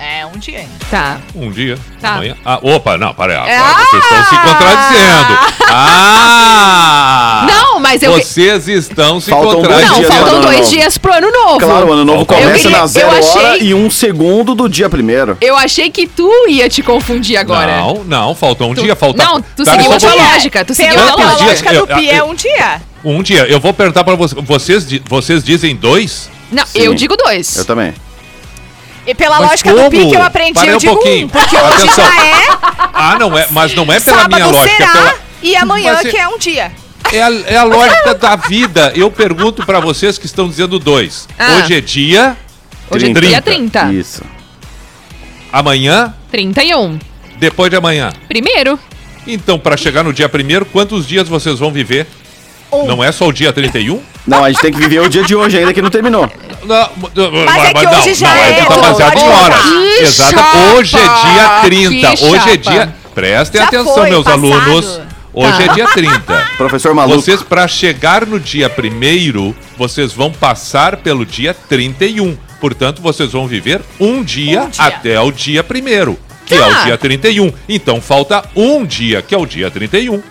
É, 0.04 0.26
um 0.26 0.36
dia 0.36 0.58
ainda. 0.58 0.72
Tá. 0.90 1.18
Um 1.32 1.48
dia. 1.52 1.78
Tá. 2.00 2.14
Amanhã. 2.14 2.36
Ah, 2.44 2.58
opa, 2.60 2.98
não, 2.98 3.14
para 3.14 3.40
aí. 3.44 3.50
É, 3.50 3.56
Agora 3.56 3.84
vocês 3.84 4.02
estão 4.02 4.24
se 4.24 4.36
contradizendo. 4.36 5.38
Ah! 5.70 7.46
Não, 7.48 7.78
mas 7.80 8.02
eu- 8.02 8.12
Vocês 8.12 8.66
estão 8.66 9.20
se 9.20 9.30
Faltam 9.30 9.62
dois 9.62 9.66
contradizendo. 9.68 10.02
Não, 10.02 10.10
faltam 10.16 10.40
dois 10.40 10.58
novo. 10.58 10.70
dias 10.70 10.98
pro 10.98 11.12
ano 11.12 11.30
novo. 11.30 11.58
Claro, 11.60 11.86
o 11.88 11.92
ano 11.92 12.04
novo 12.04 12.22
Eu 12.22 12.26
começa 12.26 12.58
queria- 12.62 12.78
na 12.78 12.86
zero 12.86 13.10
achei, 13.16 13.42
hora 13.42 13.58
e 13.58 13.74
um 13.74 13.88
segundo 13.90 14.54
do 14.56 14.68
dia 14.68 14.88
primeiro. 14.90 15.36
Eu 15.40 15.56
achei 15.56 15.88
que 15.90 16.06
tu 16.08 16.28
ia 16.48 16.68
te 16.68 16.82
confundir 16.82 17.36
agora. 17.36 17.76
Não, 17.76 18.02
não, 18.04 18.34
faltou 18.34 18.70
um 18.70 18.74
Tu- 18.74 18.82
dia, 18.82 18.96
falta. 18.96 19.22
Não, 19.22 19.40
tu 19.40 19.64
seguiu 19.64 19.92
a 19.92 19.98
tua 20.00 20.14
lógica, 20.14 20.64
tu 20.64 20.74
seguiu 20.74 20.98
a 21.00 21.14
lógica. 21.14 21.70
do 21.70 21.76
Eu- 21.76 21.86
Pi, 21.86 22.10
é 22.10 22.20
eu- 22.20 22.26
um 22.26 22.34
dia. 22.34 22.82
Um 23.04 23.22
dia. 23.22 23.46
Eu 23.46 23.60
vou 23.60 23.72
perguntar 23.72 24.02
pra 24.04 24.14
vocês. 24.16 24.42
Vocês, 24.44 24.86
vocês 25.08 25.44
dizem 25.44 25.76
dois? 25.76 26.28
Não, 26.50 26.66
Sim. 26.66 26.80
eu 26.80 26.94
digo 26.94 27.16
dois. 27.16 27.56
Eu 27.56 27.64
também. 27.64 27.94
E 29.06 29.14
pela 29.14 29.40
Mas 29.40 29.50
lógica 29.50 29.70
do 29.70 29.76
como? 29.76 29.90
Pi 29.90 30.08
que 30.10 30.14
eu 30.16 30.22
aprendi, 30.22 30.52
Para 30.54 30.66
eu 30.70 30.74
um 30.76 30.78
digo 30.78 30.94
pouquinho. 30.94 31.26
um, 31.26 31.28
porque 31.28 31.56
hoje 31.56 31.74
Atenção. 31.84 32.04
já 32.04 32.24
é, 32.26 32.32
Ah, 32.92 33.16
não 33.18 33.36
é. 33.36 33.46
Mas 33.50 33.74
não 33.74 33.84
é 33.92 33.98
pela 33.98 34.16
sábado 34.18 34.34
minha 34.34 34.46
lógica. 34.46 34.70
é 34.70 34.76
será, 34.86 34.92
pela- 34.92 35.14
e 35.42 35.56
amanhã 35.56 35.92
Mas 35.94 36.06
é- 36.06 36.10
que 36.10 36.16
é 36.16 36.28
um 36.28 36.38
dia. 36.38 36.72
É 37.12 37.22
a, 37.22 37.30
é 37.46 37.56
a 37.56 37.64
lógica 37.64 38.14
da 38.14 38.36
vida. 38.36 38.92
Eu 38.94 39.10
pergunto 39.10 39.66
pra 39.66 39.80
vocês 39.80 40.16
que 40.18 40.26
estão 40.26 40.48
dizendo 40.48 40.78
dois. 40.78 41.28
Ah. 41.38 41.56
Hoje 41.58 41.74
é 41.74 41.80
dia. 41.80 42.36
Hoje 42.90 43.10
é 43.10 43.12
dia 43.12 43.42
30. 43.42 43.92
Isso. 43.92 44.22
Amanhã, 45.52 46.14
31. 46.30 46.98
depois 47.38 47.70
de 47.70 47.76
amanhã. 47.76 48.12
Primeiro. 48.28 48.78
Então, 49.26 49.58
pra 49.58 49.76
chegar 49.76 50.02
no 50.02 50.12
dia 50.12 50.28
primeiro, 50.28 50.64
quantos 50.64 51.06
dias 51.06 51.28
vocês 51.28 51.58
vão 51.58 51.70
viver? 51.70 52.06
Um. 52.72 52.86
Não 52.86 53.04
é 53.04 53.12
só 53.12 53.26
o 53.28 53.32
dia 53.32 53.52
31? 53.52 54.00
Não, 54.26 54.44
a 54.44 54.48
gente 54.50 54.60
tem 54.62 54.72
que 54.72 54.78
viver 54.78 55.00
o 55.00 55.08
dia 55.08 55.22
de 55.22 55.34
hoje 55.34 55.58
ainda 55.58 55.74
que 55.74 55.82
não 55.82 55.90
terminou. 55.90 56.30
Não, 56.64 56.88
Mas 57.44 57.64
é 57.64 57.74
que 57.74 57.84
não, 57.84 57.98
hoje 58.00 58.14
já 58.14 58.28
não, 58.34 58.42
é, 58.42 58.52
tu 58.52 58.66
tá 58.68 58.76
baseado 58.78 59.18
em 59.18 59.28
horas. 59.28 60.00
Exato. 60.00 60.58
Hoje 60.76 60.96
é 60.96 61.00
dia 61.00 61.60
30. 61.62 62.16
que 62.16 62.24
Hoje 62.24 62.50
é 62.50 62.56
dia. 62.56 62.94
Prestem 63.14 63.60
Já 63.60 63.66
atenção, 63.66 63.94
foi, 63.94 64.08
meus 64.10 64.24
passado. 64.24 64.52
alunos. 64.52 65.00
Hoje 65.34 65.52
Tá. 65.56 65.62
é 65.64 65.74
dia 65.74 65.86
30. 65.88 66.46
Professor 66.56 66.94
Maluco. 66.94 67.20
Vocês, 67.20 67.42
pra 67.42 67.66
chegar 67.68 68.24
no 68.26 68.38
dia 68.40 68.70
primeiro, 68.70 69.54
vocês 69.76 70.12
vão 70.12 70.30
passar 70.30 70.96
pelo 70.98 71.26
dia 71.26 71.54
31. 71.68 72.36
Portanto, 72.60 73.02
vocês 73.02 73.32
vão 73.32 73.46
viver 73.46 73.80
um 73.98 74.22
dia, 74.22 74.62
Um 74.62 74.68
dia. 74.70 74.84
até 74.84 75.20
o 75.20 75.32
dia 75.32 75.64
primeiro, 75.64 76.18
que 76.46 76.54
é 76.54 76.58
Tá. 76.58 76.68
o 76.68 76.84
dia 76.84 76.96
31. 76.98 77.52
Então, 77.68 78.00
falta 78.00 78.44
um 78.54 78.84
dia, 78.86 79.20
que 79.20 79.34
é 79.34 79.38
o 79.38 79.44
dia 79.46 79.70
31. 79.70 80.22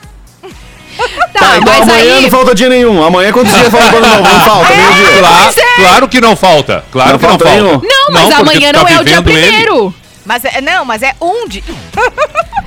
Tá, 1.33 1.57
Então 1.57 1.73
mas 1.73 1.81
amanhã 1.89 2.15
aí. 2.15 2.21
não 2.23 2.29
falta 2.29 2.53
dia 2.55 2.69
nenhum. 2.69 3.03
Amanhã 3.03 3.31
quantos 3.31 3.53
dias 3.53 3.69
falta 3.69 3.97
ano 3.97 4.07
novo? 4.07 4.23
Não 4.23 4.39
falta, 4.41 4.73
dia. 4.73 5.19
Claro, 5.19 5.53
claro 5.77 6.07
que 6.07 6.21
não 6.21 6.35
falta. 6.35 6.85
Claro 6.91 7.11
Não 7.11 7.19
que 7.19 7.25
não 7.27 7.39
falta 7.39 7.49
nenhum? 7.55 7.81
Não, 7.83 8.11
mas 8.11 8.23
porque 8.35 8.41
amanhã 8.41 8.71
tu 8.71 8.73
tá 8.75 8.81
não 8.83 8.87
é 8.89 8.99
o 8.99 9.03
dia 9.03 9.21
vivendo 9.21 9.29
ele. 9.37 9.47
primeiro. 9.47 9.93
Mas 10.23 10.45
é, 10.45 10.61
não, 10.61 10.85
mas 10.85 11.01
é 11.01 11.13
um 11.19 11.47
dia. 11.47 11.63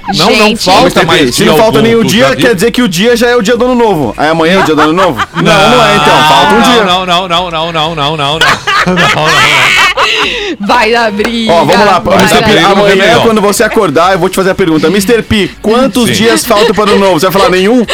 Não, 0.09 0.27
não 0.27 0.35
Gente. 0.35 0.65
falta 0.65 1.05
Mas, 1.05 1.21
mais 1.21 1.35
se 1.35 1.45
não 1.45 1.57
falta 1.57 1.81
nenhum 1.81 2.05
dia, 2.05 2.37
quer 2.37 2.55
dizer 2.55 2.71
que 2.71 2.83
o 2.83 2.89
dia 2.89 3.17
já 3.17 3.29
é 3.29 3.37
o 3.37 3.43
dia 3.43 3.57
do 3.57 3.65
ano 3.65 3.75
novo. 3.75 4.15
Aí 4.19 4.29
amanhã 4.29 4.59
é 4.59 4.61
o 4.61 4.65
dia 4.65 4.75
do 4.75 4.83
ano 4.83 4.93
novo? 4.93 5.27
Não, 5.35 5.43
não 5.43 5.87
é 5.87 5.97
então. 5.97 6.29
Falta 6.29 6.55
um 6.55 6.63
dia. 6.63 6.85
Não, 6.85 7.07
não, 7.07 7.29
não, 7.29 7.51
não, 7.51 7.73
não, 7.73 7.95
não, 7.95 7.95
não, 7.95 8.17
não. 8.17 8.17
Não, 8.17 8.39
não. 8.95 10.67
Vai 10.67 10.93
dar 10.93 11.11
briga. 11.11 11.53
Ó, 11.53 11.65
vamos 11.65 11.87
lá. 11.87 11.99
vai 11.99 12.19
Mr. 12.19 12.43
P, 12.43 12.59
amanhã, 12.59 13.21
quando 13.23 13.41
você 13.41 13.65
acordar, 13.65 14.13
eu 14.13 14.19
vou 14.19 14.29
te 14.29 14.37
fazer 14.37 14.51
a 14.51 14.55
pergunta. 14.55 14.87
Mr. 14.89 15.23
P, 15.23 15.51
quantos 15.61 16.09
Sim. 16.09 16.13
dias 16.13 16.45
faltam 16.45 16.75
para 16.75 16.91
o 16.91 16.93
ano 16.93 16.99
novo? 16.99 17.21
Você 17.21 17.27
vai 17.27 17.33
falar 17.33 17.51
nenhum? 17.51 17.85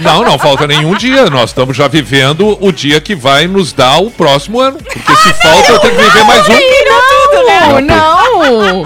Não, 0.00 0.22
não 0.22 0.38
falta 0.38 0.66
nenhum 0.66 0.94
dia. 0.94 1.28
Nós 1.30 1.50
estamos 1.50 1.76
já 1.76 1.88
vivendo 1.88 2.56
o 2.60 2.72
dia 2.72 3.00
que 3.00 3.14
vai 3.14 3.46
nos 3.46 3.72
dar 3.72 3.98
o 3.98 4.10
próximo 4.10 4.60
ano. 4.60 4.78
Porque 4.78 5.16
se 5.16 5.32
falta, 5.42 5.72
eu 5.72 5.78
tenho 5.80 5.96
que 5.96 6.02
viver 6.02 6.24
mais 6.24 6.48
um. 6.48 6.52
Não, 6.84 7.80
não. 7.80 7.80
Não, 7.80 8.84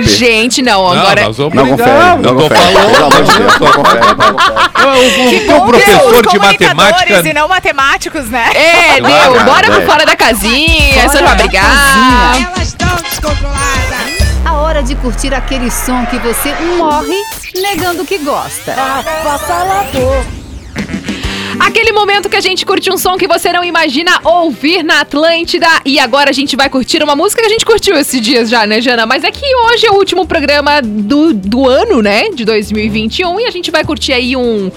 P. 0.00 0.02
Gente, 0.04 0.62
não, 0.62 0.82
Não, 0.94 1.00
agora. 1.00 1.24
nós 1.24 1.36
vamos 1.36 1.54
Não 1.54 1.68
confere, 1.68 1.90
não 2.22 2.34
confere. 2.36 2.60
Pelo 2.72 2.96
amor 2.96 3.22
de 3.22 3.30
falando. 3.32 3.38
Deus, 3.38 3.60
não 3.60 3.72
confere, 3.72 4.00
não 4.06 4.16
confere. 4.16 4.64
O, 4.84 5.28
Que 5.30 5.36
o, 5.36 5.46
bom 5.46 5.66
professor 5.66 6.26
de 6.26 6.38
matemática. 6.38 6.74
comunicadores 6.74 7.26
e 7.26 7.32
não 7.34 7.48
matemáticos, 7.48 8.30
né? 8.30 8.50
É, 8.54 9.00
deu. 9.00 9.04
cara, 9.10 9.44
Bora 9.44 9.66
pro 9.66 9.76
vai. 9.76 9.86
fora 9.86 10.06
da 10.06 10.16
casinha. 10.16 11.08
Você 11.08 11.22
vai 11.22 11.36
brigar. 11.36 12.36
Elas 12.36 12.68
estão 12.68 12.88
descontroladas. 12.96 13.64
A 14.44 14.52
hora 14.54 14.82
de 14.82 14.94
curtir 14.96 15.32
aquele 15.34 15.70
som 15.70 16.04
que 16.06 16.18
você 16.18 16.54
morre 16.78 17.16
negando 17.60 18.04
que 18.04 18.18
gosta. 18.18 18.74
Aquele 21.64 21.92
momento 21.92 22.28
que 22.28 22.36
a 22.36 22.42
gente 22.42 22.66
curte 22.66 22.92
um 22.92 22.98
som 22.98 23.16
que 23.16 23.26
você 23.26 23.50
não 23.50 23.64
imagina 23.64 24.20
ouvir 24.22 24.82
na 24.84 25.00
Atlântida. 25.00 25.66
E 25.86 25.98
agora 25.98 26.28
a 26.28 26.32
gente 26.32 26.54
vai 26.56 26.68
curtir 26.68 27.02
uma 27.02 27.16
música 27.16 27.40
que 27.40 27.46
a 27.46 27.50
gente 27.50 27.64
curtiu 27.64 27.96
esses 27.96 28.20
dias 28.20 28.50
já, 28.50 28.66
né, 28.66 28.82
Jana? 28.82 29.06
Mas 29.06 29.24
é 29.24 29.30
que 29.30 29.44
hoje 29.56 29.86
é 29.86 29.90
o 29.90 29.94
último 29.94 30.26
programa 30.26 30.82
do, 30.82 31.32
do 31.32 31.66
ano, 31.66 32.02
né? 32.02 32.28
De 32.34 32.44
2021. 32.44 33.40
E 33.40 33.46
a 33.46 33.50
gente 33.50 33.70
vai 33.70 33.82
curtir 33.82 34.12
aí 34.12 34.36
um. 34.36 34.70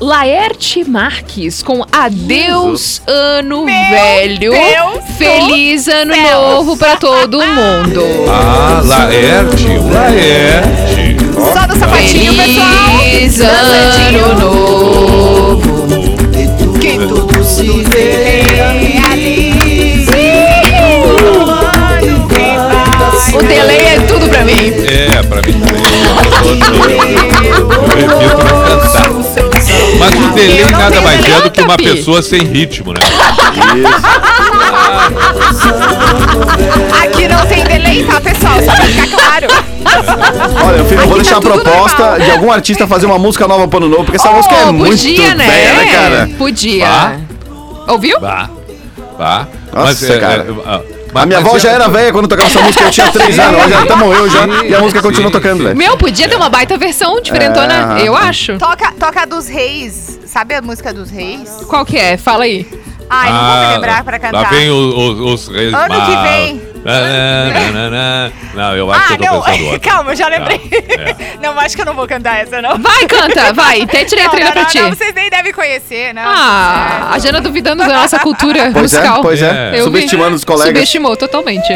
Laerte 0.00 0.82
Marques 0.82 1.62
com 1.62 1.84
Adeus 1.92 3.02
Ano 3.06 3.66
Velho. 3.66 4.50
Deus 4.50 5.04
Feliz 5.18 5.88
Ano 5.88 6.14
céus. 6.14 6.32
Novo 6.32 6.74
pra 6.78 6.96
todo 6.96 7.36
mundo. 7.44 8.02
Ah, 8.30 8.80
Laerte, 8.82 9.66
o 9.66 9.92
Laerte. 9.92 11.16
Só 11.52 11.66
no 11.66 11.78
sapatinho, 11.78 12.34
pessoal. 12.34 12.98
Feliz 12.98 13.40
Ano 13.42 14.38
Novo. 14.40 15.89
O 23.32 23.42
delay 23.42 23.78
é 23.78 24.00
tudo 24.00 24.28
pra 24.28 24.44
mim. 24.44 24.54
É, 24.86 25.22
pra 25.22 25.36
mim 25.42 25.52
também. 25.60 25.82
Eu 28.02 28.16
evito 28.16 28.36
cantar. 28.66 29.10
Mas 29.98 30.14
o 30.14 30.28
delay 30.34 30.60
Eu 30.62 30.70
nada 30.72 31.00
mais 31.00 31.24
é 31.24 31.40
do 31.42 31.50
que 31.50 31.60
uma 31.62 31.76
pessoa 31.76 32.22
sem 32.22 32.40
ritmo, 32.42 32.92
né? 32.92 33.00
Aqui 37.02 37.28
não 37.28 37.46
tem 37.46 37.64
delay, 37.64 38.04
tá, 38.04 38.20
pessoal? 38.20 38.54
Só 38.62 38.72
pra 38.72 38.84
ficar 38.86 39.08
claro. 39.16 39.46
Olha, 40.66 40.76
eu, 40.78 40.84
fico- 40.84 41.00
eu 41.00 41.06
vou 41.06 41.14
Aqui 41.16 41.22
deixar 41.22 41.36
a 41.36 41.40
tá 41.40 41.48
tudo 41.50 41.60
proposta 41.62 42.02
normal. 42.02 42.20
de 42.20 42.30
algum 42.32 42.52
artista 42.52 42.86
fazer 42.86 43.06
uma 43.06 43.18
música 43.18 43.46
nova 43.46 43.68
pro 43.68 43.78
ano 43.78 43.88
novo, 43.88 44.04
porque 44.04 44.16
essa 44.16 44.30
música 44.32 44.54
é 44.54 44.64
Oh, 44.66 44.72
muito 44.72 44.90
podia, 45.02 45.34
né? 45.34 45.46
velha, 45.46 45.74
né, 45.74 45.86
cara? 45.92 46.30
Podia. 46.38 47.20
Ouviu? 47.92 48.20
Vá, 48.20 48.48
vá. 49.18 49.46
Nossa, 49.72 50.18
cara. 50.18 50.46
ah, 50.66 50.80
A 51.14 51.26
minha 51.26 51.40
mas 51.40 51.46
avó 51.48 51.56
é- 51.56 51.60
já 51.60 51.70
era 51.72 51.88
velha 51.88 52.12
quando 52.12 52.28
tocava 52.28 52.48
essa 52.48 52.60
música, 52.60 52.84
eu 52.84 52.90
tinha 52.90 53.10
3 53.10 53.38
anos, 53.38 53.58
ela 53.60 53.68
já 53.68 53.82
até 53.82 53.94
morreu 53.96 54.28
já, 54.30 54.46
e 54.64 54.74
a 54.74 54.78
música 54.80 55.02
continua 55.02 55.26
Sim, 55.26 55.32
tocando, 55.32 55.64
velho. 55.64 55.76
Meu, 55.76 55.96
podia 55.96 56.28
ter 56.28 56.36
uma 56.36 56.48
baita 56.48 56.76
versão 56.78 57.20
diferentona, 57.20 57.98
É, 58.00 58.06
eu 58.08 58.14
acho. 58.16 58.56
Toca, 58.58 58.92
toca 58.92 59.22
a 59.22 59.24
dos 59.24 59.48
reis. 59.48 60.18
Sabe 60.26 60.54
a 60.54 60.62
música 60.62 60.94
dos 60.94 61.10
reis? 61.10 61.50
Qual 61.68 61.84
que 61.84 61.96
é? 61.98 62.16
Fala 62.16 62.44
aí. 62.44 62.64
Ai, 63.12 63.32
não 63.32 63.38
vou 63.44 63.56
me 63.58 63.64
Ah, 63.64 63.70
lembrar 63.74 64.04
pra 64.04 64.18
cantar. 64.20 64.42
Lá 64.42 64.48
vem 64.50 64.70
o- 64.70 64.74
o- 64.76 65.34
os 65.34 65.48
reis 65.48 65.74
Ano 65.74 65.94
que 66.06 66.16
vem. 66.28 66.62
Não, 68.54 68.76
eu 68.76 68.90
acho 68.90 69.02
Ah, 69.02 69.06
que 69.06 69.12
eu 69.12 69.18
tô 69.28 69.34
não, 69.34 69.42
pensando 69.42 69.80
calma, 69.80 70.10
eu 70.12 70.16
já 70.16 70.28
lembrei. 70.28 70.60
é. 70.72 71.36
Não, 71.42 71.58
acho 71.60 71.74
que 71.76 71.82
eu 71.82 71.86
não 71.86 71.94
vou 71.94 72.06
cantar 72.06 72.40
essa, 72.42 72.60
não. 72.60 72.78
Vai, 72.78 73.06
canta, 73.06 73.52
vai. 73.52 73.82
Até 73.82 74.04
tirei 74.04 74.24
a 74.24 74.28
trilha 74.30 74.46
não, 74.46 74.52
pra 74.52 74.62
não, 74.62 74.68
ti. 74.70 74.80
Não, 74.80 74.88
vocês 74.90 75.14
nem 75.14 75.30
devem 75.30 75.52
conhecer, 75.52 76.12
não. 76.14 76.22
Ah, 76.24 77.10
a 77.12 77.18
Jana 77.18 77.40
duvidando 77.40 77.82
da 77.86 77.92
nossa 77.92 78.18
cultura 78.18 78.70
Pois 78.72 78.92
é, 78.92 78.98
musical. 78.98 79.22
pois 79.22 79.42
é. 79.42 79.70
Eu 79.74 79.76
vi. 79.76 79.82
Subestimando 79.84 80.36
os 80.36 80.44
colegas. 80.44 80.68
Subestimou 80.74 81.16
totalmente. 81.16 81.68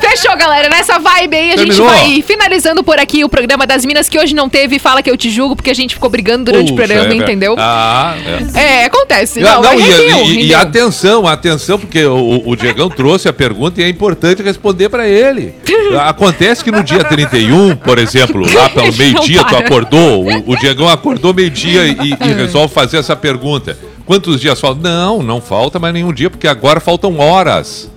Fechou, 0.00 0.36
galera. 0.36 0.68
Nessa 0.68 0.98
vibe 0.98 1.36
aí, 1.36 1.52
a 1.52 1.56
gente 1.56 1.76
Terminou. 1.76 1.88
vai 1.88 2.22
finalizando 2.22 2.82
por 2.82 2.98
aqui 2.98 3.24
o 3.24 3.28
programa 3.28 3.66
das 3.66 3.84
Minas, 3.84 4.08
que 4.08 4.18
hoje 4.18 4.34
não 4.34 4.48
teve 4.48 4.78
Fala 4.78 5.02
Que 5.02 5.10
Eu 5.10 5.16
Te 5.16 5.30
Julgo, 5.30 5.56
porque 5.56 5.70
a 5.70 5.74
gente 5.74 5.94
ficou 5.94 6.08
brigando 6.10 6.44
durante 6.44 6.72
o 6.72 6.74
Puxa, 6.76 6.86
programa, 6.88 7.12
é, 7.12 7.16
entendeu? 7.16 7.54
Ah, 7.58 8.14
é. 8.54 8.82
É, 8.82 8.84
acontece. 8.86 9.40
Não, 9.40 9.62
Não, 9.62 9.72
não, 9.72 9.80
e, 9.80 9.82
rendeu, 9.82 10.18
e- 10.24 10.30
e 10.30 10.42
rendeu. 10.42 10.58
atenção, 10.60 11.26
atenção, 11.26 11.78
porque 11.78 12.04
o, 12.04 12.42
o 12.46 12.56
Diegão 12.56 12.88
trouxe 12.88 13.28
a 13.28 13.32
pergunta 13.32 13.80
e 13.80 13.84
é 13.84 13.88
importante 13.88 14.05
responder 14.42 14.88
pra 14.88 15.08
ele. 15.08 15.54
Acontece 16.06 16.62
que 16.62 16.70
no 16.70 16.82
dia 16.82 17.04
31, 17.04 17.76
por 17.76 17.98
exemplo, 17.98 18.42
lá 18.52 18.68
pelo 18.70 18.92
meio-dia, 18.94 19.44
tu 19.44 19.50
para. 19.50 19.66
acordou, 19.66 20.24
o, 20.24 20.52
o 20.52 20.56
Diegão 20.56 20.88
acordou 20.88 21.32
meio-dia 21.34 21.86
e, 21.86 22.10
e 22.12 22.32
resolve 22.34 22.72
fazer 22.72 22.98
essa 22.98 23.16
pergunta. 23.16 23.76
Quantos 24.04 24.40
dias 24.40 24.60
faltam? 24.60 24.82
Não, 24.82 25.22
não 25.22 25.40
falta 25.40 25.78
mais 25.78 25.92
nenhum 25.92 26.12
dia, 26.12 26.30
porque 26.30 26.46
agora 26.46 26.80
faltam 26.80 27.18
horas. 27.18 27.90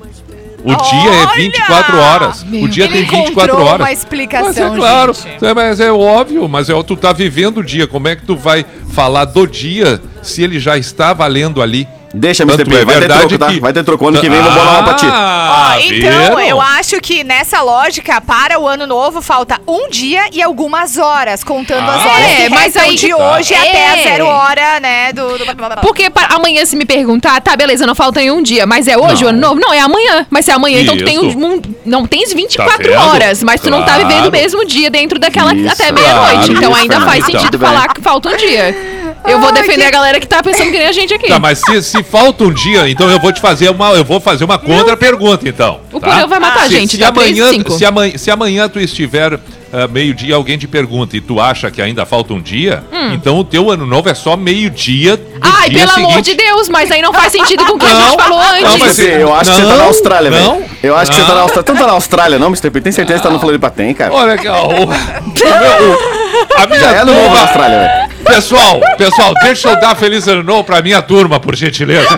O 0.63 0.75
dia 0.75 1.11
é 1.11 1.35
24 1.35 1.97
horas. 1.97 2.43
o 2.43 2.67
dia 2.67 2.87
tem 2.89 3.03
24 3.03 3.31
encontrou 3.31 3.61
horas. 3.65 3.79
uma 3.79 3.91
explicação, 3.91 4.47
Mas 4.47 4.57
é 4.57 4.75
claro, 4.75 5.13
é, 5.41 5.53
mas 5.53 5.79
é 5.79 5.91
óbvio, 5.91 6.49
mas 6.49 6.69
é, 6.69 6.83
tu 6.83 6.97
tá 6.97 7.13
vivendo 7.13 7.59
o 7.59 7.63
dia. 7.63 7.87
Como 7.87 8.07
é 8.07 8.15
que 8.15 8.25
tu 8.25 8.35
vai 8.35 8.65
falar 8.91 9.25
do 9.25 9.47
dia 9.47 10.01
se 10.21 10.43
ele 10.43 10.59
já 10.59 10.77
está 10.77 11.13
valendo 11.13 11.61
ali? 11.61 11.87
Deixa, 12.13 12.43
Mr. 12.43 12.65
P, 12.65 12.75
é 12.75 12.85
vai 12.85 12.99
ter 12.99 13.07
troco, 13.07 13.37
tá? 13.37 13.47
que- 13.47 13.59
Vai 13.59 13.71
ter 13.73 13.83
troco 13.83 14.07
ano 14.07 14.19
que 14.19 14.29
vem 14.29 14.41
no 14.41 14.49
Bolão 14.51 14.83
pra 14.83 14.93
ti. 14.95 15.05
Ah, 15.07 15.75
Ó, 15.75 15.79
então, 15.79 16.39
eu 16.39 16.59
acho 16.59 16.99
que 16.99 17.23
nessa 17.23 17.61
lógica, 17.61 18.19
para 18.19 18.59
o 18.59 18.67
ano 18.67 18.87
novo, 18.87 19.21
falta 19.21 19.59
um 19.67 19.87
dia 19.89 20.23
e 20.33 20.41
algumas 20.41 20.97
horas, 20.97 21.43
contando 21.43 21.87
as 21.89 22.01
Ah, 22.01 22.09
horas 22.09 22.31
é, 22.31 22.35
que 22.43 22.49
mas 22.49 22.75
aí- 22.77 22.95
de 22.95 23.09
Tá. 23.09 23.37
hoje 23.37 23.53
É. 23.53 23.57
até 23.59 23.87
a 23.91 24.03
zero 24.03 24.25
hora, 24.25 24.79
né, 24.79 25.13
do... 25.13 25.37
do... 25.37 25.45
Porque 25.81 26.09
para 26.09 26.33
amanhã, 26.35 26.65
se 26.65 26.75
me 26.75 26.85
perguntar, 26.85 27.39
tá, 27.41 27.55
beleza, 27.55 27.85
não 27.85 27.93
falta 27.93 28.21
em 28.21 28.31
um 28.31 28.41
dia, 28.41 28.65
mas 28.65 28.87
é 28.87 28.97
hoje 28.97 29.21
Não. 29.23 29.27
o 29.27 29.29
ano 29.29 29.39
novo? 29.39 29.59
Não, 29.61 29.71
é 29.73 29.79
amanhã. 29.79 30.25
Mas 30.31 30.45
se 30.45 30.51
é 30.51 30.55
amanhã, 30.55 30.81
então 30.81 30.97
tu 30.97 31.05
tem 31.05 31.19
um, 31.19 31.27
Isso. 31.29 31.37
um- 31.37 31.61
não 31.85 32.07
tens 32.07 32.33
24 32.33 32.91
Tá 32.91 33.05
horas, 33.05 33.43
mas 33.43 33.61
tu 33.61 33.69
não 33.69 33.81
tá 33.83 33.93
Claro. 33.95 34.07
vivendo 34.07 34.25
o 34.27 34.31
mesmo 34.31 34.65
dia 34.65 34.89
dentro 34.89 35.19
daquela 35.19 35.53
Isso, 35.53 35.71
até 35.73 35.91
meia-noite. 35.91 36.31
claro, 36.31 36.51
então 36.53 36.71
isso, 36.71 36.81
ainda 36.81 36.93
Fernanda, 36.95 37.11
faz 37.11 37.25
sentido 37.25 37.57
bem. 37.57 37.69
falar 37.69 37.87
que 37.93 38.01
falta 38.01 38.29
um 38.29 38.37
dia. 38.37 38.98
Eu 39.27 39.39
vou 39.39 39.51
defender 39.51 39.81
que- 39.81 39.87
a 39.87 39.91
galera 39.91 40.19
que 40.19 40.27
tá 40.27 40.41
pensando 40.41 40.71
que 40.71 40.77
nem 40.77 40.87
a 40.87 40.91
gente 40.91 41.13
aqui. 41.13 41.27
Tá, 41.27 41.39
mas 41.39 41.59
se, 41.59 41.81
se 41.83 42.03
falta 42.03 42.43
um 42.43 42.51
dia, 42.53 42.89
então 42.89 43.09
eu 43.09 43.19
vou 43.19 43.31
te 43.31 43.39
fazer 43.41 43.69
uma, 43.69 43.89
eu 43.91 44.03
vou 44.03 44.19
fazer 44.19 44.43
uma 44.45 44.57
contra-pergunta, 44.57 45.47
então. 45.47 45.81
O 45.91 45.99
tá? 45.99 46.25
Vai 46.25 46.39
matar 46.39 46.61
a 46.61 46.67
Se- 46.67 46.69
gente, 46.75 46.91
se 46.91 46.97
dá 46.97 47.11
três 47.11 47.37
e 47.37 47.41
amanhã, 47.41 47.53
cinco. 47.53 47.71
se 47.71 47.85
amanhã, 47.85 48.17
se 48.17 48.31
amanhã 48.31 48.69
tu 48.69 48.79
estiver 48.79 49.39
ah, 49.71 49.87
meio-dia, 49.87 50.33
alguém 50.35 50.57
te 50.57 50.67
pergunta 50.67 51.15
e 51.15 51.21
tu 51.21 51.39
acha 51.39 51.69
que 51.69 51.79
ainda 51.79 52.03
falta 52.05 52.33
um 52.33 52.41
dia, 52.41 52.83
então 53.13 53.37
o 53.37 53.43
teu 53.43 53.69
ano 53.69 53.85
novo 53.85 54.09
é 54.09 54.15
só 54.15 54.35
meio-dia 54.35 55.15
do 55.17 55.23
Hum. 55.23 55.39
Ai, 55.41 55.69
dia 55.69 55.79
pelo 55.81 55.91
amor 55.91 56.09
seguinte. 56.11 56.25
de 56.31 56.35
Deus, 56.43 56.69
mas 56.69 56.89
aí 56.91 57.01
não 57.03 57.13
faz 57.13 57.31
sentido 57.31 57.63
com 57.65 57.73
o 57.73 57.77
que 57.79 57.85
a 57.85 57.89
gente 57.89 57.99
Não, 58.09 58.17
falou 58.19 58.39
antes. 58.39 58.61
não, 58.63 58.77
mas- 58.79 58.97
eu 58.99 59.33
acho 59.35 59.51
que 59.51 59.55
você 59.57 59.61
tá 59.61 59.67
Não, 59.69 59.77
na 59.77 59.83
Austrália, 59.83 60.31
não, 60.31 60.55
velho. 60.55 60.69
Eu 60.81 60.95
acho 60.97 61.11
que 61.11 61.17
você 61.17 61.21
tá 61.23 61.27
na 61.29 61.35
não. 61.35 61.41
Austrália. 61.43 61.63
Tanto 61.65 61.79
tá 61.79 61.85
na 61.87 61.93
Austrália, 61.93 62.39
não, 62.39 62.47
Mr. 62.47 62.71
P? 62.71 62.81
Tem 62.81 62.91
certeza 62.91 63.19
que 63.19 63.27
tá 63.27 63.31
no 63.33 63.39
Floripa? 63.39 63.69
Tem, 63.69 63.93
cara. 63.93 64.11
Olha 64.13 64.33
aqui, 64.33 64.47
ó, 64.47 64.65
o, 64.65 64.69
o 64.69 64.87
meu- 64.87 64.87
o- 64.87 66.61
a 66.61 66.65
minha 66.67 66.79
Já 66.79 66.91
é 66.91 67.05
no 67.05 67.13
novo 67.13 67.21
na 67.21 67.29
turma, 67.29 67.41
Austrália, 67.41 67.77
velho. 67.79 68.08
Pessoal, 68.29 68.79
pessoal, 68.97 69.33
deixa 69.41 69.69
eu 69.69 69.79
dar 69.79 69.95
feliz 69.95 70.27
ano 70.27 70.43
novo 70.43 70.63
pra 70.63 70.81
minha 70.81 71.01
turma, 71.01 71.39
por 71.39 71.55
gentileza. 71.55 72.09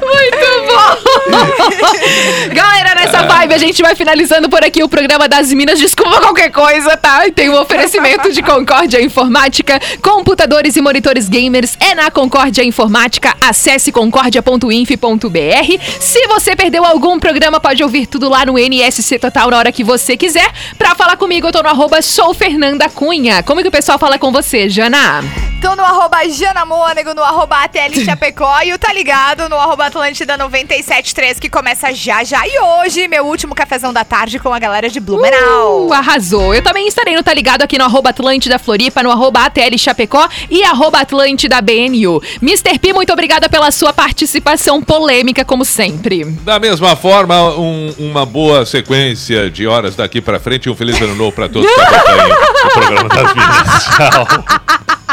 Muito! 0.00 0.43
Galera, 2.52 2.94
nessa 2.94 3.22
vibe 3.22 3.54
a 3.54 3.58
gente 3.58 3.82
vai 3.82 3.94
finalizando 3.94 4.48
por 4.48 4.62
aqui 4.64 4.82
o 4.82 4.88
programa 4.88 5.28
das 5.28 5.52
Minas. 5.52 5.78
Desculpa 5.78 6.20
qualquer 6.20 6.50
coisa, 6.50 6.96
tá? 6.96 7.22
Tem 7.34 7.48
um 7.50 7.60
oferecimento 7.60 8.32
de 8.32 8.42
Concórdia 8.42 9.00
Informática, 9.02 9.80
computadores 10.02 10.76
e 10.76 10.80
monitores 10.80 11.28
gamers. 11.28 11.76
É 11.80 11.94
na 11.94 12.10
Concórdia 12.10 12.62
Informática. 12.62 13.34
Acesse 13.40 13.90
concórdia.inf.br. 13.92 15.82
Se 16.00 16.26
você 16.26 16.56
perdeu 16.56 16.84
algum 16.84 17.18
programa, 17.18 17.60
pode 17.60 17.82
ouvir 17.82 18.06
tudo 18.06 18.28
lá 18.28 18.44
no 18.44 18.58
NSC 18.58 19.18
Total 19.18 19.50
na 19.50 19.58
hora 19.58 19.72
que 19.72 19.84
você 19.84 20.16
quiser. 20.16 20.50
Pra 20.78 20.94
falar 20.94 21.16
comigo, 21.16 21.48
eu 21.48 21.52
tô 21.52 21.62
no 21.62 21.68
arroba 21.68 22.02
sou 22.02 22.34
Fernanda 22.34 22.88
Cunha. 22.88 23.42
Como 23.42 23.62
que 23.62 23.68
o 23.68 23.72
pessoal 23.72 23.98
fala 23.98 24.18
com 24.18 24.30
você, 24.30 24.68
Jana? 24.68 25.22
Tô 25.60 25.74
no 25.74 25.82
arroba 25.82 26.28
Jana 26.28 26.66
Mônego, 26.66 27.14
no 27.14 27.22
arroba 27.22 27.56
Chapecó 28.04 28.60
e 28.62 28.72
o 28.72 28.78
Tá 28.78 28.92
Ligado 28.92 29.48
no 29.48 29.56
arroba 29.56 29.86
Atlântida 29.86 30.36
973, 30.36 31.23
que 31.40 31.48
começa 31.48 31.92
já 31.94 32.22
já. 32.22 32.46
E 32.46 32.58
hoje, 32.60 33.08
meu 33.08 33.24
último 33.24 33.54
cafezão 33.54 33.92
da 33.92 34.04
tarde 34.04 34.38
com 34.38 34.52
a 34.52 34.58
galera 34.58 34.88
de 34.90 35.00
Blumenau. 35.00 35.86
Uh, 35.86 35.92
arrasou. 35.92 36.54
Eu 36.54 36.62
também 36.62 36.86
estarei 36.86 37.16
no 37.16 37.22
Tá 37.22 37.32
Ligado 37.32 37.62
aqui 37.62 37.78
no 37.78 37.84
arroba 37.84 38.10
Atlântida 38.10 38.58
Floripa, 38.58 39.02
no 39.02 39.10
arroba 39.10 39.40
ATL 39.46 39.78
Chapecó 39.78 40.28
e 40.50 40.62
arroba 40.62 41.00
Atlântida 41.00 41.60
BNU. 41.62 42.20
Mr. 42.42 42.78
P, 42.78 42.92
muito 42.92 43.12
obrigada 43.12 43.48
pela 43.48 43.70
sua 43.70 43.92
participação 43.92 44.82
polêmica, 44.82 45.44
como 45.44 45.64
sempre. 45.64 46.24
Da 46.42 46.58
mesma 46.60 46.94
forma, 46.94 47.50
um- 47.58 47.94
uma 47.98 48.26
boa 48.26 48.66
sequência 48.66 49.50
de 49.50 49.66
horas 49.66 49.96
daqui 49.96 50.20
pra 50.20 50.38
frente 50.38 50.66
e 50.66 50.70
um 50.70 50.76
feliz 50.76 51.00
ano 51.00 51.14
novo 51.14 51.32
pra 51.32 51.48
todos 51.48 51.72
que 51.72 51.80
acompanham 51.80 52.36
o 52.66 52.70
programa 52.70 53.08
das 53.08 53.34
Minas. 53.34 53.84
Tchau. 53.96 55.03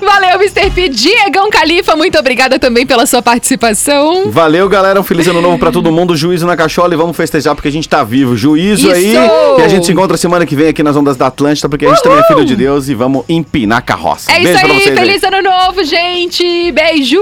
Valeu, 0.00 0.36
Mr. 0.36 0.70
P. 0.70 0.88
Diegão 0.88 1.50
Califa, 1.50 1.96
muito 1.96 2.18
obrigada 2.18 2.58
também 2.58 2.86
pela 2.86 3.06
sua 3.06 3.22
participação. 3.22 4.30
Valeu, 4.30 4.68
galera. 4.68 5.00
Um 5.00 5.04
feliz 5.04 5.26
ano 5.28 5.40
novo 5.40 5.58
pra 5.58 5.70
todo 5.70 5.90
mundo. 5.90 6.16
Juízo 6.16 6.46
na 6.46 6.56
cachola 6.56 6.94
e 6.94 6.96
vamos 6.96 7.16
festejar 7.16 7.54
porque 7.54 7.68
a 7.68 7.72
gente 7.72 7.88
tá 7.88 8.04
vivo. 8.04 8.36
Juízo 8.36 8.88
Isso! 8.88 8.96
aí. 8.96 9.14
E 9.58 9.62
a 9.62 9.68
gente 9.68 9.86
se 9.86 9.92
encontra 9.92 10.16
semana 10.16 10.46
que 10.46 10.54
vem 10.54 10.68
aqui 10.68 10.82
nas 10.82 10.96
Ondas 10.96 11.16
da 11.16 11.26
Atlântida 11.26 11.68
porque 11.68 11.86
a 11.86 11.90
gente 11.90 12.02
também 12.02 12.18
é 12.18 12.24
filho 12.24 12.44
de 12.44 12.56
Deus 12.56 12.88
e 12.88 12.94
vamos 12.94 13.24
empinar 13.28 13.78
a 13.78 13.82
carroça. 13.82 14.30
É 14.30 14.40
Beijo 14.40 14.50
isso 14.50 14.66
aí, 14.66 14.80
vocês 14.82 14.98
feliz 14.98 15.22
ano 15.24 15.42
novo, 15.42 15.84
gente. 15.84 16.72
Beijo. 16.72 17.18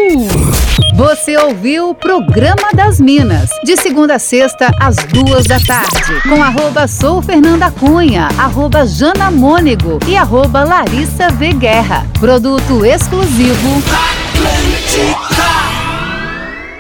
Você 0.95 1.37
ouviu 1.37 1.91
o 1.91 1.95
Programa 1.95 2.71
das 2.75 3.01
Minas, 3.01 3.51
de 3.65 3.77
segunda 3.77 4.17
a 4.17 4.19
sexta, 4.19 4.69
às 4.81 4.97
duas 4.97 5.45
da 5.45 5.61
tarde, 5.61 6.21
com 6.29 6.43
arroba 6.43 6.89
Sou 6.89 7.23
Fernanda 7.23 7.71
Cunha, 7.71 8.29
arroba 8.37 8.85
Jana 8.85 9.31
Mônego 9.31 10.01
e 10.09 10.17
arroba 10.17 10.65
Larissa 10.65 11.29
V. 11.31 11.53
Guerra. 11.53 12.05
Produto 12.21 12.85
exclusivo 12.85 13.81
Atlântica. 14.35 15.28